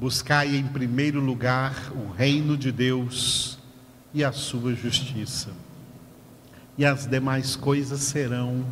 Buscai 0.00 0.56
em 0.56 0.66
primeiro 0.66 1.20
lugar 1.20 1.92
o 1.92 2.10
reino 2.10 2.56
de 2.56 2.72
Deus 2.72 3.58
e 4.14 4.24
a 4.24 4.32
sua 4.32 4.74
justiça, 4.74 5.50
e 6.78 6.86
as 6.86 7.06
demais 7.06 7.54
coisas 7.54 8.00
serão 8.00 8.64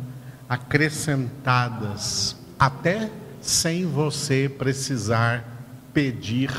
acrescentadas, 0.49 2.35
até 2.57 3.11
sem 3.39 3.85
você 3.85 4.49
precisar 4.49 5.45
pedir 5.93 6.51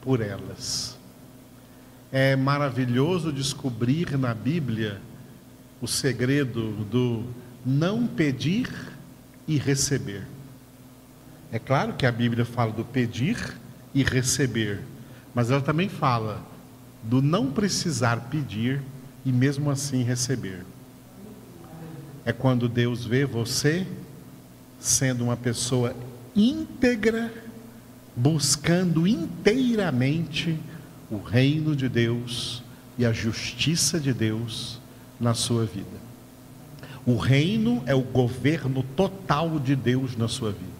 por 0.00 0.22
elas. 0.22 0.96
É 2.10 2.34
maravilhoso 2.34 3.30
descobrir 3.30 4.16
na 4.16 4.32
Bíblia 4.32 5.02
o 5.82 5.86
segredo 5.86 6.72
do 6.86 7.26
não 7.62 8.06
pedir 8.06 8.70
e 9.46 9.58
receber. 9.58 10.26
É 11.52 11.58
claro 11.58 11.92
que 11.92 12.06
a 12.06 12.10
Bíblia 12.10 12.46
fala 12.46 12.72
do 12.72 12.86
pedir 12.86 13.36
e 13.98 14.04
receber, 14.04 14.80
mas 15.34 15.50
ela 15.50 15.60
também 15.60 15.88
fala 15.88 16.40
do 17.02 17.20
não 17.20 17.50
precisar 17.50 18.28
pedir 18.30 18.80
e 19.26 19.32
mesmo 19.32 19.68
assim 19.70 20.04
receber. 20.04 20.64
É 22.24 22.32
quando 22.32 22.68
Deus 22.68 23.04
vê 23.04 23.24
você 23.24 23.84
sendo 24.78 25.24
uma 25.24 25.36
pessoa 25.36 25.96
íntegra, 26.36 27.32
buscando 28.14 29.04
inteiramente 29.04 30.56
o 31.10 31.18
reino 31.18 31.74
de 31.74 31.88
Deus 31.88 32.62
e 32.96 33.04
a 33.04 33.12
justiça 33.12 33.98
de 33.98 34.12
Deus 34.12 34.78
na 35.18 35.34
sua 35.34 35.64
vida. 35.64 35.98
O 37.04 37.16
reino 37.16 37.82
é 37.84 37.96
o 37.96 38.02
governo 38.02 38.84
total 38.94 39.58
de 39.58 39.74
Deus 39.74 40.16
na 40.16 40.28
sua 40.28 40.52
vida. 40.52 40.77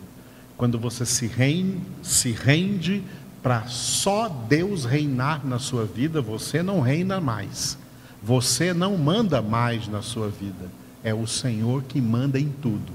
Quando 0.59 0.77
você 0.77 1.07
se 1.07 1.29
rende, 1.29 1.81
se 2.03 2.33
rende 2.33 3.05
para 3.45 3.69
só 3.69 4.29
Deus 4.29 4.85
reinar 4.85 5.47
na 5.47 5.61
sua 5.61 5.85
vida, 5.85 6.21
você 6.21 6.65
não 6.65 6.81
reina 6.81 7.21
mais. 7.21 7.79
Você 8.21 8.75
não 8.75 8.99
manda 8.99 9.41
mais 9.41 9.87
na 9.87 10.03
sua 10.03 10.29
vida. 10.29 10.69
É 11.05 11.15
o 11.15 11.29
Senhor 11.29 11.85
que 11.85 12.01
manda 12.01 12.41
em 12.41 12.49
tudo. 12.49 12.93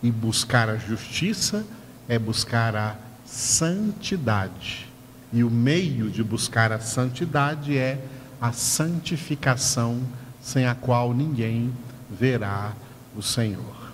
E 0.00 0.12
buscar 0.12 0.68
a 0.68 0.76
justiça 0.76 1.66
é 2.08 2.20
buscar 2.20 2.76
a 2.76 2.96
santidade. 3.26 4.88
E 5.32 5.42
o 5.42 5.50
meio 5.50 6.08
de 6.08 6.22
buscar 6.22 6.70
a 6.70 6.78
santidade 6.78 7.76
é 7.76 8.00
a 8.40 8.52
santificação, 8.52 10.00
sem 10.40 10.66
a 10.66 10.74
qual 10.76 11.12
ninguém 11.12 11.72
verá 12.08 12.74
o 13.16 13.22
Senhor. 13.22 13.92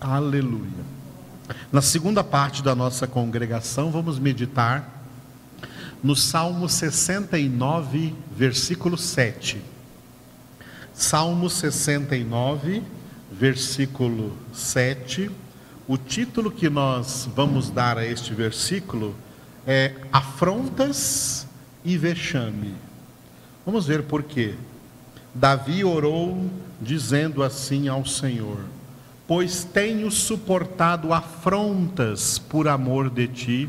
Aleluia. 0.00 0.99
Na 1.72 1.82
segunda 1.82 2.22
parte 2.22 2.62
da 2.62 2.74
nossa 2.74 3.06
congregação, 3.06 3.90
vamos 3.90 4.18
meditar 4.18 5.00
no 6.02 6.16
Salmo 6.16 6.68
69, 6.68 8.14
versículo 8.36 8.96
7. 8.96 9.60
Salmo 10.94 11.48
69, 11.48 12.82
versículo 13.30 14.36
7. 14.52 15.30
O 15.86 15.96
título 15.96 16.50
que 16.50 16.68
nós 16.68 17.28
vamos 17.34 17.70
dar 17.70 17.98
a 17.98 18.06
este 18.06 18.32
versículo 18.34 19.14
é 19.66 19.94
afrontas 20.12 21.46
e 21.84 21.96
vexame. 21.98 22.74
Vamos 23.64 23.86
ver 23.86 24.04
por 24.04 24.22
quê. 24.22 24.54
Davi 25.34 25.84
orou 25.84 26.50
dizendo 26.80 27.42
assim 27.42 27.88
ao 27.88 28.04
Senhor: 28.06 28.60
Pois 29.30 29.62
tenho 29.62 30.10
suportado 30.10 31.12
afrontas 31.12 32.36
por 32.36 32.66
amor 32.66 33.08
de 33.08 33.28
ti, 33.28 33.68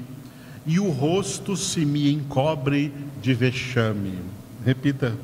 e 0.66 0.80
o 0.80 0.90
rosto 0.90 1.56
se 1.56 1.86
me 1.86 2.12
encobre 2.12 2.92
de 3.22 3.32
vexame. 3.36 4.18
Repita. 4.66 5.16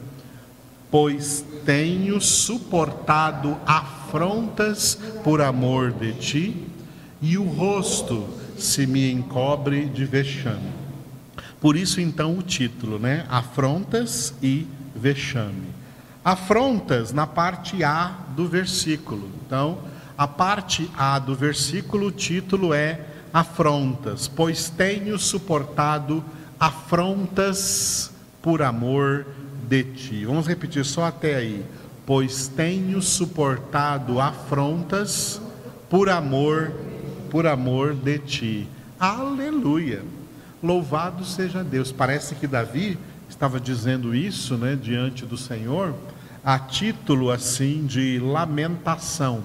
Pois 0.92 1.44
tenho 1.66 2.22
suportado 2.22 3.58
afrontas 3.66 4.94
por 5.24 5.42
amor 5.42 5.92
de 5.92 6.14
ti, 6.14 6.68
e 7.20 7.36
o 7.36 7.44
rosto 7.44 8.30
se 8.60 8.86
me 8.86 9.12
encobre 9.12 9.86
de 9.86 10.06
vexame. 10.06 10.70
Por 11.60 11.76
isso, 11.76 12.00
então, 12.00 12.38
o 12.38 12.44
título, 12.44 13.00
né? 13.00 13.26
Afrontas 13.28 14.36
e 14.40 14.68
vexame. 14.96 15.70
Afrontas 16.24 17.12
na 17.12 17.26
parte 17.26 17.84
A 17.84 18.16
do 18.36 18.48
versículo. 18.48 19.32
Então, 19.44 19.97
a 20.18 20.28
parte 20.28 20.90
A 20.98 21.20
do 21.20 21.36
versículo, 21.36 22.08
o 22.08 22.12
título 22.12 22.74
é 22.74 23.00
Afrontas, 23.34 24.28
pois 24.28 24.70
tenho 24.70 25.20
suportado 25.20 26.24
afrontas 26.60 28.12
por 28.42 28.62
amor 28.62 29.28
de 29.68 29.84
ti. 29.84 30.26
Vamos 30.26 30.48
repetir 30.48 30.84
só 30.86 31.06
até 31.06 31.36
aí. 31.36 31.64
Pois 32.06 32.48
tenho 32.48 33.02
suportado 33.02 34.20
afrontas 34.20 35.42
por 35.90 36.10
amor 36.10 36.72
por 37.30 37.46
amor 37.46 37.94
de 37.94 38.20
ti. 38.20 38.68
Aleluia. 39.00 40.04
Louvado 40.64 41.24
seja 41.26 41.64
Deus. 41.64 41.92
Parece 41.92 42.36
que 42.36 42.48
Davi 42.48 42.98
estava 43.30 43.60
dizendo 43.60 44.16
isso, 44.16 44.56
né, 44.56 44.78
diante 44.82 45.26
do 45.26 45.38
Senhor, 45.38 45.94
a 46.44 46.58
título 46.58 47.30
assim 47.30 47.86
de 47.86 48.20
lamentação. 48.20 49.44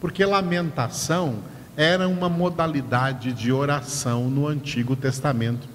Porque 0.00 0.24
lamentação 0.24 1.38
era 1.76 2.08
uma 2.08 2.28
modalidade 2.28 3.32
de 3.32 3.52
oração 3.52 4.28
no 4.28 4.46
Antigo 4.46 4.96
Testamento. 4.96 5.68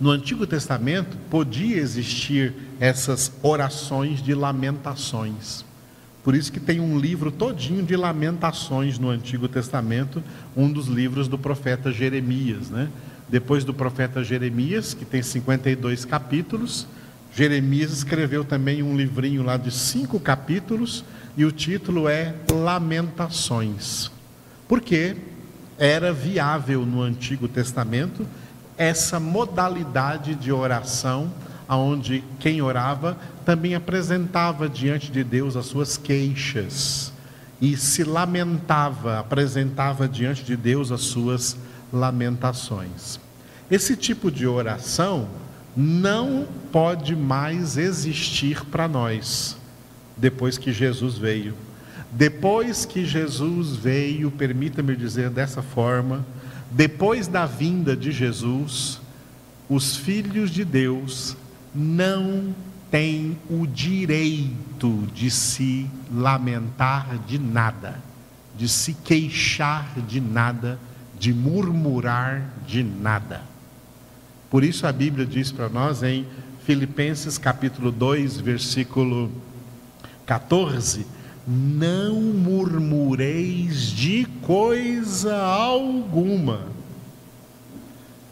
No 0.00 0.10
Antigo 0.10 0.46
Testamento 0.46 1.16
podia 1.28 1.76
existir 1.76 2.54
essas 2.80 3.32
orações 3.42 4.22
de 4.22 4.34
lamentações. 4.34 5.64
Por 6.22 6.34
isso 6.34 6.52
que 6.52 6.60
tem 6.60 6.80
um 6.80 6.98
livro 6.98 7.30
todinho 7.30 7.82
de 7.82 7.96
lamentações 7.96 8.98
no 8.98 9.08
Antigo 9.08 9.48
Testamento, 9.48 10.22
um 10.56 10.70
dos 10.70 10.86
livros 10.86 11.28
do 11.28 11.38
profeta 11.38 11.90
Jeremias, 11.90 12.68
né? 12.68 12.88
Depois 13.28 13.64
do 13.64 13.72
profeta 13.72 14.24
Jeremias, 14.24 14.92
que 14.92 15.04
tem 15.04 15.22
52 15.22 16.04
capítulos, 16.04 16.86
Jeremias 17.34 17.92
escreveu 17.92 18.44
também 18.44 18.82
um 18.82 18.96
livrinho 18.96 19.42
lá 19.42 19.56
de 19.56 19.70
cinco 19.70 20.18
capítulos, 20.18 21.04
e 21.36 21.44
o 21.44 21.52
título 21.52 22.08
é 22.08 22.34
Lamentações. 22.50 24.10
Porque 24.68 25.16
era 25.78 26.12
viável 26.12 26.84
no 26.84 27.00
Antigo 27.00 27.48
Testamento 27.48 28.26
essa 28.76 29.20
modalidade 29.20 30.34
de 30.34 30.50
oração, 30.50 31.32
onde 31.68 32.24
quem 32.38 32.62
orava 32.62 33.16
também 33.44 33.74
apresentava 33.74 34.68
diante 34.68 35.12
de 35.12 35.22
Deus 35.22 35.56
as 35.56 35.66
suas 35.66 35.96
queixas 35.96 37.12
e 37.60 37.76
se 37.76 38.04
lamentava, 38.04 39.18
apresentava 39.18 40.08
diante 40.08 40.42
de 40.42 40.56
Deus 40.56 40.90
as 40.90 41.02
suas 41.02 41.56
lamentações. 41.92 43.20
Esse 43.70 43.96
tipo 43.96 44.30
de 44.30 44.46
oração 44.46 45.28
não 45.76 46.48
pode 46.72 47.14
mais 47.14 47.76
existir 47.76 48.64
para 48.64 48.88
nós 48.88 49.59
depois 50.20 50.58
que 50.58 50.72
Jesus 50.72 51.16
veio. 51.16 51.54
Depois 52.12 52.84
que 52.84 53.04
Jesus 53.04 53.76
veio, 53.76 54.30
permita-me 54.30 54.94
dizer 54.94 55.30
dessa 55.30 55.62
forma, 55.62 56.26
depois 56.70 57.26
da 57.26 57.46
vinda 57.46 57.96
de 57.96 58.12
Jesus, 58.12 59.00
os 59.68 59.96
filhos 59.96 60.50
de 60.50 60.64
Deus 60.64 61.36
não 61.74 62.54
tem 62.90 63.38
o 63.48 63.66
direito 63.66 65.06
de 65.14 65.30
se 65.30 65.88
lamentar 66.12 67.18
de 67.26 67.38
nada, 67.38 68.00
de 68.56 68.68
se 68.68 68.94
queixar 68.94 69.94
de 70.06 70.20
nada, 70.20 70.78
de 71.18 71.32
murmurar 71.32 72.42
de 72.66 72.82
nada. 72.82 73.42
Por 74.50 74.64
isso 74.64 74.86
a 74.86 74.92
Bíblia 74.92 75.24
diz 75.24 75.52
para 75.52 75.68
nós 75.68 76.02
em 76.02 76.26
Filipenses 76.64 77.38
capítulo 77.38 77.92
2, 77.92 78.40
versículo 78.40 79.30
14: 80.30 81.04
Não 81.44 82.20
murmureis 82.20 83.86
de 83.86 84.24
coisa 84.42 85.36
alguma. 85.36 86.66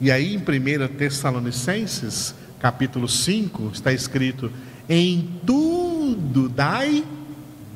E 0.00 0.08
aí 0.08 0.36
em 0.36 0.38
1 0.38 0.96
Tessalonicenses 0.96 2.36
capítulo 2.60 3.08
5, 3.08 3.72
está 3.74 3.92
escrito: 3.92 4.52
Em 4.88 5.40
tudo 5.44 6.48
dai 6.48 7.04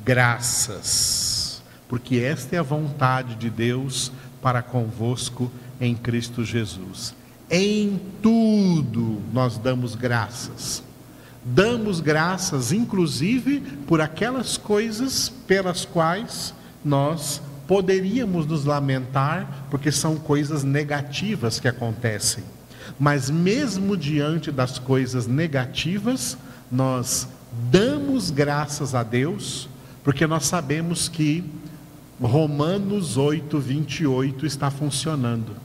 graças, 0.05 1.61
porque 1.89 2.19
esta 2.19 2.55
é 2.55 2.61
a 2.61 2.63
vontade 2.63 3.35
de 3.35 3.51
Deus 3.51 4.13
para 4.41 4.63
convosco 4.63 5.51
em 5.81 5.97
Cristo 5.97 6.45
Jesus. 6.45 7.13
Em 7.51 8.01
tudo 8.23 9.21
nós 9.33 9.59
damos 9.59 9.97
graças. 9.97 10.92
Damos 11.45 12.01
graças, 12.01 12.73
inclusive, 12.73 13.61
por 13.87 14.01
aquelas 14.01 14.57
coisas 14.57 15.29
pelas 15.47 15.85
quais 15.85 16.55
nós 16.85 17.43
poderíamos 17.67 18.47
nos 18.47 18.65
lamentar 18.65 19.67
porque 19.71 19.91
são 19.91 20.17
coisas 20.17 20.63
negativas 20.63 21.59
que 21.59 21.67
acontecem. 21.67 22.45
Mas 22.99 23.31
mesmo 23.31 23.97
diante 23.97 24.53
das 24.53 24.79
coisas 24.79 25.27
negativas, 25.27 26.37
nós 26.71 27.27
damos 27.71 28.31
graças 28.31 28.95
a 28.95 29.03
Deus, 29.03 29.69
porque 30.05 30.27
nós 30.27 30.47
sabemos 30.47 31.09
que 31.09 31.45
Romanos 32.21 33.17
8, 33.17 33.59
28 33.59 34.47
está 34.47 34.71
funcionando. 34.71 35.57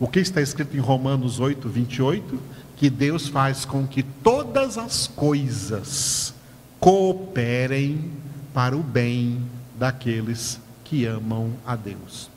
O 0.00 0.08
que 0.08 0.18
está 0.18 0.40
escrito 0.40 0.76
em 0.76 0.80
Romanos 0.80 1.38
8, 1.38 1.68
28? 1.68 2.38
Que 2.84 2.90
Deus 2.90 3.28
faz 3.28 3.64
com 3.64 3.86
que 3.86 4.02
todas 4.02 4.76
as 4.76 5.06
coisas 5.06 6.34
cooperem 6.78 8.12
para 8.52 8.76
o 8.76 8.82
bem 8.82 9.40
daqueles 9.78 10.60
que 10.84 11.06
amam 11.06 11.52
a 11.66 11.76
Deus. 11.76 12.28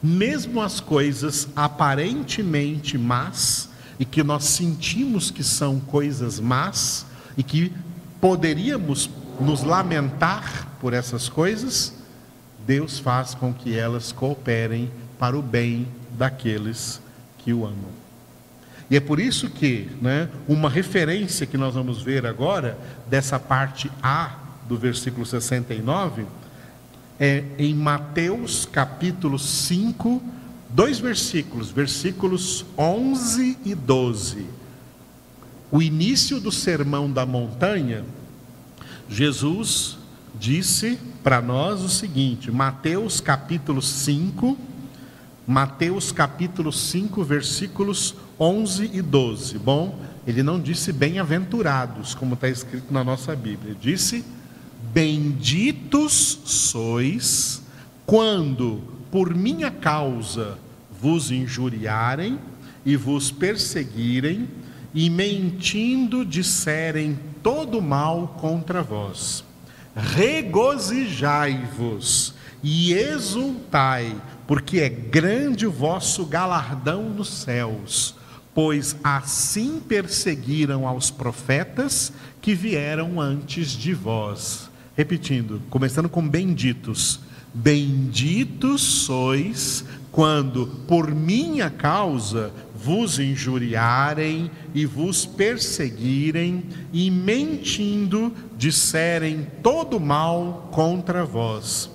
Mesmo 0.00 0.62
as 0.62 0.78
coisas 0.78 1.48
aparentemente 1.56 2.96
más, 2.96 3.68
e 3.98 4.04
que 4.04 4.22
nós 4.22 4.44
sentimos 4.44 5.28
que 5.28 5.42
são 5.42 5.80
coisas 5.80 6.38
más, 6.38 7.04
e 7.36 7.42
que 7.42 7.72
poderíamos 8.20 9.10
nos 9.40 9.64
lamentar 9.64 10.68
por 10.80 10.92
essas 10.92 11.28
coisas, 11.28 11.94
Deus 12.64 13.00
faz 13.00 13.34
com 13.34 13.52
que 13.52 13.76
elas 13.76 14.12
cooperem 14.12 14.88
para 15.18 15.36
o 15.36 15.42
bem 15.42 15.88
daqueles 16.16 17.00
que 17.38 17.52
o 17.52 17.66
amam. 17.66 18.07
E 18.90 18.96
é 18.96 19.00
por 19.00 19.20
isso 19.20 19.50
que, 19.50 19.88
né, 20.00 20.28
uma 20.46 20.70
referência 20.70 21.46
que 21.46 21.58
nós 21.58 21.74
vamos 21.74 22.00
ver 22.00 22.24
agora, 22.24 22.78
dessa 23.08 23.38
parte 23.38 23.90
A 24.02 24.38
do 24.66 24.78
versículo 24.78 25.26
69, 25.26 26.24
é 27.20 27.44
em 27.58 27.74
Mateus 27.74 28.64
capítulo 28.64 29.38
5, 29.38 30.22
dois 30.70 30.98
versículos, 30.98 31.70
versículos 31.70 32.64
11 32.78 33.58
e 33.64 33.74
12. 33.74 34.46
O 35.70 35.82
início 35.82 36.40
do 36.40 36.50
sermão 36.50 37.10
da 37.10 37.26
montanha, 37.26 38.04
Jesus 39.08 39.98
disse 40.38 40.98
para 41.22 41.42
nós 41.42 41.82
o 41.82 41.88
seguinte, 41.90 42.50
Mateus 42.50 43.20
capítulo 43.20 43.82
5, 43.82 44.56
Mateus 45.46 46.10
capítulo 46.10 46.72
5, 46.72 47.22
versículos 47.24 48.14
11 48.14 48.27
e 48.92 49.02
12. 49.02 49.58
Bom, 49.58 49.98
ele 50.26 50.42
não 50.42 50.60
disse 50.60 50.92
bem-aventurados, 50.92 52.14
como 52.14 52.34
está 52.34 52.48
escrito 52.48 52.92
na 52.92 53.02
nossa 53.02 53.34
Bíblia. 53.34 53.72
Ele 53.72 53.78
disse: 53.80 54.24
Benditos 54.92 56.38
sois 56.44 57.62
quando 58.06 58.82
por 59.10 59.34
minha 59.34 59.70
causa 59.70 60.58
vos 61.00 61.30
injuriarem 61.30 62.38
e 62.84 62.94
vos 62.96 63.30
perseguirem 63.30 64.46
e 64.94 65.08
mentindo 65.10 66.24
disserem 66.24 67.18
todo 67.42 67.82
mal 67.82 68.36
contra 68.40 68.82
vós. 68.82 69.44
Regozijai-vos 69.94 72.34
e 72.62 72.92
exultai, 72.92 74.16
porque 74.46 74.78
é 74.80 74.88
grande 74.88 75.66
o 75.66 75.70
vosso 75.70 76.24
galardão 76.24 77.10
nos 77.10 77.28
céus, 77.28 78.14
pois 78.58 78.96
assim 79.04 79.78
perseguiram 79.78 80.84
aos 80.84 81.12
profetas 81.12 82.12
que 82.40 82.56
vieram 82.56 83.20
antes 83.20 83.70
de 83.70 83.94
vós. 83.94 84.68
Repetindo, 84.96 85.62
começando 85.70 86.08
com 86.08 86.28
benditos. 86.28 87.20
Benditos 87.54 88.82
sois 88.82 89.84
quando 90.10 90.66
por 90.88 91.14
minha 91.14 91.70
causa 91.70 92.52
vos 92.74 93.20
injuriarem 93.20 94.50
e 94.74 94.84
vos 94.84 95.24
perseguirem 95.24 96.64
e 96.92 97.12
mentindo 97.12 98.34
disserem 98.56 99.46
todo 99.62 100.00
mal 100.00 100.68
contra 100.72 101.24
vós 101.24 101.88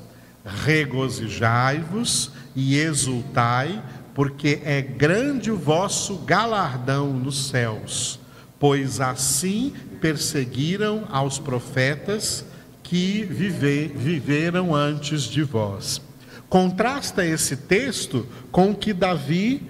regozijai-vos 0.46 2.32
e 2.56 2.78
exultai, 2.78 3.82
porque 4.14 4.62
é 4.64 4.82
grande 4.82 5.52
o 5.52 5.58
vosso 5.58 6.18
galardão 6.20 7.14
nos 7.14 7.48
céus, 7.48 8.20
pois 8.60 9.02
assim 9.02 9.74
perseguiram 10.00 11.06
aos 11.10 11.40
profetas 11.40 12.46
que 12.84 13.24
vive, 13.24 13.88
viveram 13.88 14.76
antes 14.76 15.24
de 15.24 15.42
vós. 15.42 16.02
Contrasta 16.48 17.26
esse 17.26 17.58
texto 17.58 18.28
com 18.52 18.72
o 18.72 18.76
que 18.76 18.94
Davi 18.94 19.64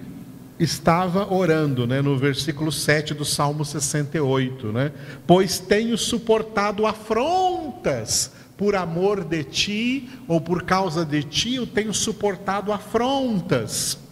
estava 0.58 1.32
orando, 1.32 1.86
né, 1.86 2.02
no 2.02 2.18
versículo 2.18 2.70
7 2.70 3.14
do 3.14 3.24
Salmo 3.24 3.64
68, 3.64 4.72
né? 4.72 4.92
Pois 5.26 5.58
tenho 5.58 5.96
suportado 5.96 6.86
afrontas 6.86 8.30
por 8.56 8.76
amor 8.76 9.24
de 9.24 9.42
ti 9.42 10.08
ou 10.28 10.40
por 10.40 10.62
causa 10.62 11.04
de 11.04 11.22
ti 11.22 11.54
eu 11.54 11.66
tenho 11.66 11.92
suportado 11.92 12.72
afrontas. 12.72 14.03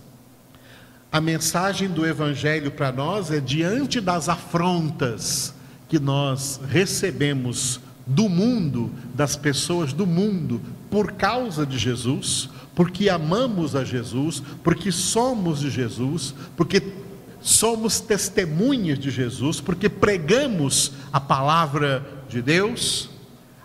A 1.13 1.21
mensagem 1.21 1.89
do 1.89 2.07
Evangelho 2.07 2.71
para 2.71 2.91
nós 2.91 3.31
é 3.31 3.39
diante 3.39 4.01
das 4.01 4.29
afrontas 4.29 5.55
que 5.89 5.99
nós 5.99 6.59
recebemos 6.67 7.79
do 8.07 8.29
mundo, 8.29 8.91
das 9.15 9.37
pessoas 9.37 9.93
do 9.93 10.07
mundo, 10.07 10.61
por 10.91 11.13
causa 11.13 11.67
de 11.67 11.79
Jesus, 11.79 12.49
porque 12.75 13.11
amamos 13.11 13.77
a 13.77 13.85
Jesus, 13.85 14.43
porque 14.65 14.91
somos 14.91 15.61
de 15.61 15.71
Jesus, 15.71 16.35
porque 16.57 16.83
somos 17.43 18.01
testemunhas 18.01 18.99
de 18.99 19.11
Jesus, 19.11 19.61
porque 19.61 19.91
pregamos 19.91 20.93
a 21.13 21.21
palavra 21.21 22.05
de 22.29 22.41
Deus 22.41 23.13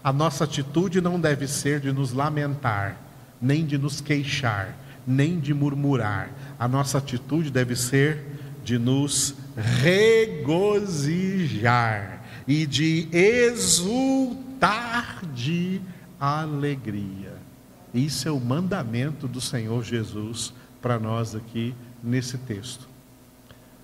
a 0.08 0.14
nossa 0.14 0.46
atitude 0.46 1.02
não 1.02 1.20
deve 1.20 1.50
ser 1.50 1.82
de 1.82 1.92
nos 1.92 2.14
lamentar, 2.14 2.98
nem 3.42 3.66
de 3.66 3.78
nos 3.78 4.00
queixar, 4.00 4.74
nem 5.08 5.40
de 5.40 5.54
murmurar. 5.54 6.30
A 6.60 6.68
nossa 6.68 6.98
atitude 6.98 7.50
deve 7.50 7.76
ser 7.76 8.26
de 8.64 8.78
nos 8.78 9.36
regozijar 9.56 11.04
e 12.46 12.66
de 12.66 13.08
exultar 13.12 14.46
de 15.34 15.80
alegria. 16.20 17.38
Isso 17.94 18.28
é 18.28 18.32
o 18.32 18.40
mandamento 18.40 19.28
do 19.28 19.40
Senhor 19.40 19.84
Jesus 19.84 20.54
para 20.82 21.00
nós 21.00 21.34
aqui 21.34 21.74
nesse 22.04 22.38
texto. 22.38 22.88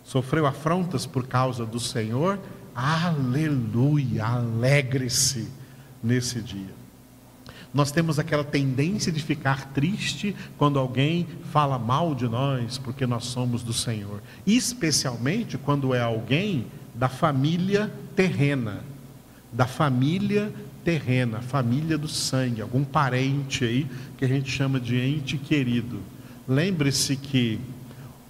Sofreu 0.03 0.45
afrontas 0.45 1.05
por 1.05 1.25
causa 1.25 1.65
do 1.65 1.79
Senhor? 1.79 2.37
Aleluia, 2.75 4.25
alegre-se 4.25 5.47
nesse 6.03 6.41
dia. 6.41 6.82
Nós 7.73 7.91
temos 7.91 8.19
aquela 8.19 8.43
tendência 8.43 9.11
de 9.11 9.19
ficar 9.19 9.73
triste 9.73 10.35
quando 10.57 10.77
alguém 10.77 11.27
fala 11.51 11.79
mal 11.79 12.13
de 12.13 12.27
nós, 12.27 12.77
porque 12.77 13.07
nós 13.07 13.25
somos 13.25 13.63
do 13.63 13.73
Senhor, 13.73 14.21
especialmente 14.45 15.57
quando 15.57 15.93
é 15.93 16.01
alguém 16.01 16.67
da 16.93 17.09
família 17.09 17.91
terrena, 18.15 18.83
da 19.51 19.65
família 19.65 20.53
terrena, 20.83 21.41
família 21.41 21.97
do 21.97 22.07
sangue, 22.07 22.61
algum 22.61 22.83
parente 22.83 23.65
aí 23.65 23.87
que 24.17 24.25
a 24.25 24.27
gente 24.27 24.51
chama 24.51 24.79
de 24.79 24.99
ente 24.99 25.37
querido. 25.37 25.99
Lembre-se 26.47 27.15
que 27.15 27.59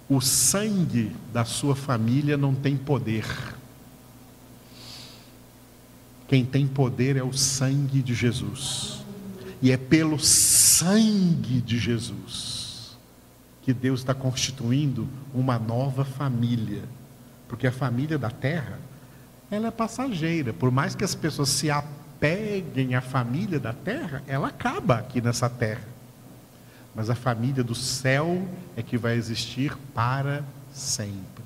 o 0.08 0.22
sangue 0.22 1.10
da 1.32 1.44
sua 1.44 1.76
família 1.76 2.38
não 2.38 2.54
tem 2.54 2.76
poder. 2.76 3.26
Quem 6.26 6.44
tem 6.46 6.66
poder 6.66 7.16
é 7.16 7.22
o 7.22 7.32
sangue 7.32 8.00
de 8.00 8.14
Jesus. 8.14 9.03
E 9.64 9.72
é 9.72 9.78
pelo 9.78 10.18
sangue 10.20 11.62
de 11.62 11.78
Jesus 11.78 12.98
que 13.62 13.72
Deus 13.72 14.00
está 14.00 14.12
constituindo 14.12 15.08
uma 15.32 15.58
nova 15.58 16.04
família. 16.04 16.82
Porque 17.48 17.66
a 17.66 17.72
família 17.72 18.18
da 18.18 18.28
terra, 18.28 18.78
ela 19.50 19.68
é 19.68 19.70
passageira. 19.70 20.52
Por 20.52 20.70
mais 20.70 20.94
que 20.94 21.02
as 21.02 21.14
pessoas 21.14 21.48
se 21.48 21.70
apeguem 21.70 22.94
à 22.94 23.00
família 23.00 23.58
da 23.58 23.72
terra, 23.72 24.22
ela 24.26 24.48
acaba 24.48 24.96
aqui 24.96 25.18
nessa 25.22 25.48
terra. 25.48 25.88
Mas 26.94 27.08
a 27.08 27.14
família 27.14 27.64
do 27.64 27.74
céu 27.74 28.46
é 28.76 28.82
que 28.82 28.98
vai 28.98 29.16
existir 29.16 29.74
para 29.94 30.44
sempre. 30.74 31.42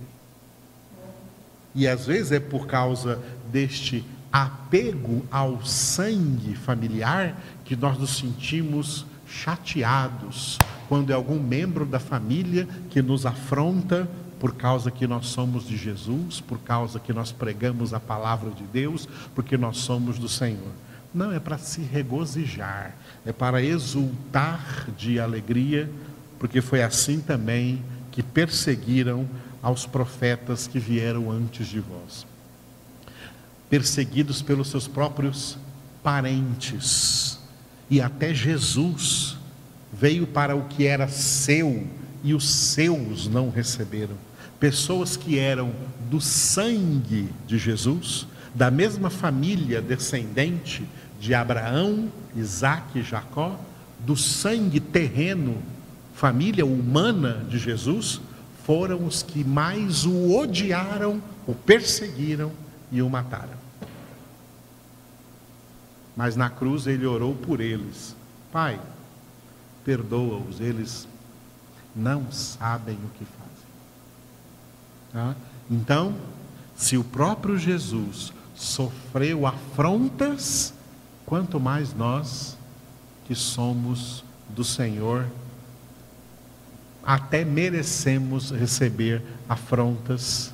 E 1.73 1.87
às 1.87 2.05
vezes 2.05 2.33
é 2.33 2.41
por 2.41 2.67
causa 2.67 3.23
deste 3.53 4.05
apego 4.33 5.25
ao 5.31 5.65
sangue 5.65 6.55
familiar 6.55 7.37
que 7.65 7.75
nós 7.75 7.99
nos 7.99 8.17
sentimos 8.17 9.07
chateados 9.27 10.59
quando 10.89 11.11
é 11.11 11.15
algum 11.15 11.39
membro 11.39 11.85
da 11.85 11.99
família 11.99 12.67
que 12.91 13.03
nos 13.03 13.27
afronta 13.27 14.09
por 14.39 14.55
causa 14.55 14.91
que 14.91 15.07
nós 15.07 15.27
somos 15.27 15.67
de 15.67 15.77
Jesus, 15.77 16.41
por 16.41 16.59
causa 16.59 17.01
que 17.01 17.13
nós 17.13 17.33
pregamos 17.33 17.93
a 17.93 17.99
palavra 17.99 18.51
de 18.51 18.65
Deus, 18.65 19.09
porque 19.35 19.57
nós 19.57 19.79
somos 19.79 20.19
do 20.19 20.29
Senhor. 20.29 20.73
Não, 21.13 21.33
é 21.33 21.41
para 21.41 21.59
se 21.59 21.81
regozijar, 21.81 22.95
é 23.27 23.33
para 23.33 23.63
exultar 23.63 24.87
de 24.97 25.19
alegria, 25.19 25.91
porque 26.39 26.61
foi 26.61 26.83
assim 26.83 27.21
também 27.21 27.83
que 28.13 28.23
perseguiram 28.23 29.27
aos 29.61 29.87
profetas 29.87 30.67
que 30.67 30.79
vieram 30.79 31.31
antes 31.31 31.67
de 31.67 31.81
vós. 31.81 32.28
Perseguidos 33.71 34.43
pelos 34.43 34.69
seus 34.69 34.89
próprios 34.89 35.59
parentes. 36.03 37.39
E 37.91 38.01
até 38.01 38.35
Jesus 38.35 39.37
veio 39.93 40.27
para 40.27 40.55
o 40.55 40.65
que 40.65 40.87
era 40.87 41.09
seu 41.09 41.87
e 42.23 42.35
os 42.35 42.49
seus 42.49 43.29
não 43.29 43.51
receberam. 43.51 44.15
Pessoas 44.59 45.17
que 45.17 45.39
eram 45.39 45.73
do 46.11 46.21
sangue 46.21 47.29
de 47.47 47.59
Jesus, 47.59 48.27
da 48.55 48.71
mesma 48.71 49.09
família 49.09 49.81
descendente 49.81 50.85
de 51.21 51.35
Abraão, 51.35 52.11
Isaac 52.35 52.99
e 52.99 53.03
Jacó, 53.03 53.59
do 54.01 54.17
sangue 54.17 54.81
terreno, 54.81 55.59
família 56.15 56.65
humana 56.65 57.45
de 57.49 57.59
Jesus, 57.59 58.21
foram 58.65 59.07
os 59.07 59.23
que 59.23 59.45
mais 59.45 60.05
o 60.05 60.37
odiaram, 60.37 61.23
o 61.47 61.55
perseguiram 61.55 62.53
e 62.91 63.01
o 63.01 63.09
mataram. 63.09 63.58
Mas 66.19 66.35
na 66.35 66.51
cruz 66.51 66.89
ele 66.89 67.07
orou 67.07 67.33
por 67.33 67.61
eles: 67.61 68.17
Pai, 68.51 68.81
perdoa-os, 69.85 70.59
eles 70.59 71.07
não 71.95 72.33
sabem 72.33 72.97
o 72.97 73.09
que 73.17 73.25
fazem. 73.25 73.69
Tá? 75.13 75.37
Então, 75.71 76.17
se 76.75 76.97
o 76.97 77.05
próprio 77.05 77.57
Jesus 77.57 78.33
sofreu 78.53 79.47
afrontas, 79.47 80.75
quanto 81.25 81.61
mais 81.61 81.95
nós 81.95 82.59
que 83.29 83.37
somos 83.37 84.25
do 84.49 84.65
Senhor 84.65 85.25
até 87.05 87.45
merecemos 87.45 88.51
receber 88.51 89.23
afrontas, 89.49 90.53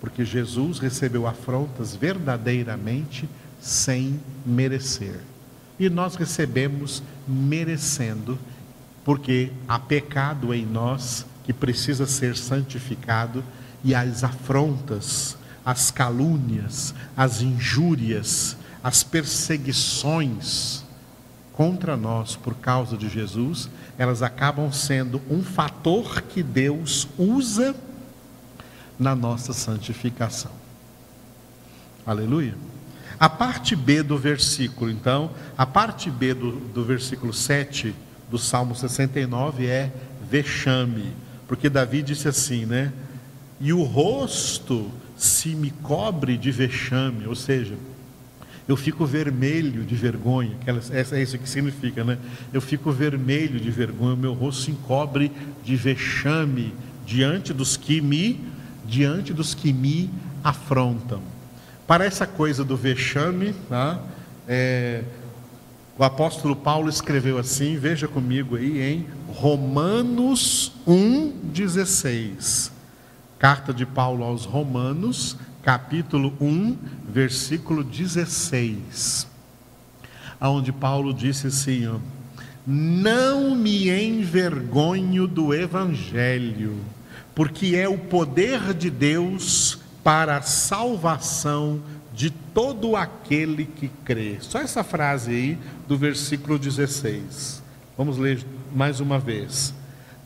porque 0.00 0.22
Jesus 0.22 0.78
recebeu 0.78 1.26
afrontas 1.26 1.96
verdadeiramente 1.96 3.26
sem 3.60 4.20
merecer. 4.44 5.20
E 5.78 5.88
nós 5.88 6.16
recebemos 6.16 7.02
merecendo, 7.26 8.38
porque 9.04 9.52
há 9.66 9.78
pecado 9.78 10.52
em 10.52 10.66
nós 10.66 11.24
que 11.44 11.52
precisa 11.52 12.06
ser 12.06 12.36
santificado 12.36 13.42
e 13.82 13.94
as 13.94 14.24
afrontas, 14.24 15.36
as 15.64 15.90
calúnias, 15.90 16.94
as 17.16 17.40
injúrias, 17.40 18.56
as 18.82 19.02
perseguições 19.02 20.84
contra 21.52 21.96
nós 21.96 22.36
por 22.36 22.54
causa 22.54 22.96
de 22.96 23.08
Jesus, 23.08 23.68
elas 23.98 24.22
acabam 24.22 24.72
sendo 24.72 25.20
um 25.28 25.42
fator 25.42 26.22
que 26.22 26.42
Deus 26.42 27.08
usa 27.18 27.74
na 28.98 29.14
nossa 29.14 29.52
santificação. 29.52 30.52
Aleluia. 32.06 32.54
A 33.18 33.28
parte 33.28 33.74
B 33.74 34.02
do 34.02 34.16
versículo, 34.16 34.90
então, 34.90 35.30
a 35.56 35.66
parte 35.66 36.10
B 36.10 36.34
do, 36.34 36.52
do 36.52 36.84
versículo 36.84 37.32
7 37.32 37.94
do 38.30 38.38
Salmo 38.38 38.74
69 38.74 39.66
é 39.66 39.92
vexame, 40.30 41.12
porque 41.46 41.68
Davi 41.68 42.02
disse 42.02 42.28
assim, 42.28 42.64
né? 42.64 42.92
E 43.60 43.72
o 43.72 43.82
rosto 43.82 44.90
se 45.16 45.48
me 45.48 45.70
cobre 45.70 46.36
de 46.36 46.52
vexame, 46.52 47.26
ou 47.26 47.34
seja, 47.34 47.74
eu 48.68 48.76
fico 48.76 49.04
vermelho 49.04 49.82
de 49.82 49.96
vergonha, 49.96 50.56
é 50.92 51.22
isso 51.22 51.38
que 51.38 51.48
significa, 51.48 52.04
né? 52.04 52.18
Eu 52.52 52.60
fico 52.60 52.92
vermelho 52.92 53.58
de 53.58 53.70
vergonha, 53.70 54.14
meu 54.14 54.34
rosto 54.34 54.62
se 54.62 54.70
encobre 54.70 55.32
de 55.64 55.74
vexame 55.74 56.72
diante 57.04 57.52
dos 57.52 57.76
que 57.76 58.00
me, 58.00 58.40
diante 58.86 59.32
dos 59.32 59.54
que 59.54 59.72
me 59.72 60.08
afrontam. 60.44 61.20
Para 61.88 62.04
essa 62.04 62.26
coisa 62.26 62.62
do 62.62 62.76
vexame, 62.76 63.54
tá? 63.66 63.98
É, 64.46 65.04
o 65.98 66.04
apóstolo 66.04 66.54
Paulo 66.54 66.90
escreveu 66.90 67.38
assim, 67.38 67.78
veja 67.78 68.06
comigo 68.06 68.56
aí 68.56 68.78
em 68.78 69.06
Romanos 69.26 70.70
1,16. 70.86 72.70
Carta 73.38 73.72
de 73.72 73.86
Paulo 73.86 74.22
aos 74.22 74.44
Romanos, 74.44 75.38
capítulo 75.62 76.34
1, 76.38 76.76
versículo 77.08 77.82
16, 77.82 79.26
onde 80.42 80.70
Paulo 80.72 81.14
disse 81.14 81.46
assim: 81.46 81.86
ó, 81.86 81.96
Não 82.66 83.56
me 83.56 83.88
envergonho 83.88 85.26
do 85.26 85.54
Evangelho, 85.54 86.76
porque 87.34 87.76
é 87.76 87.88
o 87.88 87.96
poder 87.96 88.74
de 88.74 88.90
Deus 88.90 89.77
para 90.02 90.36
a 90.36 90.42
salvação 90.42 91.80
de 92.12 92.30
todo 92.30 92.96
aquele 92.96 93.64
que 93.64 93.88
crê. 94.04 94.38
Só 94.40 94.58
essa 94.58 94.82
frase 94.82 95.30
aí 95.30 95.58
do 95.86 95.96
versículo 95.96 96.58
16. 96.58 97.62
Vamos 97.96 98.18
ler 98.18 98.44
mais 98.74 99.00
uma 99.00 99.18
vez. 99.18 99.74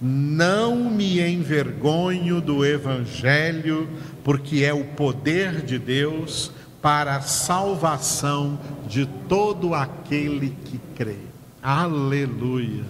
Não 0.01 0.77
me 0.91 1.21
envergonho 1.21 2.41
do 2.41 2.65
Evangelho, 2.65 3.89
porque 4.25 4.65
é 4.65 4.73
o 4.73 4.85
poder 4.85 5.63
de 5.63 5.79
Deus 5.79 6.51
para 6.81 7.17
a 7.17 7.21
salvação 7.21 8.59
de 8.89 9.07
todo 9.29 9.75
aquele 9.75 10.57
que 10.65 10.81
crê. 10.97 11.19
Aleluia. 11.63 12.85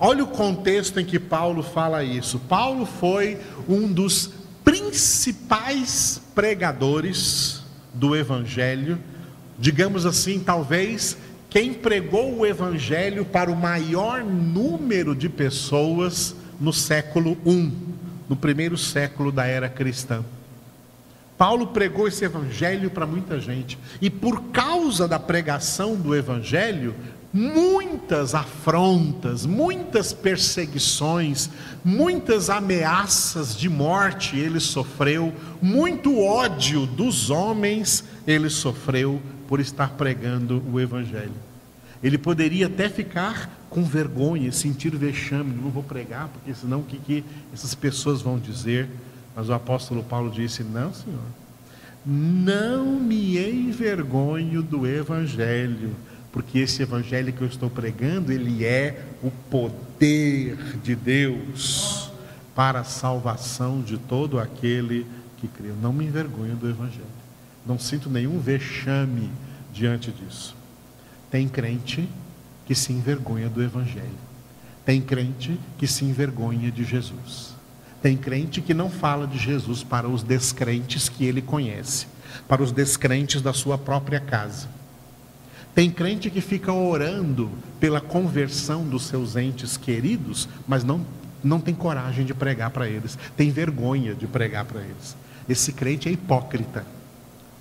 Olha 0.00 0.22
o 0.22 0.28
contexto 0.28 0.98
em 0.98 1.04
que 1.04 1.18
Paulo 1.18 1.62
fala 1.62 2.04
isso. 2.04 2.38
Paulo 2.38 2.86
foi 2.86 3.38
um 3.68 3.92
dos 3.92 4.30
principais 4.68 6.20
pregadores 6.34 7.62
do 7.94 8.14
Evangelho, 8.14 8.98
digamos 9.58 10.04
assim, 10.04 10.38
talvez 10.38 11.16
quem 11.48 11.72
pregou 11.72 12.36
o 12.36 12.44
Evangelho 12.44 13.24
para 13.24 13.50
o 13.50 13.56
maior 13.56 14.22
número 14.22 15.16
de 15.16 15.26
pessoas 15.26 16.36
no 16.60 16.70
século 16.70 17.38
I, 17.46 17.72
no 18.28 18.36
primeiro 18.36 18.76
século 18.76 19.32
da 19.32 19.46
era 19.46 19.70
cristã. 19.70 20.22
Paulo 21.38 21.68
pregou 21.68 22.06
esse 22.06 22.26
Evangelho 22.26 22.90
para 22.90 23.06
muita 23.06 23.40
gente, 23.40 23.78
e 24.02 24.10
por 24.10 24.50
causa 24.50 25.08
da 25.08 25.18
pregação 25.18 25.96
do 25.96 26.14
Evangelho, 26.14 26.94
muitas 27.32 28.34
afrontas, 28.34 29.44
muitas 29.44 30.12
perseguições, 30.12 31.50
muitas 31.84 32.48
ameaças 32.48 33.56
de 33.56 33.68
morte 33.68 34.36
ele 34.38 34.60
sofreu, 34.60 35.32
muito 35.60 36.18
ódio 36.18 36.86
dos 36.86 37.30
homens 37.30 38.04
ele 38.26 38.48
sofreu 38.48 39.20
por 39.46 39.60
estar 39.60 39.90
pregando 39.90 40.62
o 40.72 40.80
Evangelho. 40.80 41.32
Ele 42.02 42.16
poderia 42.16 42.66
até 42.66 42.88
ficar 42.88 43.50
com 43.68 43.82
vergonha, 43.82 44.50
sentir 44.52 44.94
vexame, 44.96 45.54
não 45.54 45.70
vou 45.70 45.82
pregar, 45.82 46.28
porque 46.28 46.54
senão 46.54 46.80
o 46.80 46.84
que, 46.84 46.96
que 46.98 47.24
essas 47.52 47.74
pessoas 47.74 48.22
vão 48.22 48.38
dizer? 48.38 48.88
Mas 49.34 49.48
o 49.48 49.52
apóstolo 49.52 50.02
Paulo 50.02 50.30
disse: 50.30 50.62
Não, 50.62 50.92
Senhor, 50.94 51.18
não 52.06 52.98
me 53.00 53.38
envergonho 53.38 54.62
do 54.62 54.86
Evangelho, 54.86 55.94
porque 56.38 56.60
esse 56.60 56.80
Evangelho 56.80 57.32
que 57.32 57.42
eu 57.42 57.48
estou 57.48 57.68
pregando, 57.68 58.30
ele 58.30 58.64
é 58.64 59.02
o 59.24 59.28
poder 59.50 60.56
de 60.84 60.94
Deus 60.94 62.12
para 62.54 62.78
a 62.78 62.84
salvação 62.84 63.82
de 63.82 63.98
todo 63.98 64.38
aquele 64.38 65.04
que 65.38 65.48
crê. 65.48 65.72
não 65.82 65.92
me 65.92 66.04
envergonho 66.04 66.54
do 66.54 66.70
Evangelho. 66.70 67.02
Não 67.66 67.76
sinto 67.76 68.08
nenhum 68.08 68.38
vexame 68.38 69.28
diante 69.74 70.12
disso. 70.12 70.54
Tem 71.28 71.48
crente 71.48 72.08
que 72.64 72.74
se 72.74 72.92
envergonha 72.92 73.48
do 73.48 73.60
Evangelho. 73.60 74.06
Tem 74.84 75.00
crente 75.00 75.58
que 75.76 75.88
se 75.88 76.04
envergonha 76.04 76.70
de 76.70 76.84
Jesus. 76.84 77.52
Tem 78.00 78.16
crente 78.16 78.60
que 78.60 78.72
não 78.72 78.88
fala 78.88 79.26
de 79.26 79.38
Jesus 79.38 79.82
para 79.82 80.08
os 80.08 80.22
descrentes 80.22 81.08
que 81.08 81.24
ele 81.24 81.42
conhece, 81.42 82.06
para 82.46 82.62
os 82.62 82.70
descrentes 82.70 83.42
da 83.42 83.52
sua 83.52 83.76
própria 83.76 84.20
casa. 84.20 84.77
Tem 85.78 85.92
crente 85.92 86.28
que 86.28 86.40
fica 86.40 86.72
orando 86.72 87.48
pela 87.78 88.00
conversão 88.00 88.82
dos 88.82 89.06
seus 89.06 89.36
entes 89.36 89.76
queridos, 89.76 90.48
mas 90.66 90.82
não, 90.82 91.06
não 91.40 91.60
tem 91.60 91.72
coragem 91.72 92.26
de 92.26 92.34
pregar 92.34 92.70
para 92.70 92.88
eles, 92.88 93.16
tem 93.36 93.52
vergonha 93.52 94.12
de 94.12 94.26
pregar 94.26 94.64
para 94.64 94.80
eles. 94.80 95.16
Esse 95.48 95.72
crente 95.72 96.08
é 96.08 96.10
hipócrita 96.10 96.84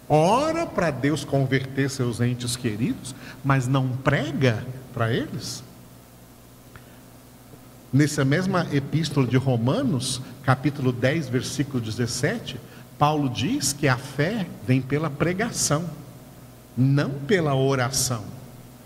ora 0.10 0.66
para 0.66 0.90
Deus 0.90 1.24
converter 1.24 1.92
seus 1.92 2.20
entes 2.20 2.56
queridos, 2.56 3.14
mas 3.44 3.68
não 3.68 3.88
prega 3.90 4.66
para 4.96 5.14
eles? 5.14 5.64
Nessa 7.94 8.26
mesma 8.26 8.66
epístola 8.72 9.28
de 9.28 9.38
Romanos, 9.38 10.24
capítulo 10.42 10.92
10, 10.92 11.30
versículo 11.30 11.80
17, 11.80 12.60
Paulo 12.98 13.30
diz 13.30 13.74
que 13.74 13.88
a 13.88 13.96
fé 13.96 14.48
vem 14.66 14.82
pela 14.82 15.08
pregação. 15.08 16.07
Não 16.78 17.12
pela 17.12 17.56
oração. 17.56 18.24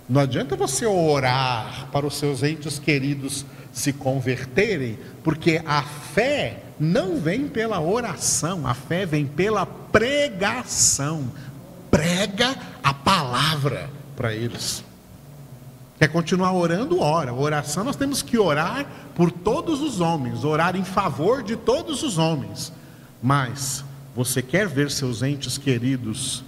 Não 0.08 0.22
adianta 0.22 0.56
você 0.56 0.86
orar 0.86 1.88
para 1.92 2.06
os 2.06 2.16
seus 2.16 2.44
entes 2.44 2.80
queridos 2.80 3.46
se 3.72 3.94
converterem, 3.94 4.98
porque 5.24 5.62
a 5.66 5.82
fé 5.82 6.64
não 6.80 7.20
vem 7.20 7.48
pela 7.48 7.80
oração, 7.80 8.68
a 8.68 8.74
fé 8.74 9.06
vem 9.06 9.26
pela 9.26 9.66
pregação. 9.66 11.32
Prega 11.90 12.56
a 12.84 12.94
palavra 12.94 13.90
para 14.16 14.34
eles. 14.34 14.84
Quer 16.00 16.08
continuar 16.08 16.54
orando? 16.54 17.00
Ora. 17.00 17.34
Oração 17.34 17.84
nós 17.84 17.96
temos 17.96 18.22
que 18.22 18.38
orar 18.38 18.86
por 19.14 19.32
todos 19.32 19.82
os 19.82 20.00
homens, 20.00 20.44
orar 20.44 20.76
em 20.76 20.84
favor 20.84 21.44
de 21.44 21.56
todos 21.56 22.02
os 22.02 22.18
homens. 22.18 22.74
Mas 23.22 23.86
você 24.16 24.42
quer 24.42 24.68
ver 24.68 24.90
seus 24.90 25.22
entes 25.22 25.58
queridos 25.58 26.44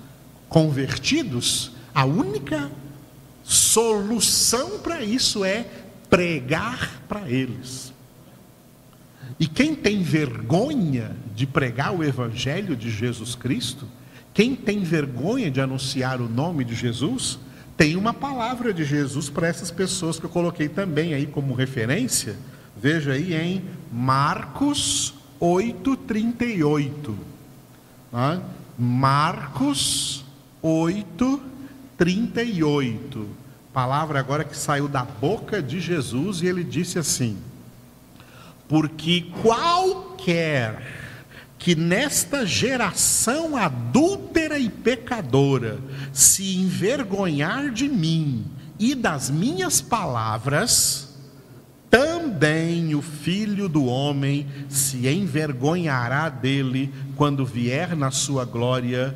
convertidos, 0.54 1.72
a 1.96 2.06
única 2.06 2.72
solução 3.44 4.78
para 4.78 5.02
isso 5.02 5.44
é 5.44 5.66
pregar 6.12 7.02
para 7.10 7.28
eles. 7.28 7.92
E 9.40 9.48
quem 9.48 9.74
tem 9.74 10.04
vergonha 10.04 11.18
de 11.36 11.48
pregar 11.48 11.92
o 11.92 12.04
Evangelho 12.04 12.76
de 12.76 12.92
Jesus 12.92 13.34
Cristo, 13.34 13.88
quem 14.32 14.56
tem 14.56 14.84
vergonha 14.84 15.50
de 15.50 15.60
anunciar 15.60 16.22
o 16.22 16.30
nome 16.30 16.64
de 16.64 16.76
Jesus, 16.76 17.40
tem 17.76 17.96
uma 17.96 18.14
palavra 18.14 18.72
de 18.72 18.84
Jesus 18.84 19.32
para 19.32 19.48
essas 19.48 19.72
pessoas 19.72 20.20
que 20.20 20.26
eu 20.28 20.30
coloquei 20.30 20.70
também 20.70 21.16
aí 21.16 21.26
como 21.26 21.56
referência. 21.56 22.36
Veja 22.80 23.14
aí 23.14 23.34
em 23.34 23.64
Marcos 23.92 25.16
8,38. 25.42 27.16
Né? 28.12 28.40
Marcos 28.78 30.23
8, 30.66 31.42
38. 31.98 33.28
Palavra 33.74 34.20
agora 34.20 34.46
que 34.46 34.56
saiu 34.56 34.88
da 34.88 35.04
boca 35.04 35.62
de 35.62 35.82
Jesus 35.82 36.42
e 36.42 36.48
ele 36.48 36.64
disse 36.64 36.98
assim: 36.98 37.38
Porque 38.70 39.26
qualquer 39.42 41.04
que 41.60 41.76
nesta 41.76 42.46
geração 42.46 43.58
adúltera 43.58 44.58
e 44.58 44.70
pecadora 44.70 45.80
se 46.14 46.56
envergonhar 46.56 47.70
de 47.70 47.90
mim 47.90 48.46
e 48.80 48.96
das 48.96 49.30
minhas 49.30 49.82
palavras, 49.82 51.14
também 51.90 52.96
o 52.96 53.02
filho 53.02 53.68
do 53.68 53.86
homem 53.86 54.48
se 54.70 55.08
envergonhará 55.10 56.30
dele 56.30 56.94
quando 57.18 57.46
vier 57.46 57.98
na 57.98 58.12
sua 58.12 58.46
glória 58.46 59.14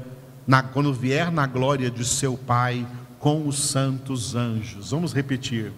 na, 0.48 0.64
quando 0.64 0.94
vier 0.94 1.32
na 1.32 1.46
glória 1.46 1.92
de 1.92 2.06
seu 2.06 2.38
Pai 2.38 2.88
com 3.20 3.48
os 3.48 3.60
santos 3.60 4.36
anjos. 4.36 4.92
Vamos 4.92 5.14
repetir. 5.14 5.74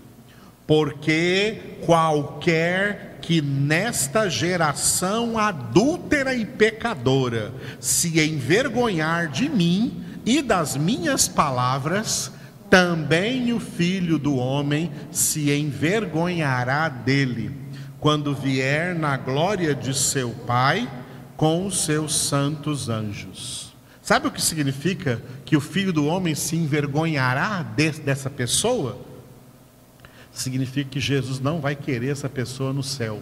Porque 0.68 1.80
qualquer 1.84 3.18
que 3.22 3.42
nesta 3.42 4.30
geração 4.30 5.38
adúltera 5.38 6.36
e 6.36 6.46
pecadora 6.46 7.52
se 7.80 8.20
envergonhar 8.20 9.30
de 9.30 9.50
mim 9.50 10.04
e 10.26 10.42
das 10.44 10.78
minhas 10.78 11.28
palavras, 11.28 12.32
também 12.70 13.52
o 13.52 13.60
filho 13.60 14.20
do 14.20 14.36
homem 14.36 14.92
se 15.12 15.52
envergonhará 15.52 16.88
dele, 16.88 17.52
quando 18.00 18.36
vier 18.36 18.94
na 18.94 19.18
glória 19.18 19.74
de 19.74 19.94
seu 19.94 20.30
Pai 20.30 20.88
com 21.36 21.66
os 21.66 21.84
seus 21.84 22.16
santos 22.16 22.90
anjos. 22.90 23.69
Sabe 24.10 24.28
o 24.28 24.32
que 24.32 24.42
significa 24.42 25.22
que 25.46 25.56
o 25.56 25.62
filho 25.62 25.94
do 25.94 26.08
homem 26.08 26.34
se 26.34 26.56
envergonhará 26.56 27.62
dessa 27.62 28.28
pessoa? 28.28 28.98
significa 30.32 30.90
que 30.90 31.00
Jesus 31.00 31.40
não 31.40 31.62
vai 31.62 31.76
querer 31.76 32.08
essa 32.08 32.28
pessoa 32.28 32.74
no 32.74 32.82
céu. 32.82 33.22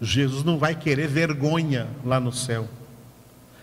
Jesus 0.00 0.42
não 0.42 0.56
vai 0.56 0.74
querer 0.74 1.06
vergonha 1.06 1.86
lá 2.02 2.18
no 2.18 2.32
céu. 2.32 2.66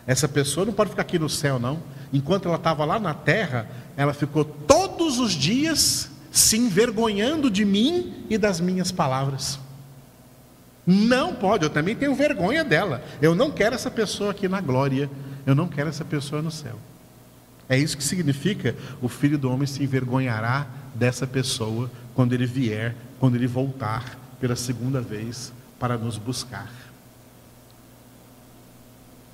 Essa 0.05 0.27
pessoa 0.27 0.63
não 0.63 0.73
pode 0.73 0.91
ficar 0.91 1.01
aqui 1.01 1.17
no 1.17 1.27
céu, 1.27 1.57
não. 1.57 1.81
Enquanto 2.13 2.47
ela 2.47 2.57
estava 2.57 2.85
lá 2.85 2.99
na 2.99 3.15
terra, 3.15 3.67
ela 3.97 4.13
ficou 4.13 4.45
todos 4.45 5.17
os 5.17 5.31
dias 5.31 6.11
se 6.29 6.55
envergonhando 6.55 7.49
de 7.49 7.65
mim 7.65 8.27
e 8.29 8.37
das 8.37 8.59
minhas 8.59 8.91
palavras. 8.91 9.59
Não 10.85 11.33
pode, 11.33 11.63
eu 11.63 11.69
também 11.69 11.95
tenho 11.95 12.13
vergonha 12.13 12.63
dela. 12.63 13.03
Eu 13.21 13.33
não 13.33 13.51
quero 13.51 13.75
essa 13.75 13.89
pessoa 13.89 14.31
aqui 14.31 14.47
na 14.47 14.61
glória, 14.61 15.09
eu 15.45 15.55
não 15.55 15.67
quero 15.67 15.89
essa 15.89 16.05
pessoa 16.05 16.41
no 16.41 16.51
céu. 16.51 16.79
É 17.67 17.77
isso 17.77 17.97
que 17.97 18.03
significa: 18.03 18.75
o 19.01 19.07
filho 19.07 19.37
do 19.37 19.51
homem 19.51 19.65
se 19.65 19.83
envergonhará 19.83 20.67
dessa 20.93 21.25
pessoa 21.25 21.89
quando 22.13 22.33
ele 22.33 22.45
vier, 22.45 22.95
quando 23.19 23.35
ele 23.35 23.47
voltar 23.47 24.19
pela 24.39 24.55
segunda 24.55 25.01
vez 25.01 25.51
para 25.79 25.97
nos 25.97 26.17
buscar. 26.17 26.71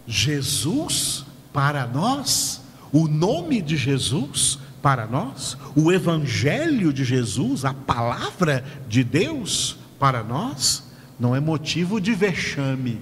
Jesus 0.07 1.25
para 1.53 1.85
nós, 1.85 2.61
o 2.91 3.07
nome 3.07 3.61
de 3.61 3.77
Jesus 3.77 4.57
para 4.81 5.05
nós, 5.05 5.57
o 5.75 5.91
Evangelho 5.91 6.91
de 6.91 7.03
Jesus, 7.03 7.65
a 7.65 7.73
palavra 7.73 8.65
de 8.87 9.03
Deus 9.03 9.77
para 9.99 10.23
nós, 10.23 10.90
não 11.21 11.35
é 11.35 11.39
motivo 11.39 12.01
de 12.01 12.15
vexame, 12.15 12.99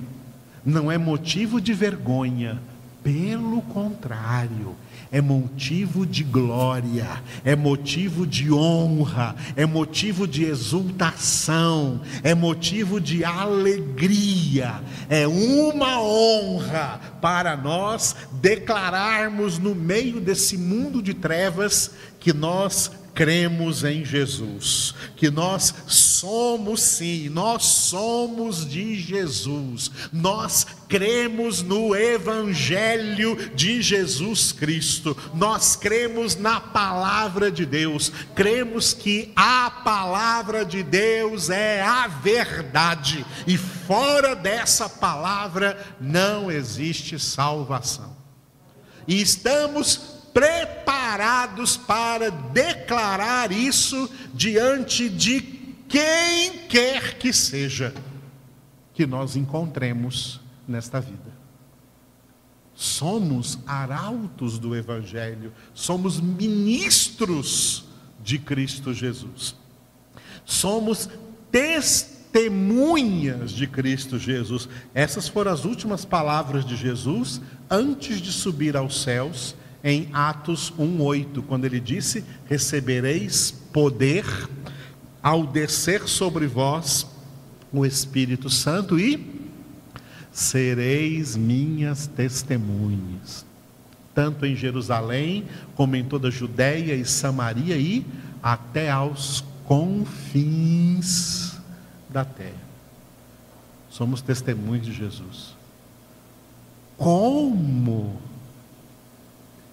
não 0.65 0.91
é 0.91 0.97
motivo 0.97 1.61
de 1.61 1.73
vergonha, 1.73 2.61
pelo 3.01 3.61
contrário, 3.61 4.75
é 5.09 5.21
motivo 5.21 6.05
de 6.05 6.21
glória, 6.25 7.07
é 7.45 7.55
motivo 7.55 8.27
de 8.27 8.51
honra, 8.51 9.37
é 9.55 9.65
motivo 9.65 10.27
de 10.27 10.43
exultação, 10.43 12.01
é 12.21 12.35
motivo 12.35 12.99
de 12.99 13.23
alegria, 13.23 14.81
é 15.09 15.25
uma 15.25 16.01
honra 16.01 16.99
para 17.21 17.55
nós 17.55 18.17
declararmos 18.33 19.57
no 19.57 19.73
meio 19.73 20.19
desse 20.19 20.57
mundo 20.57 21.01
de 21.01 21.13
trevas 21.13 21.91
que 22.19 22.33
nós 22.33 22.91
cremos 23.19 23.83
em 23.83 24.05
Jesus, 24.05 24.95
que 25.17 25.29
nós 25.29 25.75
somos 25.87 26.81
sim, 26.81 27.27
nós 27.27 27.65
somos 27.65 28.65
de 28.65 28.97
Jesus, 28.97 29.91
nós 30.13 30.65
cremos 30.87 31.61
no 31.61 31.93
Evangelho 31.93 33.35
de 33.53 33.81
Jesus 33.81 34.53
Cristo, 34.53 35.17
nós 35.33 35.75
cremos 35.75 36.37
na 36.37 36.61
palavra 36.61 37.51
de 37.51 37.65
Deus, 37.65 38.09
cremos 38.33 38.93
que 38.93 39.33
a 39.35 39.69
palavra 39.69 40.63
de 40.63 40.81
Deus 40.81 41.49
é 41.49 41.81
a 41.81 42.07
verdade, 42.07 43.25
e 43.45 43.57
fora 43.57 44.33
dessa 44.33 44.87
palavra 44.87 45.77
não 45.99 46.49
existe 46.49 47.19
salvação. 47.19 48.15
E 49.05 49.21
estamos 49.21 50.18
preparados 50.33 51.77
para 51.77 52.29
declarar 52.29 53.51
isso 53.51 54.09
diante 54.33 55.09
de 55.09 55.41
quem 55.87 56.67
quer 56.67 57.17
que 57.17 57.33
seja 57.33 57.93
que 58.93 59.05
nós 59.05 59.35
encontremos 59.35 60.39
nesta 60.67 61.01
vida. 61.01 61.39
Somos 62.75 63.59
arautos 63.65 64.59
do 64.59 64.75
Evangelho, 64.75 65.51
somos 65.73 66.19
ministros 66.19 67.85
de 68.23 68.37
Cristo 68.37 68.93
Jesus, 68.93 69.55
somos 70.45 71.09
testemunhas 71.51 73.51
de 73.51 73.67
Cristo 73.67 74.19
Jesus. 74.19 74.69
Essas 74.93 75.27
foram 75.27 75.51
as 75.51 75.65
últimas 75.65 76.05
palavras 76.05 76.63
de 76.63 76.77
Jesus 76.77 77.41
antes 77.69 78.21
de 78.21 78.31
subir 78.31 78.77
aos 78.77 79.01
céus 79.01 79.55
em 79.83 80.09
Atos 80.11 80.73
1:8, 80.77 81.41
quando 81.43 81.65
ele 81.65 81.79
disse: 81.79 82.23
"Recebereis 82.47 83.51
poder 83.71 84.25
ao 85.21 85.45
descer 85.45 86.07
sobre 86.07 86.47
vós 86.47 87.05
o 87.71 87.85
Espírito 87.85 88.49
Santo 88.49 88.99
e 88.99 89.39
sereis 90.31 91.35
minhas 91.35 92.07
testemunhas, 92.07 93.45
tanto 94.13 94.45
em 94.45 94.55
Jerusalém 94.55 95.45
como 95.75 95.95
em 95.95 96.03
toda 96.03 96.29
a 96.29 96.31
Judéia 96.31 96.95
e 96.95 97.05
Samaria 97.05 97.77
e 97.77 98.05
até 98.41 98.89
aos 98.89 99.43
confins 99.65 101.57
da 102.09 102.25
terra. 102.25 102.69
Somos 103.89 104.21
testemunhas 104.21 104.85
de 104.85 104.93
Jesus. 104.93 105.55
Como 106.97 108.19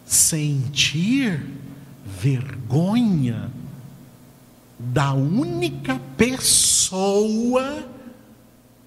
sentir 0.06 1.44
vergonha 2.06 3.50
da 4.78 5.12
única 5.12 6.00
pessoa 6.16 7.88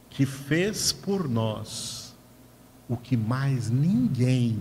que 0.09 0.25
fez 0.25 0.91
por 0.93 1.27
nós 1.27 2.15
o 2.87 2.95
que 2.97 3.15
mais 3.15 3.69
ninguém 3.69 4.57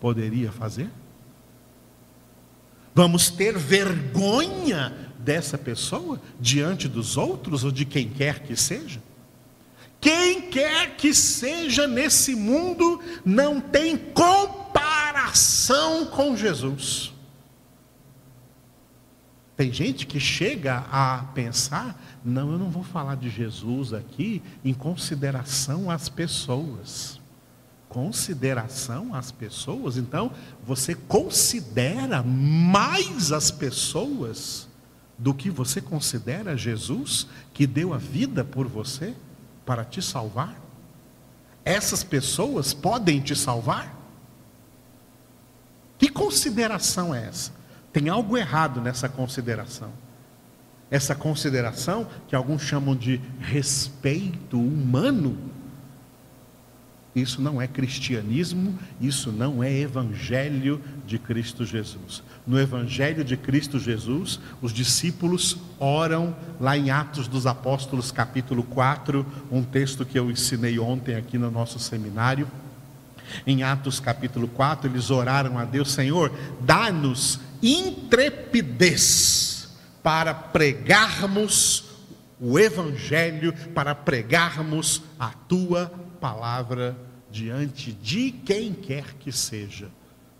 poderia 0.00 0.50
fazer? 0.50 0.90
Vamos 2.94 3.30
ter 3.30 3.56
vergonha 3.56 4.94
dessa 5.18 5.56
pessoa 5.56 6.20
diante 6.40 6.88
dos 6.88 7.16
outros 7.16 7.64
ou 7.64 7.70
de 7.70 7.84
quem 7.84 8.08
quer 8.08 8.40
que 8.40 8.54
seja? 8.56 9.00
Quem 10.00 10.42
quer 10.50 10.96
que 10.96 11.14
seja 11.14 11.86
nesse 11.86 12.34
mundo 12.34 13.00
não 13.24 13.60
tem 13.60 13.96
comparação 15.22 16.06
com 16.06 16.36
Jesus. 16.36 17.12
Tem 19.56 19.72
gente 19.72 20.06
que 20.06 20.18
chega 20.18 20.84
a 20.90 21.24
pensar: 21.34 22.00
não, 22.24 22.52
eu 22.52 22.58
não 22.58 22.70
vou 22.70 22.82
falar 22.82 23.16
de 23.16 23.30
Jesus 23.30 23.92
aqui 23.92 24.42
em 24.64 24.74
consideração 24.74 25.90
às 25.90 26.08
pessoas. 26.08 27.20
Consideração 27.88 29.14
às 29.14 29.30
pessoas, 29.30 29.98
então 29.98 30.32
você 30.64 30.94
considera 30.94 32.22
mais 32.22 33.32
as 33.32 33.50
pessoas 33.50 34.66
do 35.18 35.34
que 35.34 35.50
você 35.50 35.78
considera 35.78 36.56
Jesus 36.56 37.26
que 37.52 37.66
deu 37.66 37.92
a 37.92 37.98
vida 37.98 38.42
por 38.42 38.66
você? 38.66 39.14
para 39.64 39.84
te 39.84 40.02
salvar? 40.02 40.60
Essas 41.64 42.02
pessoas 42.02 42.74
podem 42.74 43.20
te 43.20 43.36
salvar? 43.36 44.01
Que 46.02 46.08
consideração 46.08 47.14
é 47.14 47.28
essa? 47.28 47.52
Tem 47.92 48.08
algo 48.08 48.36
errado 48.36 48.80
nessa 48.80 49.08
consideração. 49.08 49.92
Essa 50.90 51.14
consideração, 51.14 52.08
que 52.26 52.34
alguns 52.34 52.62
chamam 52.62 52.96
de 52.96 53.20
respeito 53.38 54.58
humano, 54.58 55.38
isso 57.14 57.40
não 57.40 57.62
é 57.62 57.68
cristianismo, 57.68 58.76
isso 59.00 59.30
não 59.30 59.62
é 59.62 59.72
evangelho 59.72 60.82
de 61.06 61.20
Cristo 61.20 61.64
Jesus. 61.64 62.24
No 62.44 62.58
evangelho 62.58 63.22
de 63.22 63.36
Cristo 63.36 63.78
Jesus, 63.78 64.40
os 64.60 64.72
discípulos 64.72 65.56
oram 65.78 66.34
lá 66.58 66.76
em 66.76 66.90
Atos 66.90 67.28
dos 67.28 67.46
Apóstolos, 67.46 68.10
capítulo 68.10 68.64
4, 68.64 69.24
um 69.52 69.62
texto 69.62 70.04
que 70.04 70.18
eu 70.18 70.32
ensinei 70.32 70.80
ontem 70.80 71.14
aqui 71.14 71.38
no 71.38 71.48
nosso 71.48 71.78
seminário. 71.78 72.48
Em 73.46 73.62
Atos 73.62 74.00
capítulo 74.00 74.48
4, 74.48 74.90
eles 74.90 75.10
oraram 75.10 75.58
a 75.58 75.64
Deus: 75.64 75.92
Senhor, 75.92 76.32
dá-nos 76.60 77.40
intrepidez 77.62 79.52
para 80.02 80.34
pregarmos 80.34 81.84
o 82.40 82.58
Evangelho, 82.58 83.54
para 83.72 83.94
pregarmos 83.94 85.02
a 85.18 85.28
tua 85.30 85.92
palavra 86.20 86.96
diante 87.30 87.92
de 87.92 88.32
quem 88.32 88.74
quer 88.74 89.14
que 89.14 89.30
seja. 89.30 89.88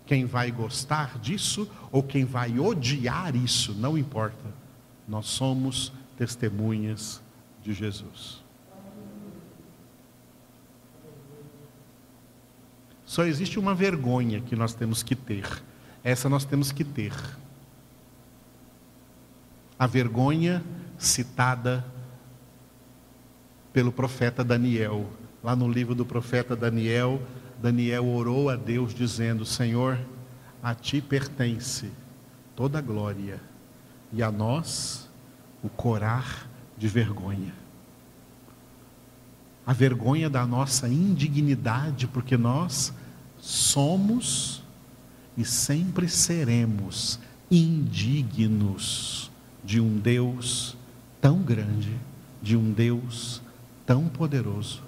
Quem 0.05 0.25
vai 0.25 0.51
gostar 0.51 1.17
disso 1.17 1.69
ou 1.91 2.03
quem 2.03 2.25
vai 2.25 2.59
odiar 2.59 3.35
isso, 3.35 3.73
não 3.73 3.97
importa. 3.97 4.53
Nós 5.07 5.27
somos 5.27 5.93
testemunhas 6.17 7.21
de 7.61 7.73
Jesus. 7.73 8.42
Só 13.13 13.25
existe 13.25 13.59
uma 13.59 13.75
vergonha 13.75 14.41
que 14.41 14.55
nós 14.55 14.73
temos 14.73 15.03
que 15.03 15.15
ter. 15.15 15.45
Essa 16.03 16.27
nós 16.27 16.45
temos 16.45 16.71
que 16.71 16.83
ter. 16.83 17.13
A 19.77 19.85
vergonha 19.85 20.63
citada 20.97 21.85
pelo 23.71 23.91
profeta 23.91 24.43
Daniel 24.43 25.09
Lá 25.43 25.57
no 25.57 25.69
livro 25.69 25.93
do 25.93 26.05
profeta 26.05 26.55
Daniel, 26.55 27.21
Daniel 27.61 28.07
orou 28.07 28.49
a 28.49 28.55
Deus 28.55 28.93
dizendo: 28.93 29.45
Senhor, 29.45 29.99
a 30.63 30.73
ti 30.73 31.01
pertence 31.01 31.91
toda 32.55 32.79
a 32.79 32.81
glória, 32.81 33.41
e 34.13 34.23
a 34.23 34.31
nós 34.31 35.09
o 35.61 35.67
corar 35.67 36.47
de 36.77 36.87
vergonha. 36.87 37.53
A 39.67 39.73
vergonha 39.73 40.29
da 40.29 40.45
nossa 40.45 40.87
indignidade, 40.87 42.07
porque 42.07 42.37
nós 42.37 42.93
somos 43.43 44.63
e 45.37 45.43
sempre 45.43 46.07
seremos 46.07 47.19
indignos 47.51 49.29
de 49.63 49.79
um 49.79 49.97
Deus 49.97 50.75
tão 51.19 51.39
grande, 51.39 51.91
de 52.41 52.55
um 52.55 52.71
Deus 52.71 53.41
tão 53.85 54.07
poderoso 54.07 54.81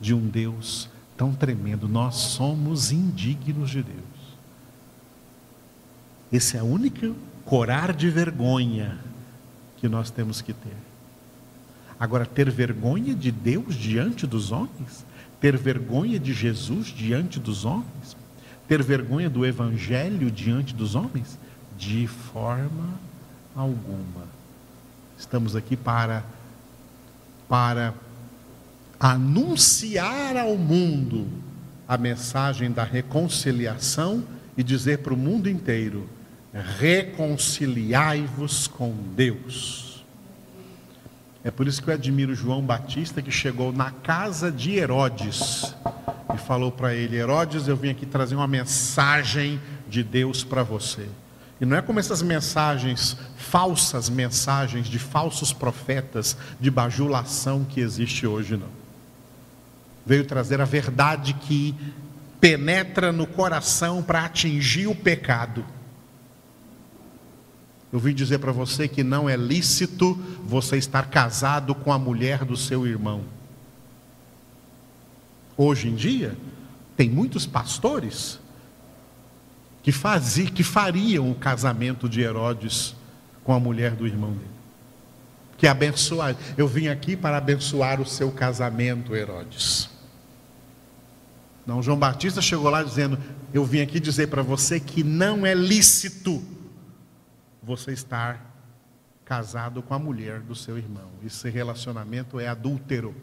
de 0.00 0.14
um 0.14 0.26
Deus 0.26 0.88
tão 1.16 1.32
tremendo. 1.32 1.88
Nós 1.88 2.16
somos 2.16 2.92
indignos 2.92 3.70
de 3.70 3.82
Deus. 3.82 3.96
Esse 6.32 6.56
é 6.56 6.62
o 6.62 6.66
único 6.66 7.14
corar 7.44 7.92
de 7.92 8.10
vergonha 8.10 8.98
que 9.76 9.88
nós 9.88 10.10
temos 10.10 10.40
que 10.40 10.52
ter. 10.52 10.76
Agora, 11.98 12.26
ter 12.26 12.50
vergonha 12.50 13.14
de 13.14 13.30
Deus 13.30 13.74
diante 13.74 14.26
dos 14.26 14.52
homens, 14.52 15.06
ter 15.40 15.56
vergonha 15.56 16.18
de 16.18 16.32
Jesus 16.32 16.86
diante 16.88 17.38
dos 17.38 17.64
homens, 17.64 18.16
ter 18.66 18.82
vergonha 18.82 19.30
do 19.30 19.44
Evangelho 19.44 20.30
diante 20.30 20.74
dos 20.74 20.94
homens, 20.94 21.38
de 21.78 22.06
forma 22.06 22.94
alguma. 23.54 24.24
Estamos 25.18 25.54
aqui 25.56 25.76
para 25.76 26.24
para 27.48 27.94
anunciar 28.98 30.36
ao 30.36 30.56
mundo 30.56 31.28
a 31.86 31.96
mensagem 31.96 32.72
da 32.72 32.82
reconciliação 32.82 34.24
e 34.56 34.62
dizer 34.64 34.98
para 34.98 35.14
o 35.14 35.16
mundo 35.16 35.48
inteiro: 35.48 36.08
reconciliai-vos 36.78 38.66
com 38.66 38.92
Deus. 39.14 39.85
É 41.46 41.50
por 41.52 41.68
isso 41.68 41.80
que 41.80 41.88
eu 41.88 41.94
admiro 41.94 42.34
João 42.34 42.60
Batista, 42.60 43.22
que 43.22 43.30
chegou 43.30 43.72
na 43.72 43.92
casa 43.92 44.50
de 44.50 44.72
Herodes 44.72 45.72
e 46.34 46.38
falou 46.38 46.72
para 46.72 46.92
ele: 46.92 47.16
Herodes, 47.16 47.68
eu 47.68 47.76
vim 47.76 47.90
aqui 47.90 48.04
trazer 48.04 48.34
uma 48.34 48.48
mensagem 48.48 49.60
de 49.88 50.02
Deus 50.02 50.42
para 50.42 50.64
você. 50.64 51.06
E 51.60 51.64
não 51.64 51.76
é 51.76 51.82
como 51.82 52.00
essas 52.00 52.20
mensagens, 52.20 53.16
falsas 53.36 54.08
mensagens 54.10 54.88
de 54.88 54.98
falsos 54.98 55.52
profetas, 55.52 56.36
de 56.58 56.68
bajulação 56.68 57.62
que 57.62 57.78
existe 57.78 58.26
hoje, 58.26 58.56
não 58.56 58.84
veio 60.04 60.24
trazer 60.24 60.60
a 60.60 60.64
verdade 60.64 61.32
que 61.34 61.76
penetra 62.40 63.12
no 63.12 63.24
coração 63.24 64.02
para 64.02 64.24
atingir 64.24 64.88
o 64.88 64.96
pecado. 64.96 65.64
Eu 67.92 67.98
vim 67.98 68.14
dizer 68.14 68.38
para 68.38 68.52
você 68.52 68.88
que 68.88 69.04
não 69.04 69.28
é 69.28 69.36
lícito 69.36 70.14
você 70.44 70.76
estar 70.76 71.08
casado 71.08 71.74
com 71.74 71.92
a 71.92 71.98
mulher 71.98 72.44
do 72.44 72.56
seu 72.56 72.86
irmão. 72.86 73.22
Hoje 75.56 75.88
em 75.88 75.94
dia, 75.94 76.36
tem 76.96 77.08
muitos 77.08 77.46
pastores 77.46 78.38
que, 79.82 79.92
faziam, 79.92 80.48
que 80.48 80.62
fariam 80.62 81.30
o 81.30 81.34
casamento 81.34 82.08
de 82.08 82.20
Herodes 82.20 82.94
com 83.44 83.54
a 83.54 83.60
mulher 83.60 83.92
do 83.92 84.06
irmão 84.06 84.32
dele. 84.32 84.50
Que 85.56 85.66
abençoar. 85.66 86.36
Eu 86.58 86.68
vim 86.68 86.88
aqui 86.88 87.16
para 87.16 87.38
abençoar 87.38 88.00
o 88.00 88.06
seu 88.06 88.30
casamento, 88.30 89.14
Herodes. 89.14 89.88
Não, 91.66 91.82
João 91.82 91.98
Batista 91.98 92.42
chegou 92.42 92.68
lá 92.68 92.82
dizendo: 92.82 93.18
Eu 93.54 93.64
vim 93.64 93.80
aqui 93.80 93.98
dizer 93.98 94.26
para 94.26 94.42
você 94.42 94.78
que 94.78 95.02
não 95.02 95.46
é 95.46 95.54
lícito 95.54 96.42
você 97.66 97.92
estar 97.92 98.54
casado 99.24 99.82
com 99.82 99.92
a 99.92 99.98
mulher 99.98 100.40
do 100.40 100.54
seu 100.54 100.78
irmão. 100.78 101.10
Esse 101.24 101.50
relacionamento 101.50 102.38
é 102.38 102.46
adúltero. 102.46 103.14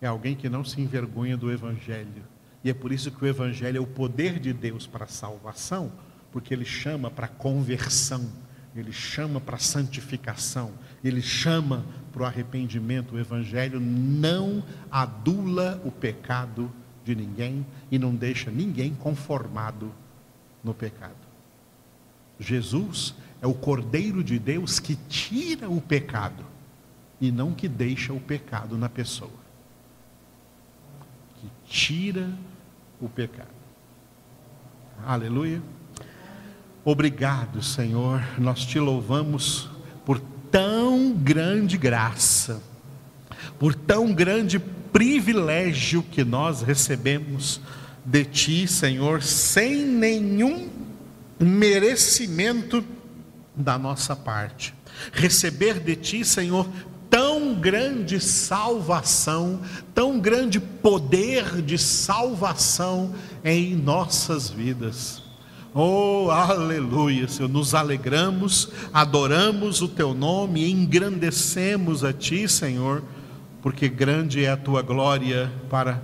É 0.00 0.06
alguém 0.06 0.34
que 0.34 0.48
não 0.48 0.64
se 0.64 0.80
envergonha 0.80 1.36
do 1.36 1.52
Evangelho. 1.52 2.24
E 2.64 2.70
é 2.70 2.74
por 2.74 2.90
isso 2.90 3.10
que 3.10 3.22
o 3.22 3.26
Evangelho 3.26 3.76
é 3.76 3.80
o 3.80 3.86
poder 3.86 4.40
de 4.40 4.52
Deus 4.52 4.86
para 4.86 5.04
a 5.04 5.08
salvação, 5.08 5.92
porque 6.32 6.54
ele 6.54 6.64
chama 6.64 7.10
para 7.10 7.28
conversão 7.28 8.26
ele 8.80 8.92
chama 8.92 9.40
para 9.40 9.58
santificação, 9.58 10.72
ele 11.02 11.20
chama 11.20 11.84
para 12.12 12.22
o 12.22 12.24
arrependimento. 12.24 13.14
O 13.14 13.18
Evangelho 13.18 13.80
não 13.80 14.62
adula 14.90 15.80
o 15.84 15.90
pecado 15.90 16.70
de 17.08 17.14
ninguém 17.14 17.66
e 17.90 17.98
não 17.98 18.14
deixa 18.14 18.50
ninguém 18.50 18.94
conformado 18.94 19.90
no 20.62 20.74
pecado. 20.74 21.16
Jesus 22.38 23.14
é 23.40 23.46
o 23.46 23.54
Cordeiro 23.54 24.22
de 24.22 24.38
Deus 24.38 24.78
que 24.78 24.94
tira 25.08 25.70
o 25.70 25.80
pecado 25.80 26.44
e 27.18 27.32
não 27.32 27.52
que 27.52 27.66
deixa 27.66 28.12
o 28.12 28.20
pecado 28.20 28.76
na 28.76 28.90
pessoa. 28.90 29.30
Que 31.40 31.50
tira 31.66 32.30
o 33.00 33.08
pecado. 33.08 33.48
Aleluia. 35.06 35.62
Obrigado, 36.84 37.62
Senhor, 37.62 38.22
nós 38.38 38.64
te 38.64 38.78
louvamos 38.78 39.70
por 40.04 40.20
tão 40.50 41.12
grande 41.12 41.76
graça, 41.78 42.62
por 43.58 43.74
tão 43.74 44.12
grande 44.12 44.58
privilégio 44.58 46.02
que 46.02 46.24
nós 46.24 46.62
recebemos 46.62 47.60
de 48.04 48.24
ti, 48.24 48.66
Senhor, 48.66 49.22
sem 49.22 49.84
nenhum 49.84 50.68
merecimento 51.38 52.84
da 53.54 53.78
nossa 53.78 54.16
parte. 54.16 54.74
Receber 55.12 55.80
de 55.80 55.94
ti, 55.96 56.24
Senhor, 56.24 56.66
tão 57.10 57.54
grande 57.54 58.20
salvação, 58.20 59.60
tão 59.94 60.18
grande 60.18 60.60
poder 60.60 61.62
de 61.62 61.78
salvação 61.78 63.14
em 63.44 63.74
nossas 63.74 64.48
vidas. 64.48 65.22
Oh, 65.74 66.30
aleluia, 66.30 67.28
Senhor, 67.28 67.48
nos 67.48 67.74
alegramos, 67.74 68.70
adoramos 68.92 69.82
o 69.82 69.88
teu 69.88 70.14
nome, 70.14 70.70
engrandecemos 70.70 72.02
a 72.02 72.12
ti, 72.12 72.48
Senhor, 72.48 73.02
porque 73.62 73.88
grande 73.88 74.44
é 74.44 74.50
a 74.50 74.56
tua 74.56 74.82
glória 74.82 75.50
para 75.68 76.00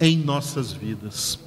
em 0.00 0.16
nossas 0.16 0.72
vidas, 0.72 1.38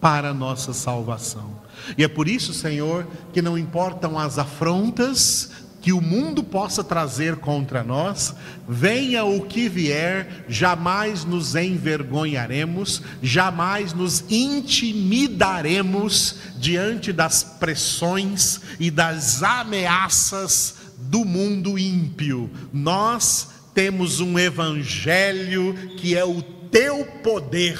para 0.00 0.30
a 0.30 0.34
nossa 0.34 0.72
salvação. 0.72 1.62
E 1.98 2.04
é 2.04 2.08
por 2.08 2.28
isso, 2.28 2.54
Senhor, 2.54 3.06
que 3.32 3.42
não 3.42 3.58
importam 3.58 4.18
as 4.18 4.38
afrontas, 4.38 5.50
que 5.84 5.92
o 5.92 6.00
mundo 6.00 6.42
possa 6.42 6.82
trazer 6.82 7.36
contra 7.36 7.84
nós, 7.84 8.34
venha 8.66 9.22
o 9.24 9.42
que 9.42 9.68
vier, 9.68 10.46
jamais 10.48 11.26
nos 11.26 11.54
envergonharemos, 11.54 13.02
jamais 13.22 13.92
nos 13.92 14.24
intimidaremos 14.30 16.36
diante 16.56 17.12
das 17.12 17.44
pressões 17.44 18.62
e 18.80 18.90
das 18.90 19.42
ameaças 19.42 20.76
do 20.96 21.22
mundo 21.22 21.78
ímpio. 21.78 22.50
Nós 22.72 23.50
temos 23.74 24.20
um 24.20 24.38
evangelho 24.38 25.74
que 25.96 26.16
é 26.16 26.24
o 26.24 26.40
teu 26.70 27.04
poder 27.22 27.78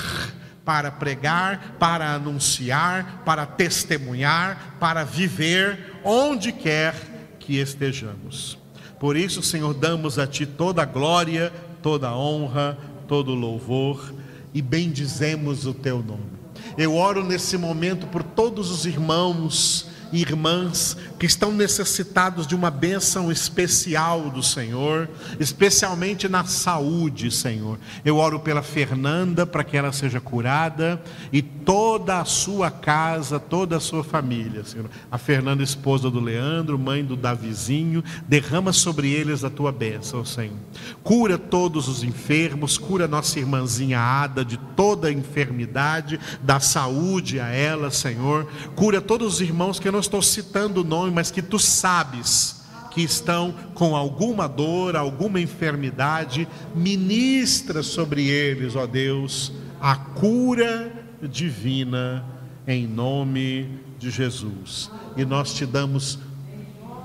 para 0.64 0.90
pregar, 0.90 1.76
para 1.78 2.14
anunciar, 2.14 3.22
para 3.24 3.46
testemunhar, 3.46 4.76
para 4.80 5.04
viver 5.04 5.94
onde 6.02 6.52
quer 6.52 6.94
que 7.38 7.58
estejamos. 7.58 8.58
Por 8.98 9.16
isso, 9.16 9.42
Senhor, 9.42 9.74
damos 9.74 10.18
a 10.18 10.26
Ti 10.26 10.46
toda 10.46 10.82
a 10.82 10.86
glória, 10.86 11.52
toda 11.82 12.08
a 12.08 12.16
honra, 12.16 12.78
todo 13.06 13.32
o 13.32 13.34
louvor 13.34 14.14
e 14.52 14.62
bendizemos 14.62 15.66
o 15.66 15.74
Teu 15.74 16.02
nome. 16.02 16.34
Eu 16.78 16.96
oro 16.96 17.22
nesse 17.22 17.56
momento 17.58 18.06
por 18.06 18.22
todos 18.22 18.70
os 18.70 18.86
irmãos 18.86 19.90
irmãs 20.14 20.96
que 21.18 21.26
estão 21.26 21.52
necessitados 21.52 22.46
de 22.46 22.54
uma 22.54 22.70
bênção 22.70 23.30
especial 23.30 24.30
do 24.30 24.42
Senhor, 24.42 25.08
especialmente 25.38 26.28
na 26.28 26.44
saúde, 26.44 27.30
Senhor. 27.30 27.78
Eu 28.04 28.16
oro 28.16 28.40
pela 28.40 28.62
Fernanda 28.62 29.46
para 29.46 29.64
que 29.64 29.76
ela 29.76 29.92
seja 29.92 30.20
curada 30.20 31.02
e 31.32 31.42
toda 31.42 32.20
a 32.20 32.24
sua 32.24 32.70
casa, 32.70 33.40
toda 33.40 33.76
a 33.76 33.80
sua 33.80 34.04
família, 34.04 34.64
Senhor. 34.64 34.88
A 35.10 35.18
Fernanda, 35.18 35.62
esposa 35.62 36.10
do 36.10 36.20
Leandro, 36.20 36.78
mãe 36.78 37.04
do 37.04 37.16
Davizinho, 37.16 38.04
derrama 38.28 38.72
sobre 38.72 39.10
eles 39.10 39.44
a 39.44 39.50
tua 39.50 39.72
bênção, 39.72 40.24
Senhor. 40.24 40.56
Cura 41.02 41.38
todos 41.38 41.88
os 41.88 42.02
enfermos, 42.02 42.78
cura 42.78 43.08
nossa 43.08 43.38
irmãzinha 43.38 43.98
Ada 43.98 44.44
de 44.44 44.56
toda 44.76 45.08
a 45.08 45.12
enfermidade, 45.12 46.20
da 46.42 46.60
saúde 46.60 47.40
a 47.40 47.48
ela, 47.48 47.90
Senhor. 47.90 48.46
Cura 48.74 49.00
todos 49.00 49.34
os 49.34 49.40
irmãos 49.40 49.78
que 49.78 49.90
não 49.90 50.00
estou 50.04 50.22
citando 50.22 50.82
o 50.82 50.84
nome, 50.84 51.10
mas 51.10 51.30
que 51.30 51.42
tu 51.42 51.58
sabes 51.58 52.62
que 52.90 53.02
estão 53.02 53.52
com 53.74 53.96
alguma 53.96 54.48
dor, 54.48 54.96
alguma 54.96 55.40
enfermidade, 55.40 56.46
ministra 56.74 57.82
sobre 57.82 58.28
eles, 58.28 58.76
ó 58.76 58.86
Deus, 58.86 59.52
a 59.80 59.96
cura 59.96 60.92
divina 61.20 62.24
em 62.66 62.86
nome 62.86 63.80
de 63.98 64.10
Jesus. 64.10 64.90
E 65.16 65.24
nós 65.24 65.54
te 65.54 65.66
damos 65.66 66.18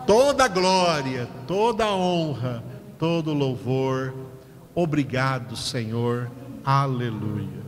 toda 0.05 0.45
a 0.45 0.47
glória, 0.47 1.27
toda 1.47 1.85
a 1.85 1.95
honra, 1.95 2.63
todo 2.99 3.31
o 3.31 3.33
louvor. 3.33 4.13
Obrigado, 4.75 5.55
Senhor. 5.55 6.29
Aleluia. 6.63 7.59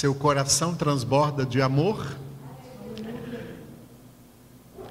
Seu 0.00 0.14
coração 0.14 0.74
transborda 0.74 1.44
de 1.44 1.60
amor? 1.60 2.16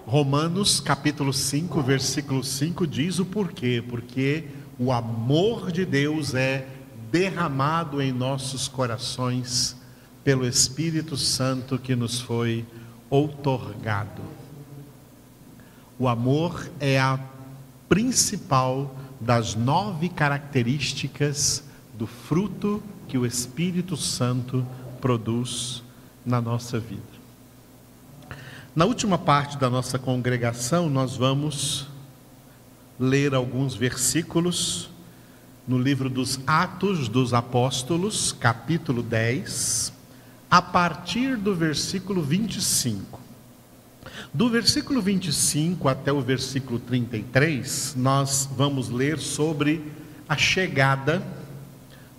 Romanos 0.05 0.79
capítulo 0.79 1.33
5, 1.33 1.81
versículo 1.81 2.43
5 2.43 2.85
diz 2.85 3.17
o 3.17 3.25
porquê: 3.25 3.83
porque 3.89 4.43
o 4.77 4.91
amor 4.91 5.71
de 5.71 5.83
Deus 5.83 6.35
é 6.35 6.67
derramado 7.11 8.03
em 8.03 8.11
nossos 8.11 8.67
corações 8.67 9.75
pelo 10.23 10.45
Espírito 10.45 11.17
Santo 11.17 11.79
que 11.79 11.95
nos 11.95 12.21
foi 12.21 12.63
outorgado. 13.09 14.21
O 15.97 16.07
amor 16.07 16.69
é 16.79 16.99
a 16.99 17.19
principal 17.89 18.95
das 19.19 19.55
nove 19.55 20.07
características 20.07 21.63
do 21.97 22.05
fruto 22.05 22.83
que 23.07 23.17
o 23.17 23.25
Espírito 23.25 23.97
Santo 23.97 24.63
produz 24.99 25.83
na 26.25 26.41
nossa 26.41 26.79
vida. 26.79 27.01
Na 28.75 28.85
última 28.85 29.17
parte 29.17 29.57
da 29.57 29.69
nossa 29.69 29.97
congregação, 29.97 30.89
nós 30.89 31.17
vamos 31.17 31.87
ler 32.99 33.33
alguns 33.33 33.75
versículos 33.75 34.89
no 35.67 35.77
livro 35.77 36.09
dos 36.09 36.39
Atos 36.45 37.07
dos 37.07 37.33
Apóstolos, 37.33 38.31
capítulo 38.31 39.01
10, 39.01 39.93
a 40.49 40.61
partir 40.61 41.37
do 41.37 41.55
versículo 41.55 42.21
25. 42.21 43.19
Do 44.33 44.49
versículo 44.49 45.01
25 45.01 45.87
até 45.87 46.11
o 46.11 46.21
versículo 46.21 46.79
33, 46.79 47.95
nós 47.95 48.49
vamos 48.55 48.89
ler 48.89 49.19
sobre 49.19 49.83
a 50.27 50.37
chegada 50.37 51.23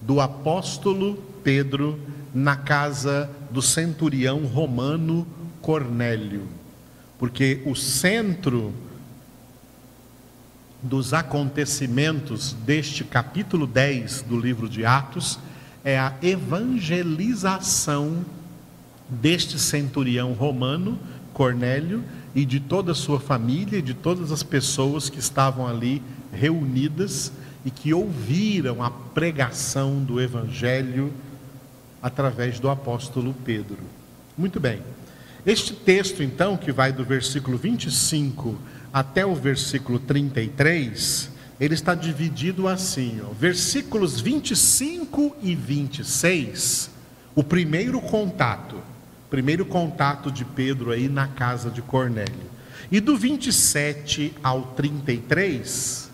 do 0.00 0.20
apóstolo 0.20 1.16
Pedro 1.44 1.98
na 2.34 2.56
casa 2.56 3.30
do 3.50 3.60
centurião 3.60 4.46
romano 4.46 5.26
Cornélio. 5.60 6.48
Porque 7.18 7.60
o 7.66 7.74
centro 7.74 8.72
dos 10.82 11.12
acontecimentos 11.12 12.54
deste 12.64 13.04
capítulo 13.04 13.66
10 13.66 14.22
do 14.22 14.38
livro 14.38 14.68
de 14.68 14.84
Atos 14.84 15.38
é 15.84 15.98
a 15.98 16.14
evangelização 16.22 18.24
deste 19.08 19.58
centurião 19.58 20.32
romano, 20.32 20.98
Cornélio, 21.34 22.02
e 22.34 22.44
de 22.44 22.60
toda 22.60 22.92
a 22.92 22.94
sua 22.94 23.18
família, 23.18 23.78
e 23.78 23.82
de 23.82 23.92
todas 23.92 24.30
as 24.30 24.42
pessoas 24.42 25.10
que 25.10 25.18
estavam 25.18 25.66
ali 25.66 26.00
reunidas 26.32 27.32
e 27.64 27.70
que 27.70 27.92
ouviram 27.92 28.82
a 28.82 28.90
pregação 28.90 30.02
do 30.02 30.20
evangelho 30.20 31.12
através 32.02 32.58
do 32.58 32.68
apóstolo 32.68 33.34
Pedro. 33.44 33.78
Muito 34.36 34.58
bem. 34.58 34.82
Este 35.44 35.72
texto, 35.72 36.22
então, 36.22 36.56
que 36.56 36.70
vai 36.70 36.92
do 36.92 37.04
versículo 37.04 37.56
25 37.56 38.58
até 38.92 39.24
o 39.24 39.34
versículo 39.34 39.98
33, 39.98 41.30
ele 41.60 41.74
está 41.74 41.94
dividido 41.94 42.66
assim: 42.66 43.20
ó, 43.22 43.32
versículos 43.32 44.20
25 44.20 45.36
e 45.42 45.54
26, 45.54 46.90
o 47.34 47.44
primeiro 47.44 48.00
contato, 48.00 48.76
primeiro 49.28 49.64
contato 49.64 50.30
de 50.30 50.44
Pedro 50.44 50.90
aí 50.90 51.08
na 51.08 51.28
casa 51.28 51.70
de 51.70 51.82
Cornélio. 51.82 52.50
E 52.90 52.98
do 52.98 53.16
27 53.16 54.34
ao 54.42 54.62
33, 54.62 56.10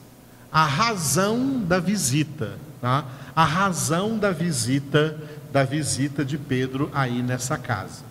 a 0.52 0.64
razão 0.64 1.60
da 1.60 1.78
visita, 1.78 2.58
tá? 2.80 3.06
A 3.34 3.44
razão 3.44 4.18
da 4.18 4.30
visita, 4.30 5.18
da 5.56 5.64
visita 5.64 6.22
de 6.22 6.36
Pedro 6.36 6.90
aí 6.92 7.22
nessa 7.22 7.56
casa. 7.56 8.04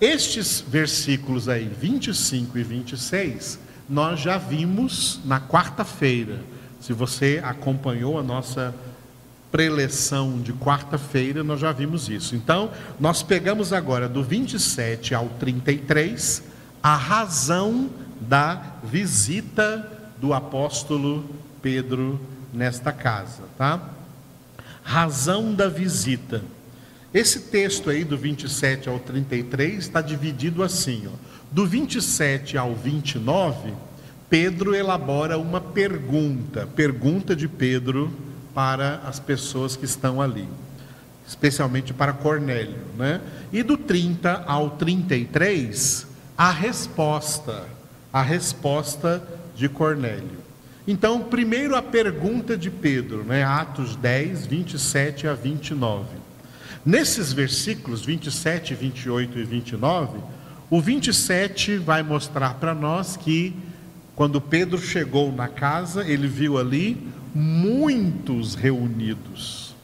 Estes 0.00 0.64
versículos 0.66 1.46
aí, 1.46 1.68
25 1.68 2.56
e 2.56 2.62
26, 2.62 3.58
nós 3.86 4.18
já 4.18 4.38
vimos 4.38 5.20
na 5.26 5.38
quarta-feira. 5.38 6.38
Se 6.80 6.94
você 6.94 7.38
acompanhou 7.44 8.18
a 8.18 8.22
nossa 8.22 8.74
preleção 9.52 10.40
de 10.40 10.54
quarta-feira, 10.54 11.44
nós 11.44 11.60
já 11.60 11.70
vimos 11.70 12.08
isso. 12.08 12.34
Então, 12.34 12.70
nós 12.98 13.22
pegamos 13.22 13.74
agora 13.74 14.08
do 14.08 14.22
27 14.22 15.14
ao 15.14 15.28
33 15.38 16.42
a 16.82 16.96
razão 16.96 17.90
da 18.18 18.76
visita 18.82 19.86
do 20.18 20.32
apóstolo 20.32 21.28
Pedro 21.60 22.18
nesta 22.54 22.90
casa, 22.90 23.42
tá? 23.58 23.78
Razão 24.82 25.52
da 25.52 25.68
visita. 25.68 26.42
Esse 27.12 27.40
texto 27.40 27.90
aí 27.90 28.04
do 28.04 28.16
27 28.16 28.88
ao 28.88 29.00
33 29.00 29.78
está 29.78 30.00
dividido 30.00 30.62
assim, 30.62 31.08
ó. 31.08 31.30
Do 31.50 31.66
27 31.66 32.56
ao 32.56 32.74
29, 32.74 33.72
Pedro 34.28 34.72
elabora 34.76 35.36
uma 35.36 35.60
pergunta, 35.60 36.68
pergunta 36.76 37.34
de 37.34 37.48
Pedro 37.48 38.12
para 38.54 39.00
as 39.04 39.18
pessoas 39.18 39.74
que 39.74 39.84
estão 39.84 40.22
ali, 40.22 40.48
especialmente 41.26 41.92
para 41.92 42.12
Cornélio, 42.12 42.78
né? 42.96 43.20
E 43.52 43.64
do 43.64 43.76
30 43.76 44.44
ao 44.46 44.70
33, 44.70 46.06
a 46.38 46.52
resposta, 46.52 47.64
a 48.12 48.22
resposta 48.22 49.20
de 49.56 49.68
Cornélio. 49.68 50.38
Então, 50.86 51.24
primeiro 51.24 51.74
a 51.74 51.82
pergunta 51.82 52.56
de 52.56 52.70
Pedro, 52.70 53.24
né? 53.24 53.42
Atos 53.42 53.96
10, 53.96 54.46
27 54.46 55.26
a 55.26 55.34
29. 55.34 56.19
Nesses 56.84 57.32
versículos 57.32 58.04
27, 58.04 58.74
28 58.74 59.38
e 59.38 59.44
29, 59.44 60.18
o 60.70 60.80
27 60.80 61.76
vai 61.76 62.02
mostrar 62.02 62.54
para 62.54 62.74
nós 62.74 63.16
que 63.16 63.54
quando 64.14 64.40
Pedro 64.40 64.78
chegou 64.78 65.32
na 65.32 65.48
casa, 65.48 66.06
ele 66.06 66.28
viu 66.28 66.58
ali 66.58 66.96
muitos 67.34 68.54
reunidos. 68.54 69.74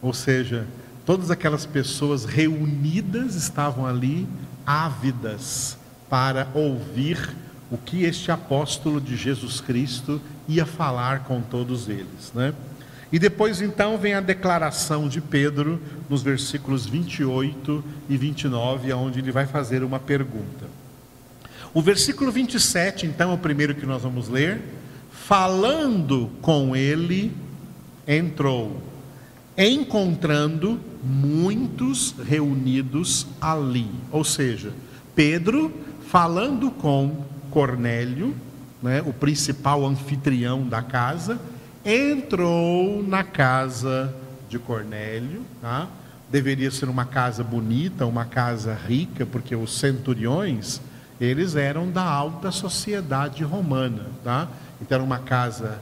Ou 0.00 0.12
seja, 0.12 0.66
todas 1.04 1.30
aquelas 1.30 1.66
pessoas 1.66 2.24
reunidas 2.24 3.34
estavam 3.34 3.86
ali 3.86 4.26
ávidas 4.66 5.78
para 6.08 6.48
ouvir 6.54 7.34
o 7.70 7.76
que 7.78 8.04
este 8.04 8.30
apóstolo 8.30 9.00
de 9.00 9.16
Jesus 9.16 9.60
Cristo 9.60 10.20
ia 10.46 10.66
falar 10.66 11.20
com 11.20 11.40
todos 11.40 11.88
eles, 11.88 12.32
né? 12.34 12.54
E 13.14 13.18
depois 13.20 13.62
então 13.62 13.96
vem 13.96 14.14
a 14.14 14.20
declaração 14.20 15.08
de 15.08 15.20
Pedro 15.20 15.80
nos 16.10 16.20
versículos 16.20 16.84
28 16.84 17.84
e 18.08 18.16
29, 18.16 18.92
onde 18.92 19.20
ele 19.20 19.30
vai 19.30 19.46
fazer 19.46 19.84
uma 19.84 20.00
pergunta. 20.00 20.66
O 21.72 21.80
versículo 21.80 22.32
27, 22.32 23.06
então, 23.06 23.30
é 23.30 23.34
o 23.34 23.38
primeiro 23.38 23.72
que 23.72 23.86
nós 23.86 24.02
vamos 24.02 24.28
ler. 24.28 24.60
Falando 25.12 26.28
com 26.42 26.74
ele, 26.74 27.32
entrou, 28.04 28.82
encontrando 29.56 30.80
muitos 31.00 32.16
reunidos 32.26 33.28
ali. 33.40 33.86
Ou 34.10 34.24
seja, 34.24 34.72
Pedro 35.14 35.72
falando 36.08 36.68
com 36.68 37.24
Cornélio, 37.52 38.34
né, 38.82 39.04
o 39.06 39.12
principal 39.12 39.86
anfitrião 39.86 40.66
da 40.66 40.82
casa, 40.82 41.38
entrou 41.84 43.02
na 43.02 43.22
casa 43.22 44.14
de 44.48 44.58
Cornélio, 44.58 45.42
tá? 45.60 45.88
deveria 46.34 46.68
ser 46.68 46.88
uma 46.88 47.04
casa 47.04 47.44
bonita, 47.44 48.06
uma 48.06 48.24
casa 48.24 48.74
rica, 48.74 49.24
porque 49.24 49.54
os 49.54 49.78
centuriões, 49.78 50.80
eles 51.20 51.54
eram 51.54 51.88
da 51.88 52.02
alta 52.02 52.50
sociedade 52.50 53.44
romana, 53.44 54.06
tá? 54.24 54.48
Então 54.82 54.96
era 54.96 55.04
uma 55.04 55.20
casa 55.20 55.78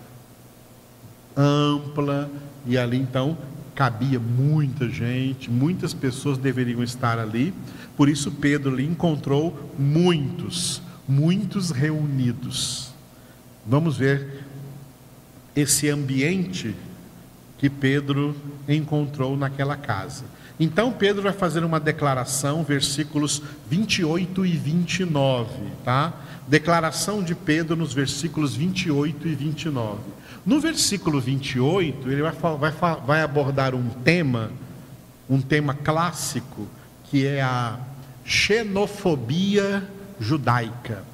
ampla, 1.34 2.30
e 2.66 2.76
ali 2.76 2.98
então 2.98 3.38
cabia 3.74 4.20
muita 4.20 4.90
gente, 4.90 5.50
muitas 5.50 5.94
pessoas 5.94 6.36
deveriam 6.36 6.82
estar 6.82 7.18
ali, 7.18 7.54
por 7.96 8.08
isso 8.08 8.30
Pedro 8.30 8.74
ali 8.74 8.84
encontrou 8.84 9.70
muitos, 9.78 10.82
muitos 11.08 11.70
reunidos. 11.70 12.92
Vamos 13.66 13.96
ver 13.96 14.41
esse 15.54 15.88
ambiente 15.88 16.74
que 17.58 17.70
Pedro 17.70 18.34
encontrou 18.68 19.36
naquela 19.36 19.76
casa. 19.76 20.24
Então 20.58 20.92
Pedro 20.92 21.22
vai 21.22 21.32
fazer 21.32 21.64
uma 21.64 21.80
declaração, 21.80 22.62
versículos 22.62 23.42
28 23.68 24.44
e 24.46 24.56
29, 24.56 25.48
tá? 25.84 26.12
Declaração 26.46 27.22
de 27.22 27.34
Pedro 27.34 27.76
nos 27.76 27.92
versículos 27.92 28.54
28 28.54 29.28
e 29.28 29.34
29. 29.34 30.00
No 30.44 30.60
versículo 30.60 31.20
28, 31.20 32.10
ele 32.10 32.22
vai, 32.22 32.32
vai, 32.32 32.72
vai 33.06 33.22
abordar 33.22 33.74
um 33.74 33.88
tema, 33.88 34.50
um 35.30 35.40
tema 35.40 35.72
clássico, 35.72 36.66
que 37.04 37.26
é 37.26 37.40
a 37.40 37.78
xenofobia 38.24 39.88
judaica. 40.18 41.04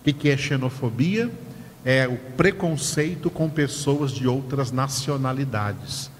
O 0.00 0.12
que 0.12 0.30
é 0.30 0.36
xenofobia? 0.36 1.30
É 1.84 2.06
o 2.06 2.16
preconceito 2.36 3.30
com 3.30 3.48
pessoas 3.48 4.12
de 4.12 4.28
outras 4.28 4.70
nacionalidades. 4.70 6.10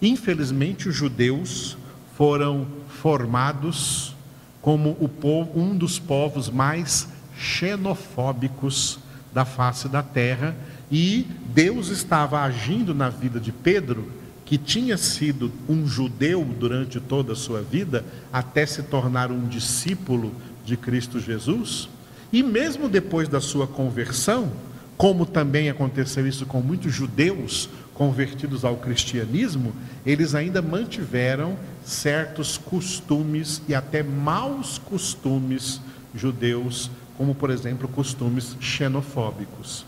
Infelizmente, 0.00 0.88
os 0.88 0.94
judeus 0.94 1.76
foram 2.16 2.66
formados 2.88 4.14
como 4.60 4.94
povo, 5.08 5.58
um 5.58 5.76
dos 5.76 5.98
povos 5.98 6.50
mais 6.50 7.08
xenofóbicos 7.38 8.98
da 9.32 9.44
face 9.44 9.88
da 9.88 10.02
terra, 10.02 10.56
e 10.90 11.26
Deus 11.54 11.88
estava 11.88 12.40
agindo 12.40 12.94
na 12.94 13.08
vida 13.08 13.38
de 13.38 13.52
Pedro, 13.52 14.10
que 14.44 14.56
tinha 14.56 14.96
sido 14.96 15.52
um 15.68 15.86
judeu 15.86 16.44
durante 16.44 17.00
toda 17.00 17.32
a 17.32 17.36
sua 17.36 17.60
vida, 17.62 18.04
até 18.32 18.64
se 18.64 18.82
tornar 18.82 19.30
um 19.30 19.46
discípulo 19.46 20.32
de 20.64 20.76
Cristo 20.76 21.20
Jesus, 21.20 21.88
e 22.32 22.42
mesmo 22.42 22.88
depois 22.88 23.28
da 23.28 23.40
sua 23.40 23.66
conversão, 23.66 24.52
como 24.96 25.26
também 25.26 25.68
aconteceu 25.68 26.26
isso 26.26 26.46
com 26.46 26.60
muitos 26.60 26.92
judeus 26.92 27.68
convertidos 27.94 28.64
ao 28.64 28.76
cristianismo, 28.76 29.72
eles 30.04 30.34
ainda 30.34 30.60
mantiveram 30.60 31.56
certos 31.84 32.58
costumes 32.58 33.62
e 33.68 33.74
até 33.74 34.02
maus 34.02 34.78
costumes 34.78 35.80
judeus, 36.14 36.90
como 37.16 37.34
por 37.34 37.50
exemplo 37.50 37.88
costumes 37.88 38.56
xenofóbicos. 38.60 39.86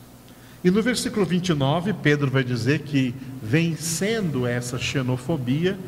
E 0.63 0.71
no 0.71 0.83
versículo 0.83 1.25
29, 1.25 1.93
Pedro 1.93 2.31
vai 2.31 2.43
dizer 2.43 2.81
que, 2.81 3.15
vencendo 3.43 4.47
essa 4.47 4.79
xenofobia, 4.79 5.79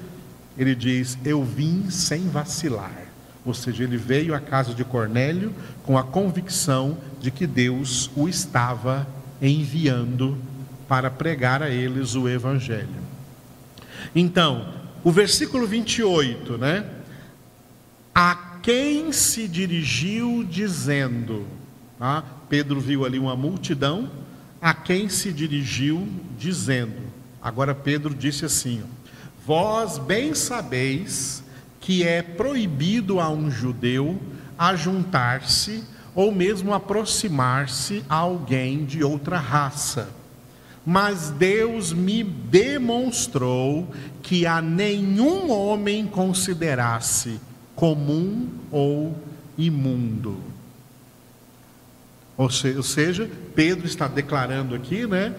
ele 0.56 0.74
diz: 0.74 1.18
Eu 1.24 1.42
vim 1.42 1.90
sem 1.90 2.28
vacilar. 2.28 3.09
Ou 3.44 3.54
seja, 3.54 3.84
ele 3.84 3.96
veio 3.96 4.34
à 4.34 4.40
casa 4.40 4.74
de 4.74 4.84
Cornélio 4.84 5.52
com 5.84 5.96
a 5.96 6.02
convicção 6.02 6.98
de 7.20 7.30
que 7.30 7.46
Deus 7.46 8.10
o 8.14 8.28
estava 8.28 9.06
enviando 9.40 10.36
para 10.86 11.10
pregar 11.10 11.62
a 11.62 11.70
eles 11.70 12.14
o 12.14 12.28
evangelho. 12.28 12.88
Então, 14.14 14.74
o 15.02 15.10
versículo 15.10 15.66
28, 15.66 16.58
né? 16.58 16.84
A 18.14 18.58
quem 18.62 19.12
se 19.12 19.48
dirigiu 19.48 20.44
dizendo, 20.48 21.46
ah, 21.98 22.22
Pedro 22.48 22.80
viu 22.80 23.04
ali 23.04 23.18
uma 23.18 23.36
multidão, 23.36 24.10
a 24.60 24.74
quem 24.74 25.08
se 25.08 25.32
dirigiu 25.32 26.06
dizendo. 26.38 27.00
Agora 27.40 27.74
Pedro 27.74 28.14
disse 28.14 28.44
assim: 28.44 28.82
Vós 29.46 29.96
bem 29.96 30.34
sabeis 30.34 31.42
que 31.80 32.06
é 32.06 32.22
proibido 32.22 33.18
a 33.18 33.28
um 33.30 33.50
judeu 33.50 34.20
ajuntar-se 34.58 35.82
ou 36.14 36.30
mesmo 36.30 36.74
aproximar-se 36.74 38.04
a 38.08 38.16
alguém 38.16 38.84
de 38.84 39.02
outra 39.02 39.38
raça. 39.38 40.10
Mas 40.84 41.30
Deus 41.30 41.92
me 41.92 42.22
demonstrou 42.22 43.88
que 44.22 44.46
a 44.46 44.60
nenhum 44.60 45.50
homem 45.50 46.06
considerasse 46.06 47.40
comum 47.74 48.48
ou 48.70 49.16
imundo. 49.56 50.38
Ou 52.36 52.50
seja, 52.50 53.30
Pedro 53.54 53.86
está 53.86 54.08
declarando 54.08 54.74
aqui, 54.74 55.06
né? 55.06 55.34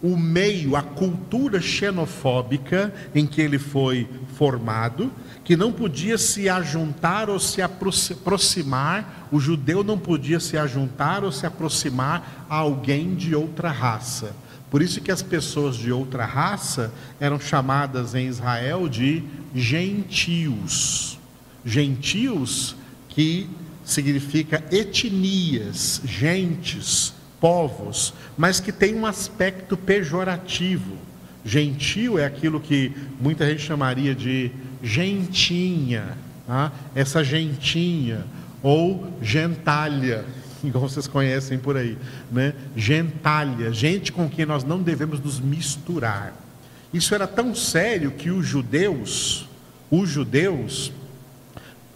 O 0.00 0.16
meio, 0.16 0.76
a 0.76 0.82
cultura 0.82 1.60
xenofóbica 1.60 2.94
em 3.12 3.26
que 3.26 3.40
ele 3.40 3.58
foi 3.58 4.08
formado, 4.36 5.10
que 5.48 5.56
não 5.56 5.72
podia 5.72 6.18
se 6.18 6.46
ajuntar 6.46 7.30
ou 7.30 7.40
se 7.40 7.62
aproximar, 7.62 9.26
o 9.32 9.40
judeu 9.40 9.82
não 9.82 9.98
podia 9.98 10.38
se 10.38 10.58
ajuntar 10.58 11.24
ou 11.24 11.32
se 11.32 11.46
aproximar 11.46 12.44
a 12.50 12.56
alguém 12.56 13.14
de 13.14 13.34
outra 13.34 13.70
raça. 13.70 14.36
Por 14.70 14.82
isso 14.82 15.00
que 15.00 15.10
as 15.10 15.22
pessoas 15.22 15.74
de 15.74 15.90
outra 15.90 16.26
raça 16.26 16.92
eram 17.18 17.40
chamadas 17.40 18.14
em 18.14 18.26
Israel 18.26 18.90
de 18.90 19.24
gentios. 19.54 21.18
Gentios 21.64 22.76
que 23.08 23.48
significa 23.82 24.62
etnias, 24.70 26.02
gentes, 26.04 27.14
povos, 27.40 28.12
mas 28.36 28.60
que 28.60 28.70
tem 28.70 28.94
um 28.94 29.06
aspecto 29.06 29.78
pejorativo. 29.78 30.98
Gentil 31.42 32.18
é 32.18 32.26
aquilo 32.26 32.60
que 32.60 32.92
muita 33.18 33.48
gente 33.48 33.62
chamaria 33.62 34.14
de 34.14 34.50
gentinha, 34.82 36.16
tá? 36.46 36.72
essa 36.94 37.22
gentinha, 37.22 38.24
ou 38.62 39.12
gentalha, 39.22 40.24
igual 40.62 40.88
vocês 40.88 41.06
conhecem 41.06 41.58
por 41.58 41.76
aí, 41.76 41.96
né? 42.30 42.54
gentalha, 42.76 43.72
gente 43.72 44.12
com 44.12 44.28
quem 44.28 44.46
nós 44.46 44.64
não 44.64 44.82
devemos 44.82 45.20
nos 45.20 45.40
misturar. 45.40 46.34
Isso 46.92 47.14
era 47.14 47.26
tão 47.26 47.54
sério 47.54 48.12
que 48.12 48.30
os 48.30 48.46
judeus, 48.46 49.46
os 49.90 50.08
judeus, 50.08 50.90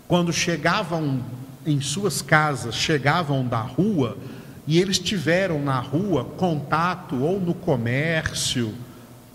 quando 0.07 0.33
chegavam 0.33 1.24
em 1.64 1.80
suas 1.80 2.20
casas, 2.20 2.74
chegavam 2.74 3.47
da 3.47 3.61
rua, 3.61 4.18
e 4.66 4.78
eles 4.78 4.99
tiveram 4.99 5.62
na 5.62 5.80
rua 5.80 6.24
contato 6.24 7.16
ou 7.16 7.41
no 7.41 7.55
comércio, 7.55 8.74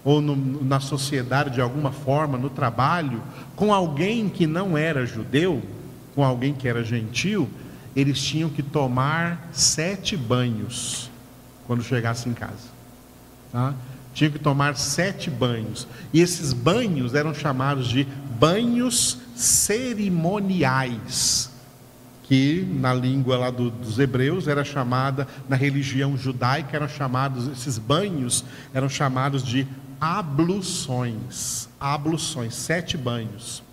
ou 0.08 0.22
no, 0.22 0.64
na 0.64 0.80
sociedade 0.80 1.56
de 1.56 1.60
alguma 1.60 1.92
forma, 1.92 2.38
no 2.38 2.50
trabalho, 2.50 3.22
com 3.58 3.74
alguém 3.74 4.30
que 4.30 4.48
não 4.48 4.78
era 4.78 5.06
judeu, 5.06 5.62
com 6.16 6.24
alguém 6.24 6.54
que 6.54 6.66
era 6.66 6.82
gentil, 6.82 7.50
eles 7.94 8.18
tinham 8.22 8.50
que 8.50 8.64
tomar 8.64 9.50
sete 9.52 10.16
banhos 10.16 11.12
quando 11.66 11.84
chegassem 11.84 12.32
em 12.32 12.36
casa. 12.36 12.70
Tá? 13.52 13.74
Tinham 14.14 14.32
que 14.32 14.40
tomar 14.40 14.78
sete 14.78 15.30
banhos. 15.30 15.86
E 16.14 16.22
esses 16.22 16.54
banhos 16.54 17.14
eram 17.14 17.34
chamados 17.34 17.90
de 17.90 18.08
banhos 18.40 19.18
cerimoniais 19.36 20.72
que 22.24 22.66
na 22.80 22.94
língua 22.94 23.38
lá 23.38 23.50
do, 23.50 23.70
dos 23.70 24.00
hebreus 24.00 24.48
era 24.48 24.64
chamada, 24.64 25.28
na 25.50 25.58
religião 25.58 26.18
judaica 26.18 26.78
eram 26.78 26.88
chamados, 26.88 27.48
esses 27.48 27.78
banhos 27.78 28.46
eram 28.74 28.88
chamados 28.90 29.44
de 29.44 29.68
abluções, 30.00 31.68
abluções, 31.80 32.54
sete 32.56 32.98
banhos. 32.98 33.64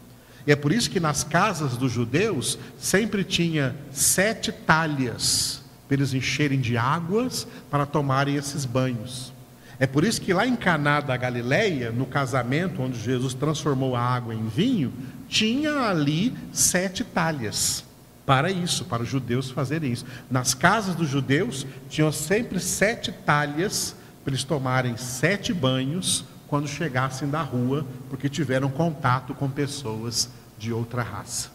E 0.47 0.53
é 0.53 0.57
por 0.57 0.72
isso 0.72 0.91
que 0.91 1.01
nas 1.01 1.25
casas 1.25 1.77
dos 1.77 1.91
judeus 1.91 2.59
sempre 2.79 3.25
tinha 3.25 3.75
sete 3.91 4.53
talhas 4.53 5.62
para 5.87 5.97
eles 5.97 6.14
encherem 6.14 6.61
de 6.61 6.77
águas 6.77 7.47
para 7.70 7.87
tomarem 7.87 8.37
esses 8.37 8.64
banhos. 8.64 9.33
É 9.79 9.87
por 9.87 10.05
isso 10.05 10.20
que 10.20 10.33
lá 10.33 10.47
em 10.47 10.55
Caná 10.55 11.01
da 11.01 11.16
Galileia, 11.16 11.91
no 11.91 12.07
casamento 12.07 12.81
onde 12.81 13.01
Jesus 13.01 13.35
transformou 13.35 13.97
a 13.97 14.01
água 14.01 14.35
em 14.35 14.47
vinho, 14.49 14.93
tinha 15.29 15.89
ali 15.89 16.35
sete 16.53 17.03
talhas 17.03 17.85
para 18.25 18.51
isso, 18.51 18.85
para 18.85 19.03
os 19.03 19.09
judeus 19.09 19.51
fazerem 19.51 19.93
isso. 19.93 20.07
Nas 20.31 20.55
casas 20.55 20.95
dos 20.95 21.09
judeus 21.09 21.66
tinham 21.89 22.12
sempre 22.12 22.61
sete 22.61 23.12
talhas 23.12 23.97
para 24.25 24.33
eles 24.33 24.43
tomarem 24.43 24.97
sete 24.97 25.53
banhos 25.53 26.25
quando 26.49 26.66
chegassem 26.66 27.29
da 27.29 27.43
rua, 27.43 27.87
porque 28.09 28.29
tiveram 28.29 28.70
contato 28.70 29.35
com 29.35 29.51
pessoas 29.51 30.31
de 30.59 30.72
outra 30.72 31.03
raça. 31.03 31.51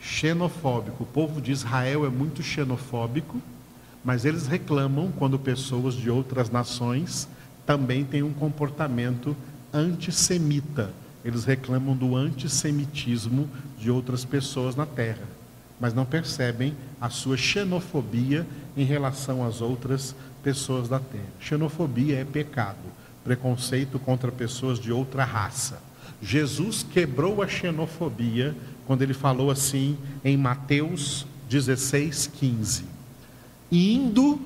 Xenofóbico. 0.00 1.04
O 1.04 1.06
povo 1.06 1.40
de 1.40 1.52
Israel 1.52 2.04
é 2.04 2.08
muito 2.08 2.42
xenofóbico, 2.42 3.40
mas 4.04 4.24
eles 4.24 4.46
reclamam 4.46 5.12
quando 5.12 5.38
pessoas 5.38 5.94
de 5.94 6.10
outras 6.10 6.50
nações 6.50 7.28
também 7.66 8.04
têm 8.04 8.22
um 8.22 8.32
comportamento 8.32 9.36
antissemita. 9.72 10.90
Eles 11.24 11.44
reclamam 11.44 11.94
do 11.94 12.16
antissemitismo 12.16 13.48
de 13.78 13.90
outras 13.90 14.24
pessoas 14.24 14.74
na 14.74 14.86
terra, 14.86 15.26
mas 15.78 15.92
não 15.92 16.06
percebem 16.06 16.74
a 17.00 17.10
sua 17.10 17.36
xenofobia 17.36 18.46
em 18.76 18.84
relação 18.84 19.44
às 19.44 19.60
outras 19.60 20.14
pessoas 20.42 20.88
da 20.88 20.98
terra. 20.98 21.24
Xenofobia 21.40 22.18
é 22.18 22.24
pecado, 22.24 22.78
preconceito 23.24 23.98
contra 23.98 24.32
pessoas 24.32 24.78
de 24.78 24.92
outra 24.92 25.24
raça. 25.24 25.80
Jesus 26.20 26.82
quebrou 26.82 27.42
a 27.42 27.48
xenofobia 27.48 28.56
quando 28.86 29.02
ele 29.02 29.14
falou 29.14 29.50
assim 29.50 29.96
em 30.24 30.36
Mateus 30.36 31.26
16, 31.48 32.30
15: 32.34 32.84
Indo 33.70 34.40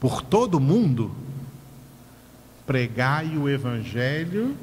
por 0.00 0.22
todo 0.22 0.56
o 0.56 0.60
mundo, 0.60 1.14
pregai 2.66 3.36
o 3.36 3.48
evangelho 3.48 4.56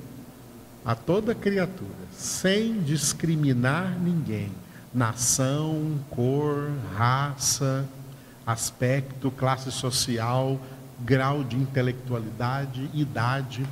a 0.84 0.96
toda 0.96 1.36
criatura, 1.36 1.90
sem 2.12 2.82
discriminar 2.82 3.98
ninguém, 4.00 4.52
nação, 4.94 6.00
cor, 6.10 6.72
raça, 6.96 7.88
aspecto, 8.46 9.32
classe 9.32 9.72
social, 9.72 10.60
grau 11.00 11.44
de 11.44 11.56
intelectualidade, 11.56 12.90
idade. 12.94 13.66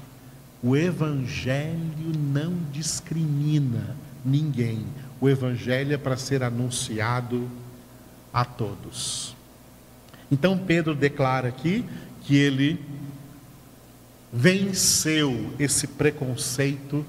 O 0.62 0.76
Evangelho 0.76 2.12
não 2.18 2.54
discrimina 2.72 3.96
ninguém. 4.24 4.86
O 5.22 5.30
Evangelho 5.30 5.94
é 5.94 5.98
para 5.98 6.18
ser 6.18 6.44
anunciado 6.44 7.50
a 8.34 8.46
todos. 8.46 9.36
Então 10.32 10.58
Pedro 10.58 10.94
declara 10.94 11.48
aqui 11.48 11.84
que 12.22 12.36
ele 12.36 12.80
venceu 14.32 15.54
esse 15.58 15.88
preconceito 15.88 17.06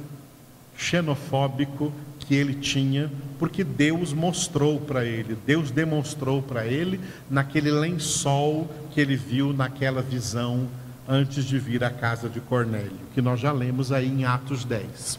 xenofóbico 0.77 1.93
que 2.31 2.35
ele 2.37 2.55
tinha, 2.55 3.11
porque 3.41 3.65
Deus 3.65 4.13
mostrou 4.13 4.79
para 4.79 5.05
ele, 5.05 5.37
Deus 5.45 5.73
demonstrou 5.73 6.41
para 6.41 6.65
ele 6.65 7.01
naquele 7.29 7.73
lençol 7.73 8.71
que 8.93 9.01
ele 9.01 9.17
viu 9.17 9.53
naquela 9.53 10.01
visão 10.01 10.69
antes 11.09 11.45
de 11.45 11.59
vir 11.59 11.83
à 11.83 11.91
casa 11.91 12.29
de 12.29 12.39
Cornélio, 12.39 13.01
que 13.13 13.21
nós 13.21 13.41
já 13.41 13.51
lemos 13.51 13.91
aí 13.91 14.07
em 14.07 14.25
Atos 14.25 14.65
10. 14.65 15.19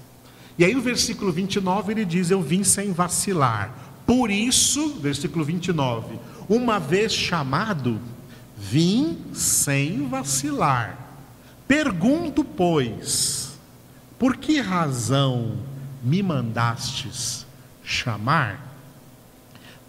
E 0.57 0.63
aí 0.63 0.73
o 0.73 0.79
versículo 0.79 1.33
29 1.33 1.91
ele 1.91 2.05
diz: 2.05 2.31
Eu 2.31 2.41
vim 2.41 2.63
sem 2.63 2.93
vacilar. 2.93 3.75
Por 4.05 4.31
isso, 4.31 4.93
versículo 5.01 5.43
29, 5.43 6.17
uma 6.47 6.79
vez 6.79 7.11
chamado, 7.11 7.99
Vim 8.57 9.17
sem 9.33 10.07
vacilar. 10.07 10.97
Pergunto, 11.67 12.41
pois, 12.41 13.51
por 14.17 14.37
que 14.37 14.61
razão 14.61 15.57
me 16.01 16.21
mandastes 16.23 17.45
chamar? 17.83 18.69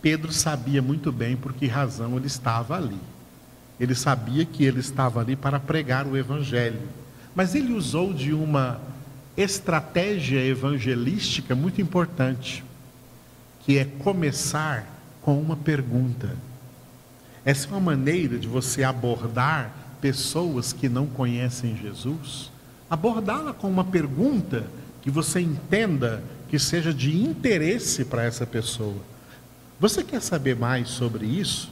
Pedro 0.00 0.32
sabia 0.32 0.82
muito 0.82 1.12
bem 1.12 1.36
por 1.36 1.52
que 1.52 1.66
razão 1.66 2.16
ele 2.16 2.26
estava 2.26 2.76
ali. 2.76 3.00
Ele 3.78 3.94
sabia 3.94 4.44
que 4.44 4.64
ele 4.64 4.80
estava 4.80 5.20
ali 5.20 5.36
para 5.36 5.60
pregar 5.60 6.06
o 6.06 6.16
Evangelho. 6.16 6.80
Mas 7.34 7.54
ele 7.54 7.72
usou 7.72 8.12
de 8.12 8.32
uma 8.32 8.80
estratégia 9.36 10.44
evangelística 10.44 11.54
muito 11.54 11.80
importante, 11.80 12.62
que 13.64 13.78
é 13.78 13.84
começar 13.84 14.86
com 15.22 15.40
uma 15.40 15.56
pergunta. 15.56 16.36
Essa 17.44 17.68
é 17.68 17.70
uma 17.70 17.80
maneira 17.80 18.38
de 18.38 18.46
você 18.46 18.84
abordar 18.84 19.72
pessoas 20.00 20.72
que 20.72 20.88
não 20.88 21.06
conhecem 21.06 21.76
Jesus, 21.76 22.50
abordá-la 22.90 23.54
com 23.54 23.70
uma 23.70 23.84
pergunta 23.84 24.66
que 25.02 25.10
você 25.10 25.40
entenda 25.40 26.22
que 26.48 26.58
seja 26.58 26.94
de 26.94 27.16
interesse 27.16 28.04
para 28.04 28.24
essa 28.24 28.46
pessoa. 28.46 28.96
Você 29.80 30.04
quer 30.04 30.22
saber 30.22 30.54
mais 30.54 30.88
sobre 30.88 31.26
isso? 31.26 31.70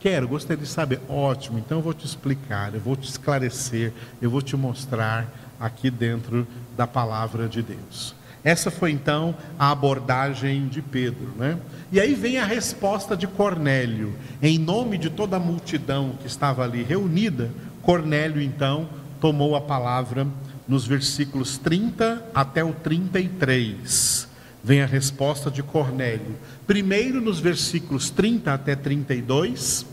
Quero, 0.00 0.28
gostaria 0.28 0.62
de 0.62 0.68
saber. 0.68 1.00
Ótimo, 1.08 1.58
então 1.58 1.78
eu 1.78 1.82
vou 1.82 1.92
te 1.92 2.06
explicar, 2.06 2.74
eu 2.74 2.80
vou 2.80 2.96
te 2.96 3.08
esclarecer, 3.08 3.92
eu 4.22 4.30
vou 4.30 4.40
te 4.40 4.56
mostrar 4.56 5.28
aqui 5.60 5.90
dentro 5.90 6.46
da 6.76 6.86
palavra 6.86 7.48
de 7.48 7.62
Deus. 7.62 8.14
Essa 8.44 8.70
foi 8.70 8.92
então 8.92 9.34
a 9.58 9.70
abordagem 9.72 10.68
de 10.68 10.80
Pedro, 10.80 11.32
né? 11.36 11.58
E 11.90 12.00
aí 12.00 12.14
vem 12.14 12.38
a 12.38 12.44
resposta 12.44 13.16
de 13.16 13.26
Cornélio. 13.26 14.14
Em 14.40 14.56
nome 14.58 14.96
de 14.96 15.10
toda 15.10 15.36
a 15.36 15.40
multidão 15.40 16.12
que 16.20 16.28
estava 16.28 16.62
ali 16.62 16.82
reunida, 16.82 17.50
Cornélio 17.82 18.40
então 18.40 18.88
tomou 19.20 19.56
a 19.56 19.60
palavra 19.60 20.26
nos 20.68 20.86
versículos 20.86 21.56
30 21.58 22.30
até 22.34 22.62
o 22.62 22.72
33. 22.72 24.28
Vem 24.62 24.82
a 24.82 24.86
resposta 24.86 25.50
de 25.50 25.62
Cornélio. 25.62 26.36
Primeiro, 26.66 27.20
nos 27.20 27.40
versículos 27.40 28.10
30 28.10 28.52
até 28.52 28.76
32, 28.76 29.86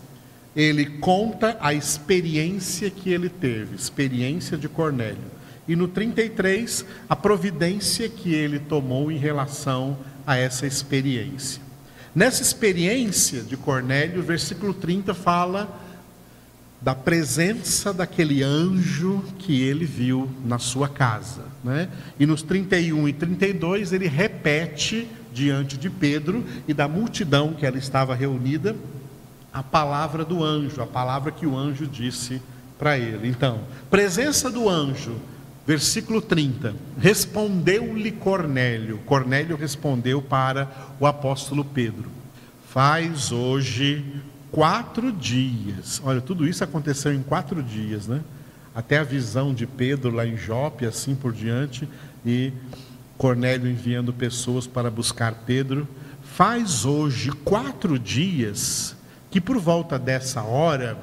ele 0.56 0.86
conta 0.86 1.58
a 1.62 1.74
experiência 1.74 2.90
que 2.90 3.10
ele 3.10 3.30
teve, 3.30 3.76
experiência 3.76 4.58
de 4.58 4.68
Cornélio 4.68 5.36
e 5.68 5.76
no 5.76 5.88
33, 5.88 6.86
a 7.10 7.16
providência 7.16 8.08
que 8.08 8.34
ele 8.34 8.60
tomou 8.60 9.12
em 9.12 9.18
relação 9.18 9.98
a 10.26 10.38
essa 10.38 10.68
experiência. 10.68 11.62
Nessa 12.14 12.42
experiência 12.42 13.42
de 13.42 13.58
Cornélio, 13.58 14.20
o 14.20 14.24
versículo 14.24 14.74
30 14.74 15.14
fala 15.14 15.82
da 16.86 16.94
presença 16.94 17.92
daquele 17.92 18.44
anjo 18.44 19.24
que 19.40 19.60
ele 19.60 19.86
viu 19.86 20.30
na 20.46 20.60
sua 20.60 20.88
casa. 20.88 21.42
Né? 21.64 21.90
E 22.20 22.28
nos 22.28 22.44
31 22.44 23.08
e 23.08 23.14
32 23.14 23.92
ele 23.92 24.08
repete 24.08 25.08
diante 25.34 25.78
de 25.78 25.90
Pedro 25.90 26.46
e 26.68 26.76
da 26.76 26.88
multidão 26.88 27.54
que 27.54 27.66
ela 27.66 27.80
estava 27.80 28.14
reunida 28.14 28.76
a 29.52 29.64
palavra 29.64 30.24
do 30.24 30.44
anjo, 30.44 30.80
a 30.80 30.86
palavra 30.86 31.32
que 31.32 31.48
o 31.48 31.58
anjo 31.58 31.88
disse 31.88 32.40
para 32.78 33.00
ele. 33.00 33.30
Então, 33.30 33.62
presença 33.90 34.52
do 34.52 34.70
anjo 34.70 35.16
Versículo 35.68 36.22
30. 36.22 36.76
Respondeu-lhe 37.00 38.12
Cornélio. 38.12 39.00
Cornélio 39.00 39.58
respondeu 39.58 40.22
para 40.22 40.70
o 41.00 41.08
apóstolo 41.08 41.66
Pedro: 41.66 42.08
Faz 42.70 43.32
hoje 43.32 44.06
quatro 44.52 45.12
dias. 45.12 46.02
Olha, 46.04 46.22
tudo 46.22 46.48
isso 46.48 46.64
aconteceu 46.64 47.14
em 47.14 47.22
quatro 47.22 47.62
dias, 47.62 48.08
né? 48.08 48.22
Até 48.74 48.98
a 48.98 49.04
visão 49.04 49.54
de 49.54 49.66
Pedro 49.66 50.12
lá 50.12 50.26
em 50.26 50.36
Jope, 50.36 50.86
assim 50.86 51.16
por 51.16 51.32
diante, 51.32 51.88
e 52.26 52.52
Cornélio 53.18 53.70
enviando 53.70 54.12
pessoas 54.12 54.68
para 54.68 54.92
buscar 54.92 55.34
Pedro. 55.46 55.88
Faz 56.24 56.84
hoje 56.86 57.32
quatro 57.32 57.98
dias 57.98 58.96
que 59.32 59.40
por 59.40 59.58
volta 59.58 59.98
dessa 59.98 60.42
hora 60.42 60.98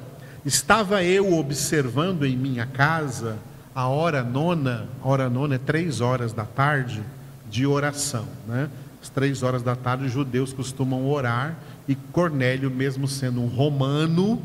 estava 0.45 1.03
eu 1.03 1.33
observando 1.37 2.25
em 2.25 2.35
minha 2.35 2.65
casa 2.65 3.37
a 3.75 3.87
hora 3.87 4.23
nona, 4.23 4.87
a 5.01 5.07
hora 5.07 5.29
nona 5.29 5.55
é 5.55 5.57
três 5.57 6.01
horas 6.01 6.33
da 6.33 6.45
tarde 6.45 7.01
de 7.49 7.65
oração, 7.65 8.27
né? 8.47 8.69
Às 9.01 9.09
três 9.09 9.43
horas 9.43 9.61
da 9.61 9.75
tarde, 9.75 10.05
os 10.05 10.11
judeus 10.11 10.53
costumam 10.53 11.05
orar 11.09 11.57
e 11.87 11.95
Cornélio, 11.95 12.71
mesmo 12.71 13.07
sendo 13.07 13.41
um 13.41 13.47
romano, 13.47 14.41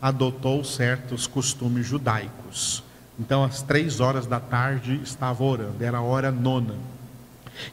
adotou 0.00 0.64
certos 0.64 1.26
costumes 1.26 1.86
judaicos. 1.86 2.82
Então, 3.18 3.44
às 3.44 3.60
três 3.60 4.00
horas 4.00 4.26
da 4.26 4.40
tarde, 4.40 4.98
estava 5.02 5.44
orando, 5.44 5.84
era 5.84 5.98
a 5.98 6.02
hora 6.02 6.30
nona. 6.30 6.74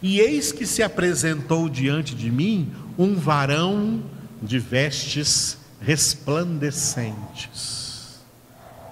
E 0.02 0.20
eis 0.20 0.52
que 0.52 0.66
se 0.66 0.84
apresentou 0.84 1.70
diante 1.70 2.14
de 2.14 2.30
mim 2.30 2.70
um 2.98 3.16
varão 3.16 4.04
de 4.42 4.60
vestes 4.60 5.58
resplandecentes. 5.80 8.20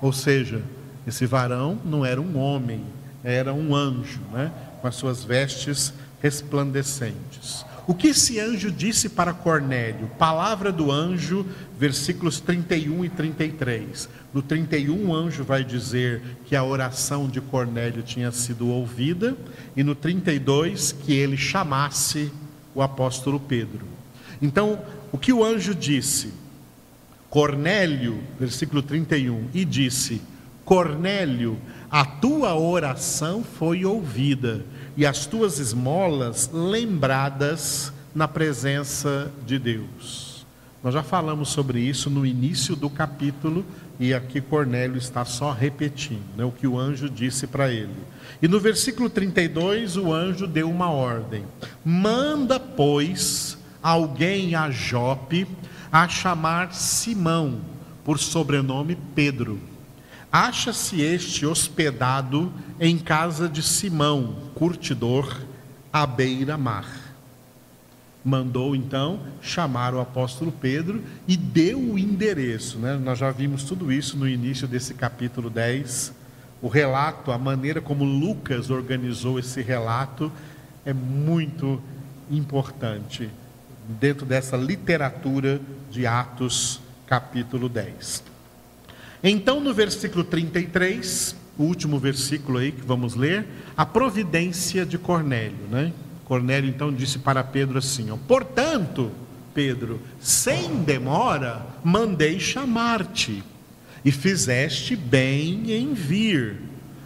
Ou 0.01 0.14
seja, 0.14 0.64
esse 1.06 1.26
varão 1.26 1.78
não 1.84 2.06
era 2.06 2.22
um 2.22 2.38
homem, 2.38 2.86
era 3.24 3.53
um 3.53 3.76
anjo, 3.76 4.22
né? 4.32 4.51
com 4.82 4.88
as 4.88 4.95
suas 4.95 5.24
vestes 5.24 5.93
resplandecentes. 6.22 7.66
O 7.88 7.94
que 7.94 8.08
esse 8.08 8.40
anjo 8.40 8.72
disse 8.72 9.10
para 9.10 9.32
Cornélio? 9.32 10.10
Palavra 10.18 10.72
do 10.72 10.92
anjo, 10.92 11.46
versículos 11.78 12.40
31 12.40 13.06
e 13.06 13.10
33. 13.10 14.10
No 14.34 14.42
31, 14.42 15.10
o 15.10 15.14
anjo 15.14 15.44
vai 15.44 15.64
dizer 15.64 16.22
que 16.46 16.56
a 16.56 16.64
oração 16.64 17.30
de 17.30 17.40
Cornélio 17.40 18.02
tinha 18.02 18.32
sido 18.32 18.70
ouvida, 18.70 19.38
e 19.78 19.84
no 19.84 19.94
32, 19.94 20.94
que 20.94 21.14
ele 21.14 21.38
chamasse 21.38 22.32
o 22.74 22.82
apóstolo 22.82 23.40
Pedro. 23.40 23.86
Então, 24.42 24.82
o 25.12 25.18
que 25.18 25.32
o 25.32 25.44
anjo 25.44 25.76
disse? 25.76 26.34
Cornélio, 27.30 28.20
versículo 28.40 28.82
31, 28.82 29.50
e 29.54 29.64
disse: 29.64 30.22
Cornélio, 30.64 31.60
a 31.92 32.04
tua 32.04 32.56
oração 32.56 33.44
foi 33.44 33.86
ouvida 33.86 34.66
e 34.98 35.06
as 35.06 35.26
tuas 35.26 35.60
esmolas 35.60 36.50
lembradas 36.54 37.91
na 38.14 38.28
presença 38.28 39.32
de 39.46 39.60
Deus. 39.60 40.46
Nós 40.84 40.93
já 40.93 41.04
falamos 41.04 41.50
sobre 41.50 41.80
isso 41.80 42.10
no 42.10 42.26
início 42.26 42.76
do 42.76 42.89
capítulo 42.89 43.66
e 44.00 44.14
aqui 44.14 44.39
Cornélio 44.39 44.98
está 44.98 45.26
só 45.26 45.52
repetindo 45.52 46.24
né, 46.38 46.46
o 46.46 46.52
que 46.52 46.68
o 46.68 46.78
anjo 46.80 47.10
disse 47.10 47.48
para 47.48 47.72
ele. 47.72 47.96
E 48.41 48.48
no 48.48 48.60
versículo 48.60 49.10
32, 49.10 49.98
o 49.98 50.14
anjo 50.14 50.46
deu 50.46 50.70
uma 50.70 50.89
ordem: 50.89 51.43
manda, 51.84 52.60
pois, 52.60 53.58
alguém 53.82 54.54
a 54.56 54.70
Jope 54.70 55.48
a 55.91 56.08
chamar 56.08 56.74
Simão, 56.74 57.62
por 58.04 58.20
sobrenome 58.20 58.98
Pedro 59.16 59.60
Acha-se 60.38 61.02
este 61.02 61.46
hospedado 61.46 62.52
em 62.78 62.98
casa 62.98 63.48
de 63.48 63.64
Simão, 63.64 64.36
curtidor, 64.54 65.42
à 65.94 66.06
beira-mar. 66.06 66.86
Mandou 68.22 68.76
então 68.76 69.22
chamar 69.42 69.94
o 69.94 70.02
apóstolo 70.02 70.52
Pedro 70.52 71.02
e 71.26 71.38
deu 71.38 71.80
o 71.80 71.98
endereço. 71.98 72.78
Né? 72.80 72.98
Nós 72.98 73.18
já 73.18 73.32
vimos 73.32 73.64
tudo 73.64 73.94
isso 73.94 74.18
no 74.18 74.28
início 74.28 74.68
desse 74.68 74.94
capítulo 74.94 75.50
10. 75.50 76.12
O 76.62 76.68
relato, 76.68 77.32
a 77.32 77.38
maneira 77.38 77.80
como 77.80 78.04
Lucas 78.04 78.70
organizou 78.70 79.40
esse 79.40 79.62
relato 79.62 80.30
é 80.86 80.92
muito 80.92 81.82
importante 82.30 83.30
dentro 83.88 84.26
dessa 84.26 84.58
literatura 84.58 85.62
de 85.90 86.06
Atos, 86.06 86.82
capítulo 87.08 87.70
10. 87.70 88.35
Então, 89.28 89.60
no 89.60 89.74
versículo 89.74 90.24
33, 90.24 91.36
o 91.58 91.64
último 91.64 91.98
versículo 91.98 92.60
aí 92.60 92.72
que 92.72 92.86
vamos 92.86 93.16
ler, 93.16 93.44
a 93.76 93.84
providência 93.84 94.86
de 94.86 95.00
Cornélio, 95.00 95.66
né? 95.72 95.92
Cornélio 96.26 96.70
então 96.70 96.94
disse 96.94 97.18
para 97.18 97.44
Pedro 97.44 97.80
assim: 97.80 98.12
ó, 98.12 98.18
Portanto, 98.28 99.12
Pedro, 99.52 100.00
sem 100.20 100.76
demora, 100.84 101.66
mandei 101.84 102.40
chamar-te, 102.40 103.44
e 104.04 104.12
fizeste 104.12 104.96
bem 104.96 105.72
em 105.72 105.96
vir. 105.96 106.62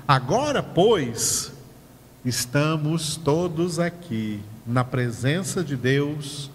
Agora, 0.05 0.61
pois, 0.61 1.53
estamos 2.25 3.15
todos 3.15 3.79
aqui, 3.79 4.41
na 4.67 4.83
presença 4.83 5.63
de 5.63 5.77
Deus, 5.77 6.51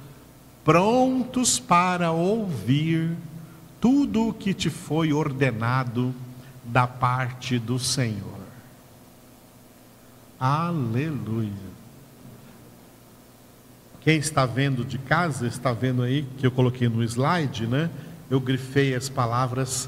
prontos 0.62 1.58
para 1.58 2.12
ouvir 2.12 3.16
tudo 3.84 4.28
o 4.28 4.32
que 4.32 4.54
te 4.54 4.70
foi 4.70 5.12
ordenado 5.12 6.14
da 6.64 6.86
parte 6.86 7.58
do 7.58 7.78
Senhor. 7.78 8.40
Aleluia. 10.40 11.52
Quem 14.00 14.16
está 14.16 14.46
vendo 14.46 14.86
de 14.86 14.96
casa, 14.96 15.46
está 15.46 15.74
vendo 15.74 16.02
aí 16.02 16.26
que 16.38 16.46
eu 16.46 16.50
coloquei 16.50 16.88
no 16.88 17.02
slide, 17.02 17.66
né? 17.66 17.90
eu 18.30 18.40
grifei 18.40 18.94
as 18.94 19.10
palavras 19.10 19.86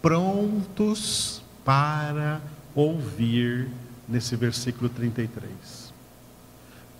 prontos 0.00 1.42
para 1.62 2.40
ouvir 2.74 3.68
nesse 4.08 4.34
versículo 4.34 4.88
33. 4.88 5.92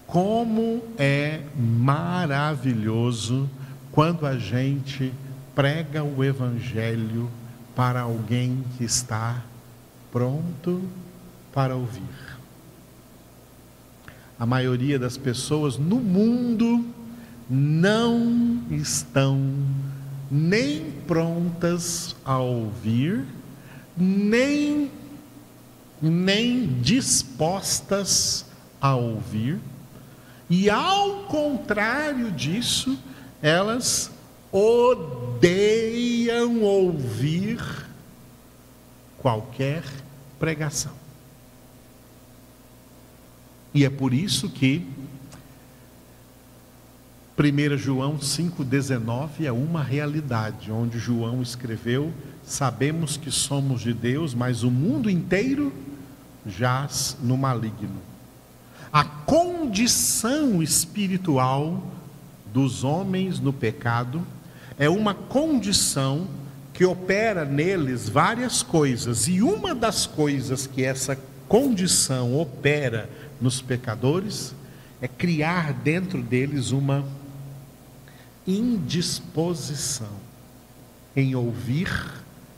Como 0.06 0.82
é 0.98 1.40
maravilhoso 1.56 3.48
quando 3.90 4.26
a 4.26 4.36
gente 4.36 5.14
prega 5.56 6.04
o 6.04 6.22
Evangelho 6.22 7.30
para 7.74 8.02
alguém 8.02 8.62
que 8.76 8.84
está 8.84 9.42
pronto 10.12 10.82
para 11.50 11.74
ouvir. 11.74 12.36
A 14.38 14.44
maioria 14.44 14.98
das 14.98 15.16
pessoas 15.16 15.78
no 15.78 15.96
mundo 15.96 16.84
não 17.48 18.62
estão 18.70 19.40
nem 20.30 20.90
prontas 21.06 22.14
a 22.22 22.38
ouvir, 22.38 23.24
nem, 23.96 24.90
nem 26.02 26.66
dispostas 26.82 28.44
a 28.78 28.94
ouvir, 28.94 29.58
e 30.50 30.68
ao 30.68 31.24
contrário 31.24 32.30
disso, 32.30 32.98
elas 33.40 34.10
odeiam 34.58 36.62
ouvir 36.62 37.60
qualquer 39.18 39.82
pregação. 40.38 40.92
E 43.74 43.84
é 43.84 43.90
por 43.90 44.14
isso 44.14 44.48
que 44.48 44.86
1 47.38 47.76
João 47.76 48.16
5,19 48.16 49.44
é 49.44 49.52
uma 49.52 49.82
realidade, 49.82 50.72
onde 50.72 50.98
João 50.98 51.42
escreveu: 51.42 52.10
Sabemos 52.42 53.18
que 53.18 53.30
somos 53.30 53.82
de 53.82 53.92
Deus, 53.92 54.32
mas 54.32 54.62
o 54.62 54.70
mundo 54.70 55.10
inteiro 55.10 55.70
jaz 56.46 57.14
no 57.22 57.36
maligno. 57.36 58.00
A 58.90 59.04
condição 59.04 60.62
espiritual 60.62 61.82
dos 62.54 62.84
homens 62.84 63.38
no 63.38 63.52
pecado 63.52 64.26
é 64.78 64.88
uma 64.88 65.14
condição 65.14 66.28
que 66.72 66.84
opera 66.84 67.44
neles 67.44 68.08
várias 68.08 68.62
coisas, 68.62 69.26
e 69.28 69.40
uma 69.40 69.74
das 69.74 70.06
coisas 70.06 70.66
que 70.66 70.84
essa 70.84 71.18
condição 71.48 72.38
opera 72.38 73.08
nos 73.40 73.62
pecadores 73.62 74.54
é 75.00 75.08
criar 75.08 75.72
dentro 75.72 76.22
deles 76.22 76.72
uma 76.72 77.04
indisposição 78.46 80.26
em 81.14 81.34
ouvir 81.34 81.90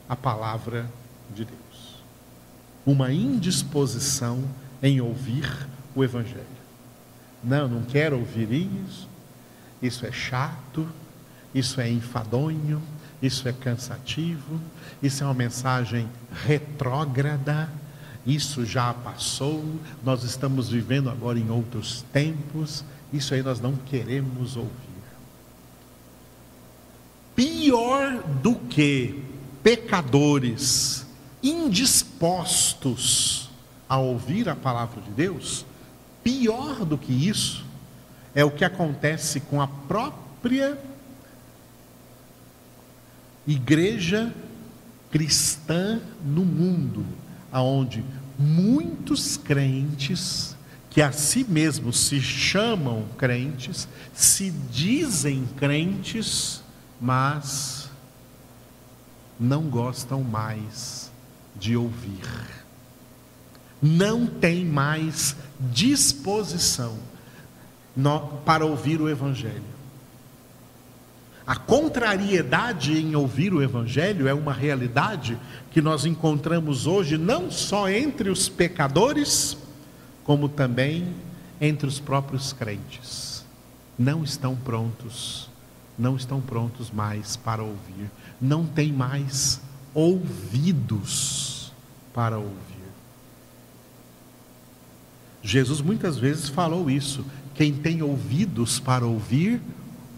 a 0.09 0.16
palavra 0.16 0.91
de 1.35 1.45
Deus. 1.45 2.03
Uma 2.85 3.12
indisposição 3.12 4.43
em 4.83 5.01
ouvir 5.01 5.69
o 5.95 6.03
Evangelho. 6.03 6.45
Não, 7.43 7.69
não 7.69 7.83
quero 7.83 8.19
ouvir 8.19 8.51
isso, 8.53 9.09
isso 9.81 10.05
é 10.05 10.11
chato, 10.11 10.89
isso 11.55 11.80
é 11.80 11.90
enfadonho, 11.90 12.82
isso 13.20 13.49
é 13.49 13.53
cansativo, 13.53 14.61
isso 15.03 15.22
é 15.22 15.26
uma 15.26 15.34
mensagem 15.34 16.09
retrógrada, 16.46 17.68
isso 18.26 18.64
já 18.64 18.92
passou, 18.92 19.64
nós 20.05 20.22
estamos 20.22 20.68
vivendo 20.68 21.11
agora 21.11 21.38
em 21.38 21.51
outros 21.51 22.05
tempos, 22.12 22.84
isso 23.12 23.34
aí 23.34 23.42
nós 23.42 23.61
não 23.61 23.74
queremos 23.74 24.57
ouvir. 24.57 24.72
Pior 27.34 28.22
do 28.42 28.55
que 28.55 29.22
pecadores 29.62 31.07
indispostos 31.42 33.49
a 33.88 33.96
ouvir 33.96 34.49
a 34.49 34.57
palavra 34.57 35.01
de 35.01 35.11
Deus, 35.11 35.64
pior 36.22 36.84
do 36.84 36.99
que 36.99 37.12
isso 37.12 37.64
é 38.34 38.44
o 38.44 38.51
que 38.51 38.64
acontece 38.64 39.40
com 39.40 39.62
a 39.62 39.66
própria 39.66 40.78
igreja 43.49 44.32
cristã 45.11 46.01
no 46.22 46.44
mundo, 46.44 47.05
aonde 47.51 48.05
muitos 48.38 49.38
crentes 49.38 50.55
que 50.90 51.01
a 51.01 51.11
si 51.12 51.44
mesmos 51.49 51.99
se 51.99 52.20
chamam 52.20 53.07
crentes, 53.16 53.88
se 54.12 54.51
dizem 54.51 55.49
crentes, 55.57 56.62
mas 57.01 57.90
não 59.40 59.62
gostam 59.62 60.22
mais 60.22 61.11
de 61.57 61.74
ouvir, 61.74 62.28
não 63.80 64.26
tem 64.26 64.64
mais 64.64 65.34
disposição 65.59 66.99
para 68.44 68.64
ouvir 68.64 69.01
o 69.01 69.09
Evangelho. 69.09 69.78
A 71.49 71.57
contrariedade 71.57 72.92
em 72.92 73.16
ouvir 73.16 73.53
o 73.53 73.61
Evangelho 73.62 74.28
é 74.28 74.34
uma 74.34 74.53
realidade 74.53 75.36
que 75.72 75.80
nós 75.80 76.05
encontramos 76.05 76.86
hoje 76.86 77.18
não 77.18 77.51
só 77.51 77.88
entre 77.88 78.28
os 78.28 78.49
pecadores, 78.49 79.57
como 80.22 80.49
também 80.49 81.09
entre 81.61 81.88
os 81.88 81.99
próprios 81.99 82.53
crentes. 82.53 83.44
Não 83.99 84.22
estão 84.22 84.55
prontos 84.55 85.49
não 85.99 86.16
estão 86.16 86.40
prontos 86.40 86.90
mais 86.90 87.36
para 87.36 87.62
ouvir, 87.62 88.09
não 88.40 88.64
têm 88.64 88.92
mais 88.92 89.61
ouvidos 89.92 91.72
para 92.14 92.38
ouvir. 92.38 92.55
Jesus 95.42 95.80
muitas 95.80 96.16
vezes 96.16 96.49
falou 96.49 96.88
isso: 96.88 97.24
quem 97.55 97.74
tem 97.74 98.01
ouvidos 98.01 98.78
para 98.78 99.05
ouvir, 99.05 99.61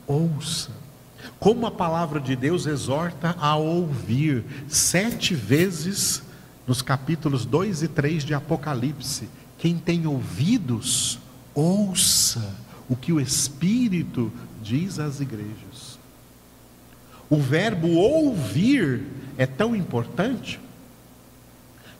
ouça. 0.07 0.80
Como 1.41 1.67
a 1.67 1.71
palavra 1.71 2.21
de 2.21 2.37
Deus 2.37 2.67
exorta 2.67 3.35
a 3.41 3.57
ouvir, 3.57 4.45
sete 4.69 5.35
vezes 5.35 6.23
nos 6.67 6.83
capítulos 6.83 7.47
2 7.47 7.83
e 7.83 7.89
3 7.89 8.23
de 8.23 8.35
Apocalipse. 8.35 9.27
Quem 9.59 9.79
tem 9.79 10.07
ouvidos, 10.07 11.19
ouça 11.55 12.55
o 12.91 12.95
que 12.95 13.11
o 13.11 13.19
Espírito 13.19 14.31
diz 14.63 14.99
às 14.99 15.21
igrejas. 15.21 15.99
O 17.31 17.39
verbo 17.39 17.89
ouvir 17.89 19.03
é 19.39 19.47
tão 19.47 19.75
importante 19.75 20.61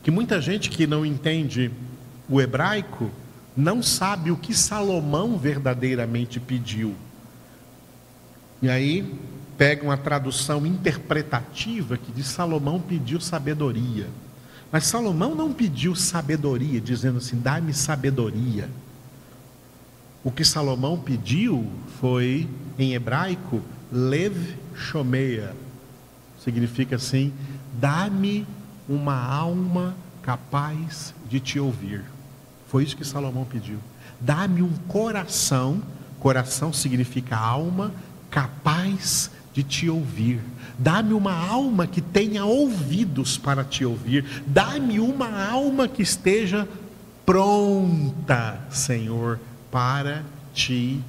que 0.03 0.11
muita 0.11 0.39
gente 0.39 0.69
que 0.69 0.87
não 0.87 1.05
entende 1.07 1.71
o 2.29 2.43
hebraico 2.43 3.11
não 3.57 3.83
sabe 3.83 4.31
o 4.31 4.37
que 4.37 4.53
Salomão 4.55 5.39
verdadeiramente 5.39 6.39
pediu. 6.39 6.95
E 8.63 8.69
aí 8.69 9.15
pega 9.57 9.85
uma 9.85 9.97
tradução 9.97 10.67
interpretativa 10.67 11.97
que 11.97 12.13
diz 12.13 12.27
Salomão 12.27 12.81
pediu 12.81 13.21
sabedoria. 13.21 14.09
Mas 14.73 14.87
Salomão 14.87 15.35
não 15.35 15.53
pediu 15.53 15.95
sabedoria, 15.95 16.81
dizendo 16.81 17.19
assim: 17.19 17.39
dá-me 17.39 17.75
sabedoria. 17.75 18.71
O 20.23 20.31
que 20.31 20.45
Salomão 20.45 20.99
pediu 20.99 21.67
foi, 21.99 22.49
em 22.79 22.95
hebraico, 22.95 23.63
lev 23.91 24.55
shomeia. 24.75 25.55
Significa 26.43 26.97
assim: 26.97 27.33
dá-me 27.75 28.47
uma 28.89 29.15
alma 29.15 29.95
capaz 30.23 31.15
de 31.29 31.41
te 31.41 31.59
ouvir. 31.59 32.05
Foi 32.69 32.85
isso 32.85 32.97
que 32.97 33.05
Salomão 33.05 33.45
pediu. 33.45 33.79
Dá-me 34.21 34.63
um 34.63 34.73
coração, 34.87 35.83
coração 36.19 36.73
significa 36.73 37.37
alma, 37.37 37.93
capaz 38.31 39.31
de 39.53 39.63
te 39.63 39.89
ouvir. 39.89 40.41
Dá-me 40.79 41.13
uma 41.13 41.35
alma 41.35 41.87
que 41.87 42.01
tenha 42.01 42.45
ouvidos 42.45 43.37
para 43.37 43.65
te 43.65 43.85
ouvir. 43.85 44.43
Dá-me 44.47 45.01
uma 45.01 45.45
alma 45.45 45.89
que 45.89 46.03
esteja 46.03 46.67
pronta, 47.27 48.61
Senhor, 48.71 49.39
para 49.71 50.25
te 50.55 51.01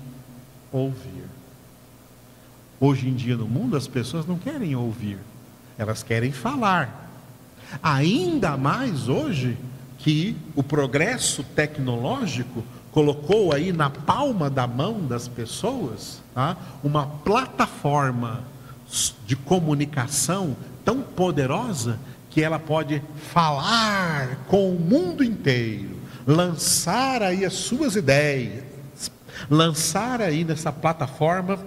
ouvir. 0.71 1.25
Hoje 2.79 3.07
em 3.07 3.13
dia 3.13 3.37
no 3.37 3.47
mundo 3.47 3.77
as 3.77 3.87
pessoas 3.87 4.25
não 4.25 4.37
querem 4.37 4.75
ouvir, 4.75 5.17
elas 5.77 6.01
querem 6.01 6.31
falar. 6.31 7.09
Ainda 7.81 8.57
mais 8.57 9.07
hoje 9.07 9.57
que 9.99 10.35
o 10.55 10.63
progresso 10.63 11.43
tecnológico 11.43 12.63
colocou 12.91 13.53
aí 13.53 13.71
na 13.71 13.89
palma 13.89 14.49
da 14.49 14.67
mão 14.67 15.05
das 15.05 15.27
pessoas 15.27 16.21
tá? 16.33 16.57
uma 16.83 17.05
plataforma 17.05 18.43
de 19.25 19.35
comunicação 19.35 20.55
tão 20.83 21.01
poderosa 21.01 21.97
que 22.29 22.41
ela 22.41 22.59
pode 22.59 23.01
falar 23.31 24.45
com 24.47 24.75
o 24.75 24.79
mundo 24.79 25.23
inteiro 25.23 26.01
lançar 26.25 27.21
aí 27.21 27.45
as 27.45 27.53
suas 27.53 27.95
ideias, 27.95 28.63
lançar 29.49 30.21
aí 30.21 30.43
nessa 30.43 30.71
plataforma 30.71 31.59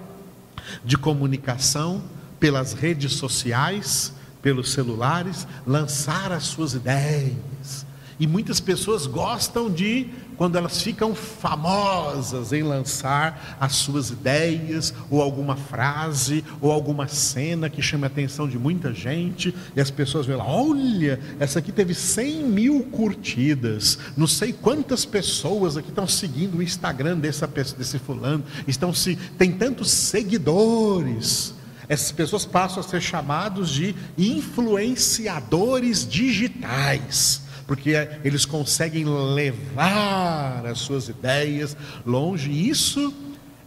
de 0.83 0.97
comunicação 0.97 2.01
pelas 2.39 2.73
redes 2.73 3.13
sociais, 3.13 4.13
pelos 4.41 4.71
celulares, 4.71 5.47
lançar 5.65 6.31
as 6.31 6.43
suas 6.43 6.73
ideias. 6.73 7.85
E 8.19 8.25
muitas 8.25 8.59
pessoas 8.59 9.05
gostam 9.05 9.69
de 9.69 10.07
quando 10.37 10.57
elas 10.57 10.81
ficam 10.81 11.15
famosas 11.15 12.51
em 12.53 12.63
lançar 12.63 13.57
as 13.59 13.73
suas 13.73 14.09
ideias, 14.09 14.93
ou 15.09 15.21
alguma 15.21 15.55
frase, 15.55 16.43
ou 16.61 16.71
alguma 16.71 17.07
cena 17.07 17.69
que 17.69 17.81
chame 17.81 18.03
a 18.03 18.07
atenção 18.07 18.47
de 18.47 18.57
muita 18.57 18.93
gente, 18.93 19.55
e 19.75 19.81
as 19.81 19.89
pessoas 19.89 20.25
veem 20.25 20.37
lá: 20.37 20.45
olha, 20.45 21.19
essa 21.39 21.59
aqui 21.59 21.71
teve 21.71 21.93
100 21.93 22.43
mil 22.43 22.83
curtidas, 22.83 23.97
não 24.15 24.27
sei 24.27 24.53
quantas 24.53 25.05
pessoas 25.05 25.77
aqui 25.77 25.89
estão 25.89 26.07
seguindo 26.07 26.57
o 26.57 26.63
Instagram 26.63 27.17
dessa, 27.17 27.47
desse 27.47 27.99
fulano, 27.99 28.43
estão 28.67 28.93
se, 28.93 29.15
tem 29.37 29.51
tantos 29.51 29.91
seguidores. 29.91 31.53
Essas 31.87 32.11
pessoas 32.11 32.45
passam 32.45 32.79
a 32.79 32.83
ser 32.83 32.99
chamados 32.99 33.69
de 33.69 33.95
influenciadores 34.17 36.07
digitais 36.07 37.44
porque 37.67 37.91
eles 38.23 38.45
conseguem 38.45 39.05
levar 39.05 40.65
as 40.65 40.79
suas 40.79 41.09
ideias 41.09 41.75
longe. 42.05 42.51
Isso 42.51 43.13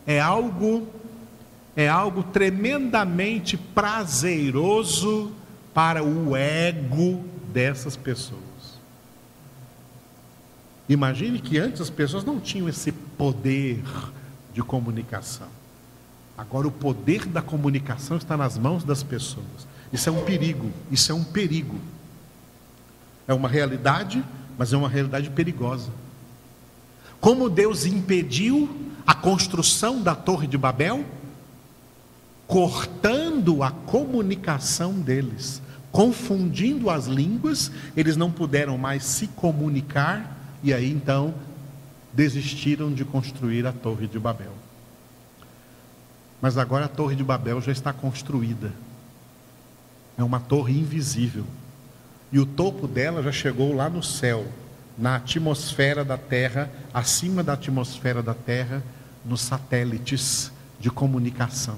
é 0.07 0.21
algo 0.21 0.89
é 1.77 1.89
algo 1.89 2.25
tremendamente 2.25 3.57
prazeroso 3.57 5.33
para 5.73 6.03
o 6.03 6.37
ego 6.37 7.25
dessas 7.53 7.97
pessoas. 7.97 8.43
Imagine 10.89 11.39
que 11.39 11.57
antes 11.57 11.81
as 11.81 11.91
pessoas 11.91 12.25
não 12.25 12.41
tinham 12.41 12.69
esse 12.69 12.91
poder 12.91 13.81
de 14.53 14.61
comunicação. 14.61 15.47
Agora 16.37 16.67
o 16.67 16.73
poder 16.73 17.27
da 17.27 17.43
comunicação 17.43 18.17
está 18.17 18.37
nas 18.37 18.59
mãos 18.59 18.83
das 18.83 19.05
pessoas. 19.05 19.69
Isso 19.93 20.09
é 20.09 20.13
um 20.13 20.25
perigo, 20.25 20.73
isso 20.91 21.13
é 21.13 21.15
um 21.15 21.23
perigo. 21.23 21.77
É 23.29 23.35
uma 23.35 23.49
realidade, 23.49 24.25
mas 24.57 24.73
é 24.73 24.77
uma 24.77 24.89
realidade 24.89 25.29
perigosa. 25.29 25.91
Como 27.21 27.51
Deus 27.51 27.85
impediu 27.85 28.75
a 29.07 29.15
construção 29.15 30.01
da 30.01 30.15
Torre 30.15 30.47
de 30.47 30.57
Babel? 30.57 31.05
Cortando 32.47 33.63
a 33.63 33.71
comunicação 33.71 34.95
deles, 34.95 35.61
confundindo 35.93 36.89
as 36.89 37.05
línguas, 37.05 37.71
eles 37.95 38.17
não 38.17 38.31
puderam 38.31 38.79
mais 38.79 39.05
se 39.05 39.27
comunicar 39.27 40.35
e 40.63 40.73
aí 40.73 40.91
então 40.91 41.35
desistiram 42.15 42.91
de 42.91 43.05
construir 43.05 43.67
a 43.67 43.73
Torre 43.73 44.07
de 44.07 44.19
Babel. 44.19 44.55
Mas 46.41 46.57
agora 46.57 46.87
a 46.87 46.89
Torre 46.89 47.15
de 47.15 47.23
Babel 47.23 47.61
já 47.61 47.73
está 47.73 47.93
construída. 47.93 48.73
É 50.17 50.25
uma 50.25 50.41
torre 50.41 50.73
invisível 50.73 51.45
e 52.31 52.39
o 52.39 52.47
topo 52.47 52.87
dela 52.87 53.23
já 53.23 53.33
chegou 53.33 53.75
lá 53.75 53.89
no 53.89 54.03
céu, 54.03 54.47
na 54.97 55.17
atmosfera 55.17 56.05
da 56.05 56.19
Terra, 56.19 56.71
acima 56.93 57.43
da 57.43 57.55
atmosfera 57.55 58.23
da 58.23 58.35
Terra, 58.35 58.83
nos 59.25 59.41
satélites 59.41 60.53
de 60.79 60.91
comunicação. 60.91 61.77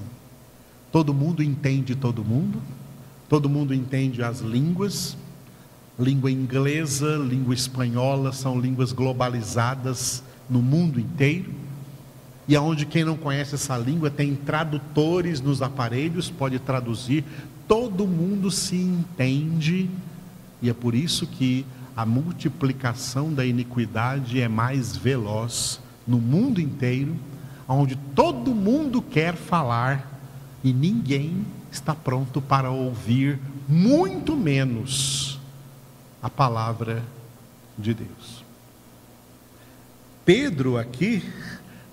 Todo 0.90 1.14
mundo 1.14 1.42
entende 1.42 1.94
todo 1.94 2.24
mundo, 2.24 2.61
todo 3.28 3.48
mundo 3.48 3.72
entende 3.72 4.22
as 4.22 4.40
línguas, 4.40 5.16
língua 5.98 6.30
inglesa, 6.30 7.16
língua 7.16 7.55
espanhola, 7.55 8.32
são 8.32 8.59
línguas 8.59 8.92
globalizadas 8.92 10.22
no 10.48 10.61
mundo 10.61 10.98
inteiro. 10.98 11.53
E 12.48 12.57
aonde 12.57 12.84
quem 12.86 13.05
não 13.05 13.16
conhece 13.16 13.55
essa 13.55 13.76
língua 13.76 14.11
tem 14.11 14.34
tradutores 14.34 15.40
nos 15.40 15.62
aparelhos, 15.62 16.28
pode 16.28 16.59
traduzir, 16.59 17.24
todo 17.68 18.05
mundo 18.05 18.51
se 18.51 18.74
entende 18.74 19.88
e 20.62 20.68
é 20.68 20.74
por 20.74 20.94
isso 20.94 21.26
que 21.26 21.64
a 21.96 22.06
multiplicação 22.06 23.32
da 23.32 23.44
iniquidade 23.44 24.40
é 24.40 24.48
mais 24.48 24.96
veloz 24.96 25.80
no 26.06 26.18
mundo 26.18 26.61
inteiro, 26.61 27.16
onde 27.68 27.96
todo 28.14 28.54
mundo 28.54 29.00
quer 29.02 29.34
falar 29.34 30.20
e 30.62 30.72
ninguém 30.72 31.44
está 31.70 31.94
pronto 31.94 32.40
para 32.40 32.70
ouvir, 32.70 33.38
muito 33.68 34.36
menos 34.36 35.38
a 36.22 36.28
palavra 36.28 37.02
de 37.78 37.94
Deus. 37.94 38.44
Pedro 40.24 40.76
aqui 40.76 41.22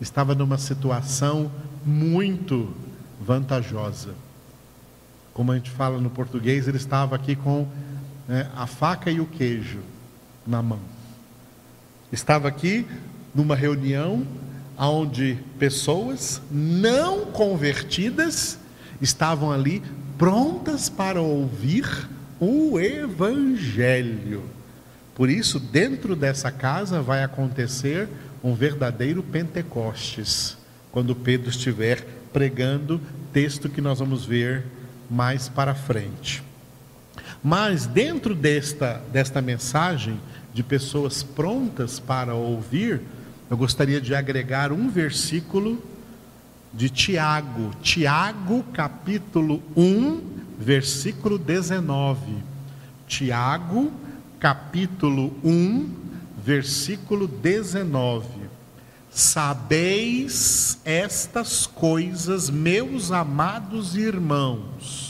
estava 0.01 0.35
numa 0.35 0.57
situação 0.57 1.51
muito 1.85 2.73
vantajosa. 3.19 4.13
Como 5.33 5.51
a 5.51 5.55
gente 5.55 5.69
fala 5.69 5.99
no 5.99 6.09
português, 6.09 6.67
ele 6.67 6.77
estava 6.77 7.15
aqui 7.15 7.35
com 7.35 7.67
né, 8.27 8.49
a 8.55 8.67
faca 8.67 9.09
e 9.09 9.19
o 9.19 9.25
queijo 9.25 9.79
na 10.45 10.61
mão. 10.61 10.79
Estava 12.11 12.47
aqui 12.47 12.85
numa 13.33 13.55
reunião 13.55 14.25
onde 14.77 15.37
pessoas 15.57 16.41
não 16.51 17.25
convertidas 17.25 18.59
estavam 19.01 19.51
ali 19.51 19.81
prontas 20.17 20.89
para 20.89 21.21
ouvir 21.21 22.07
o 22.39 22.79
Evangelho. 22.79 24.43
Por 25.15 25.29
isso, 25.29 25.59
dentro 25.59 26.15
dessa 26.15 26.51
casa 26.51 27.01
vai 27.01 27.23
acontecer 27.23 28.07
um 28.43 28.53
verdadeiro 28.53 29.23
Pentecostes, 29.23 30.57
quando 30.91 31.15
Pedro 31.15 31.49
estiver 31.49 32.05
pregando, 32.31 33.01
texto 33.33 33.67
que 33.67 33.81
nós 33.81 33.99
vamos 33.99 34.25
ver 34.25 34.63
mais 35.09 35.49
para 35.49 35.73
frente. 35.73 36.43
Mas 37.43 37.85
dentro 37.85 38.33
desta, 38.33 39.01
desta 39.11 39.41
mensagem 39.41 40.19
de 40.53 40.63
pessoas 40.63 41.23
prontas 41.23 41.99
para 41.99 42.33
ouvir, 42.33 43.01
eu 43.49 43.55
gostaria 43.55 44.01
de 44.01 44.13
agregar 44.13 44.71
um 44.71 44.89
versículo 44.89 45.81
de 46.73 46.89
Tiago, 46.89 47.71
Tiago 47.81 48.63
capítulo 48.73 49.61
1, 49.75 50.21
versículo 50.59 51.37
19. 51.37 52.19
Tiago 53.07 53.91
capítulo 54.39 55.33
1, 55.43 55.89
versículo 56.43 57.27
19. 57.27 58.27
Sabeis 59.09 60.79
estas 60.83 61.65
coisas, 61.65 62.49
meus 62.49 63.11
amados 63.11 63.95
irmãos, 63.95 65.06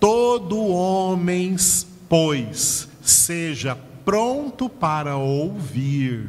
Todo 0.00 0.68
homem, 0.68 1.56
pois, 2.08 2.88
seja 3.02 3.76
pronto 4.04 4.68
para 4.68 5.16
ouvir, 5.16 6.28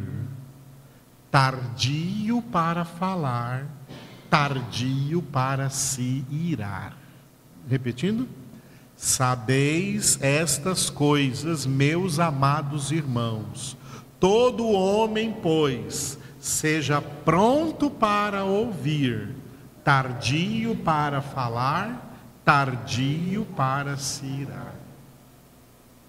tardio 1.29 2.41
para 2.41 2.83
falar, 2.83 3.67
tardio 4.29 5.21
para 5.21 5.69
se 5.69 6.25
irar. 6.31 6.97
Repetindo? 7.69 8.27
Sabeis 8.95 10.17
estas 10.21 10.89
coisas, 10.89 11.65
meus 11.65 12.19
amados 12.19 12.91
irmãos. 12.91 13.77
Todo 14.19 14.67
homem, 14.67 15.31
pois, 15.31 16.17
seja 16.39 17.01
pronto 17.01 17.89
para 17.89 18.43
ouvir, 18.43 19.35
tardio 19.83 20.75
para 20.75 21.21
falar, 21.21 22.08
tardio 22.49 23.45
para 23.55 23.95
se 23.95 24.25
irar. 24.25 24.73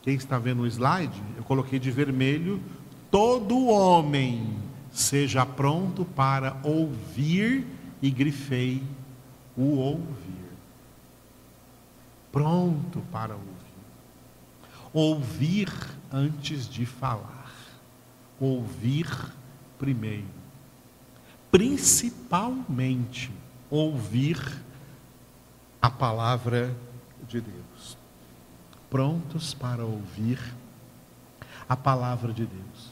Quem 0.00 0.14
está 0.14 0.38
vendo 0.38 0.62
o 0.62 0.66
slide? 0.66 1.22
Eu 1.36 1.44
coloquei 1.44 1.78
de 1.78 1.90
vermelho: 1.90 2.62
todo 3.10 3.66
homem 3.66 4.56
seja 4.90 5.44
pronto 5.44 6.02
para 6.02 6.56
ouvir 6.62 7.66
e 8.00 8.10
grifei 8.10 8.82
o 9.54 9.76
ouvir. 9.76 10.48
Pronto 12.32 13.02
para 13.12 13.34
ouvir. 13.34 13.50
Ouvir 14.94 15.70
antes 16.10 16.66
de 16.66 16.86
falar. 16.86 17.52
Ouvir 18.40 19.06
primeiro. 19.78 20.24
Principalmente 21.50 23.30
ouvir 23.68 24.38
a 25.80 25.88
palavra 25.88 26.74
de 27.26 27.40
Deus. 27.40 27.96
Prontos 28.90 29.54
para 29.54 29.84
ouvir 29.84 30.38
a 31.68 31.76
palavra 31.76 32.32
de 32.32 32.44
Deus. 32.44 32.90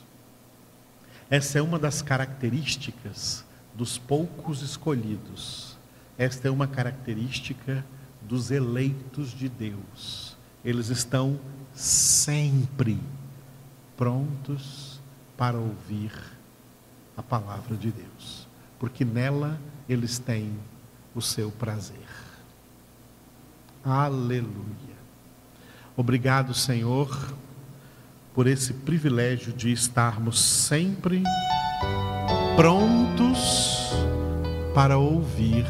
Essa 1.28 1.59
é 1.59 1.62
uma 1.62 1.78
das 1.78 2.01
características 2.01 3.45
dos 3.74 3.99
poucos 3.99 4.62
escolhidos. 4.62 5.76
Esta 6.16 6.49
é 6.49 6.51
uma 6.51 6.66
característica 6.66 7.84
dos 8.22 8.51
eleitos 8.51 9.30
de 9.30 9.49
Deus. 9.49 10.36
Eles 10.64 10.89
estão 10.89 11.39
sempre 11.74 12.99
prontos 13.97 15.01
para 15.36 15.59
ouvir 15.59 16.12
a 17.16 17.22
palavra 17.22 17.76
de 17.76 17.91
Deus, 17.91 18.47
porque 18.78 19.05
nela 19.05 19.61
eles 19.89 20.18
têm 20.18 20.57
o 21.14 21.20
seu 21.20 21.51
prazer. 21.51 22.27
Aleluia. 23.84 24.48
Obrigado, 25.96 26.54
Senhor, 26.54 27.34
por 28.34 28.46
esse 28.46 28.72
privilégio 28.72 29.52
de 29.52 29.72
estarmos 29.72 30.40
sempre 30.40 31.22
prontos 32.56 33.92
para 34.74 34.98
ouvir 34.98 35.64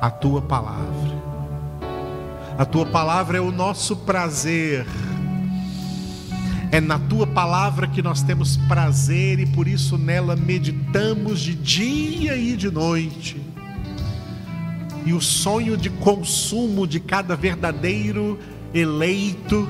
a 0.00 0.10
tua 0.10 0.42
palavra. 0.42 1.20
A 2.58 2.64
tua 2.64 2.86
palavra 2.86 3.38
é 3.38 3.40
o 3.40 3.50
nosso 3.50 3.96
prazer. 3.96 4.86
É 6.72 6.80
na 6.80 6.98
tua 6.98 7.26
palavra 7.26 7.86
que 7.86 8.02
nós 8.02 8.22
temos 8.22 8.56
prazer 8.56 9.40
e 9.40 9.46
por 9.46 9.66
isso 9.66 9.98
nela 9.98 10.36
meditamos 10.36 11.40
de 11.40 11.54
dia 11.54 12.36
e 12.36 12.56
de 12.56 12.70
noite. 12.70 13.49
E 15.04 15.12
o 15.12 15.20
sonho 15.20 15.76
de 15.76 15.88
consumo 15.88 16.86
de 16.86 17.00
cada 17.00 17.34
verdadeiro 17.34 18.38
eleito 18.72 19.68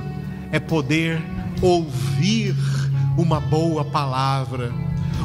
é 0.53 0.59
poder 0.59 1.21
ouvir 1.63 2.55
uma 3.17 3.41
boa 3.41 3.85
palavra, 3.85 4.73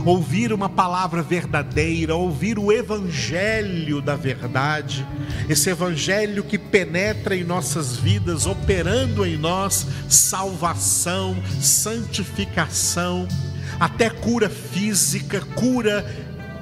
ouvir 0.06 0.53
uma 0.53 0.70
palavra 0.70 1.24
verdadeira, 1.24 2.16
ouvir 2.16 2.60
o 2.60 2.72
evangelho 2.72 4.01
da 4.01 4.16
verdade, 4.16 5.06
esse 5.49 5.70
evangelho 5.70 6.43
que 6.43 6.58
penetra 6.58 7.36
em 7.36 7.43
nossas 7.43 7.97
vidas, 7.97 8.45
operando 8.45 9.26
em 9.26 9.38
nós 9.38 9.88
salvação, 10.10 11.36
santificação, 11.60 13.28
até 13.80 14.10
cura 14.10 14.49
física, 14.49 15.41
cura 15.56 16.06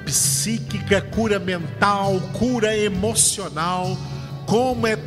psíquica, 0.06 1.02
cura 1.02 1.40
mental, 1.40 2.20
cura 2.34 2.78
emocional. 2.78 3.98
Como 4.46 4.86
é 4.86 4.98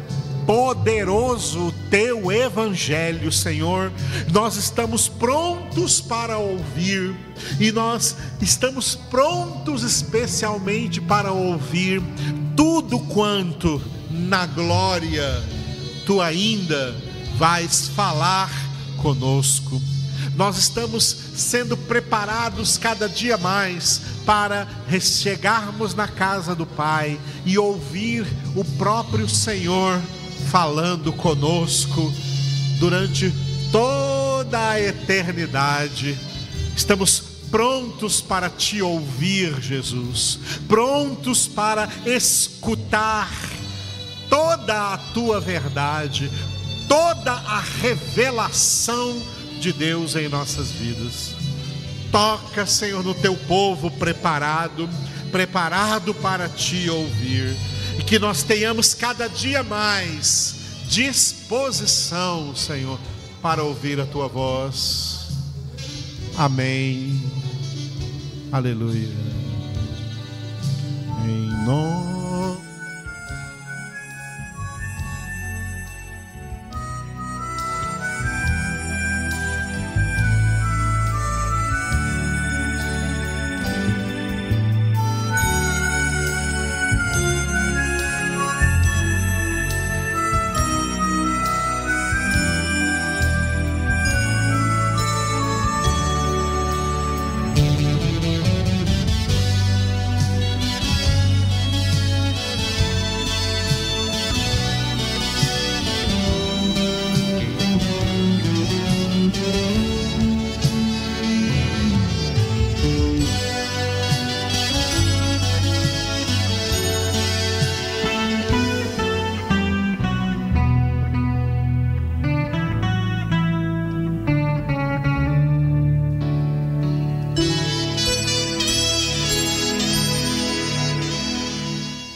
poderoso 0.47 1.69
o 1.69 1.73
teu 1.91 2.31
evangelho, 2.31 3.33
Senhor. 3.33 3.93
Nós 4.33 4.57
estamos 4.57 5.09
prontos 5.09 6.01
para 6.01 6.39
ouvir 6.39 7.15
e 7.59 7.73
nós 7.73 8.17
estamos 8.41 8.95
prontos 8.95 9.83
especialmente 9.83 11.01
para 11.01 11.33
ouvir 11.33 12.01
tudo 12.57 13.01
quanto 13.01 13.83
na 14.11 14.47
glória 14.47 15.43
tu 16.07 16.21
ainda 16.23 16.95
vais 17.37 17.89
falar 17.89 18.51
conosco. 19.03 19.96
Nós 20.37 20.59
estamos 20.59 21.17
sendo 21.35 21.79
preparados 21.79 22.77
cada 22.77 23.09
dia 23.09 23.39
mais 23.39 24.03
para 24.27 24.69
chegarmos 25.01 25.95
na 25.95 26.07
casa 26.07 26.55
do 26.55 26.67
Pai 26.67 27.19
e 27.47 27.57
ouvir 27.57 28.27
o 28.55 28.63
próprio 28.63 29.27
Senhor 29.31 29.99
falando 30.51 31.11
conosco 31.15 32.13
durante 32.79 33.33
toda 33.73 34.73
a 34.73 34.81
eternidade. 34.81 36.19
Estamos 36.77 37.23
prontos 37.51 38.21
para 38.21 38.51
te 38.51 38.83
ouvir, 38.83 39.59
Jesus, 39.63 40.39
prontos 40.69 41.49
para 41.49 41.89
escutar 42.05 43.31
toda 44.29 44.93
a 44.93 44.99
tua 45.15 45.41
verdade, 45.41 46.31
toda 46.87 47.33
a 47.33 47.61
revelação 47.81 49.17
de 49.61 49.73
Deus 49.73 50.15
em 50.17 50.29
nossas 50.29 50.71
vidas. 50.71 51.35
Toca, 52.11 52.67
Senhor, 52.67 53.03
no 53.05 53.15
teu 53.15 53.37
povo 53.37 53.91
preparado, 53.91 54.89
preparado 55.31 56.15
para 56.15 56.49
te 56.49 56.89
ouvir 56.89 57.57
e 57.99 58.03
que 58.03 58.19
nós 58.19 58.43
tenhamos 58.43 58.95
cada 58.95 59.29
dia 59.29 59.63
mais 59.63 60.55
disposição, 60.89 62.55
Senhor, 62.55 62.99
para 63.43 63.63
ouvir 63.63 64.01
a 64.01 64.07
tua 64.07 64.29
voz. 64.29 65.27
Amém. 66.37 67.21
Aleluia. 68.53 69.09
Em 71.25 71.65
nome 71.65 72.16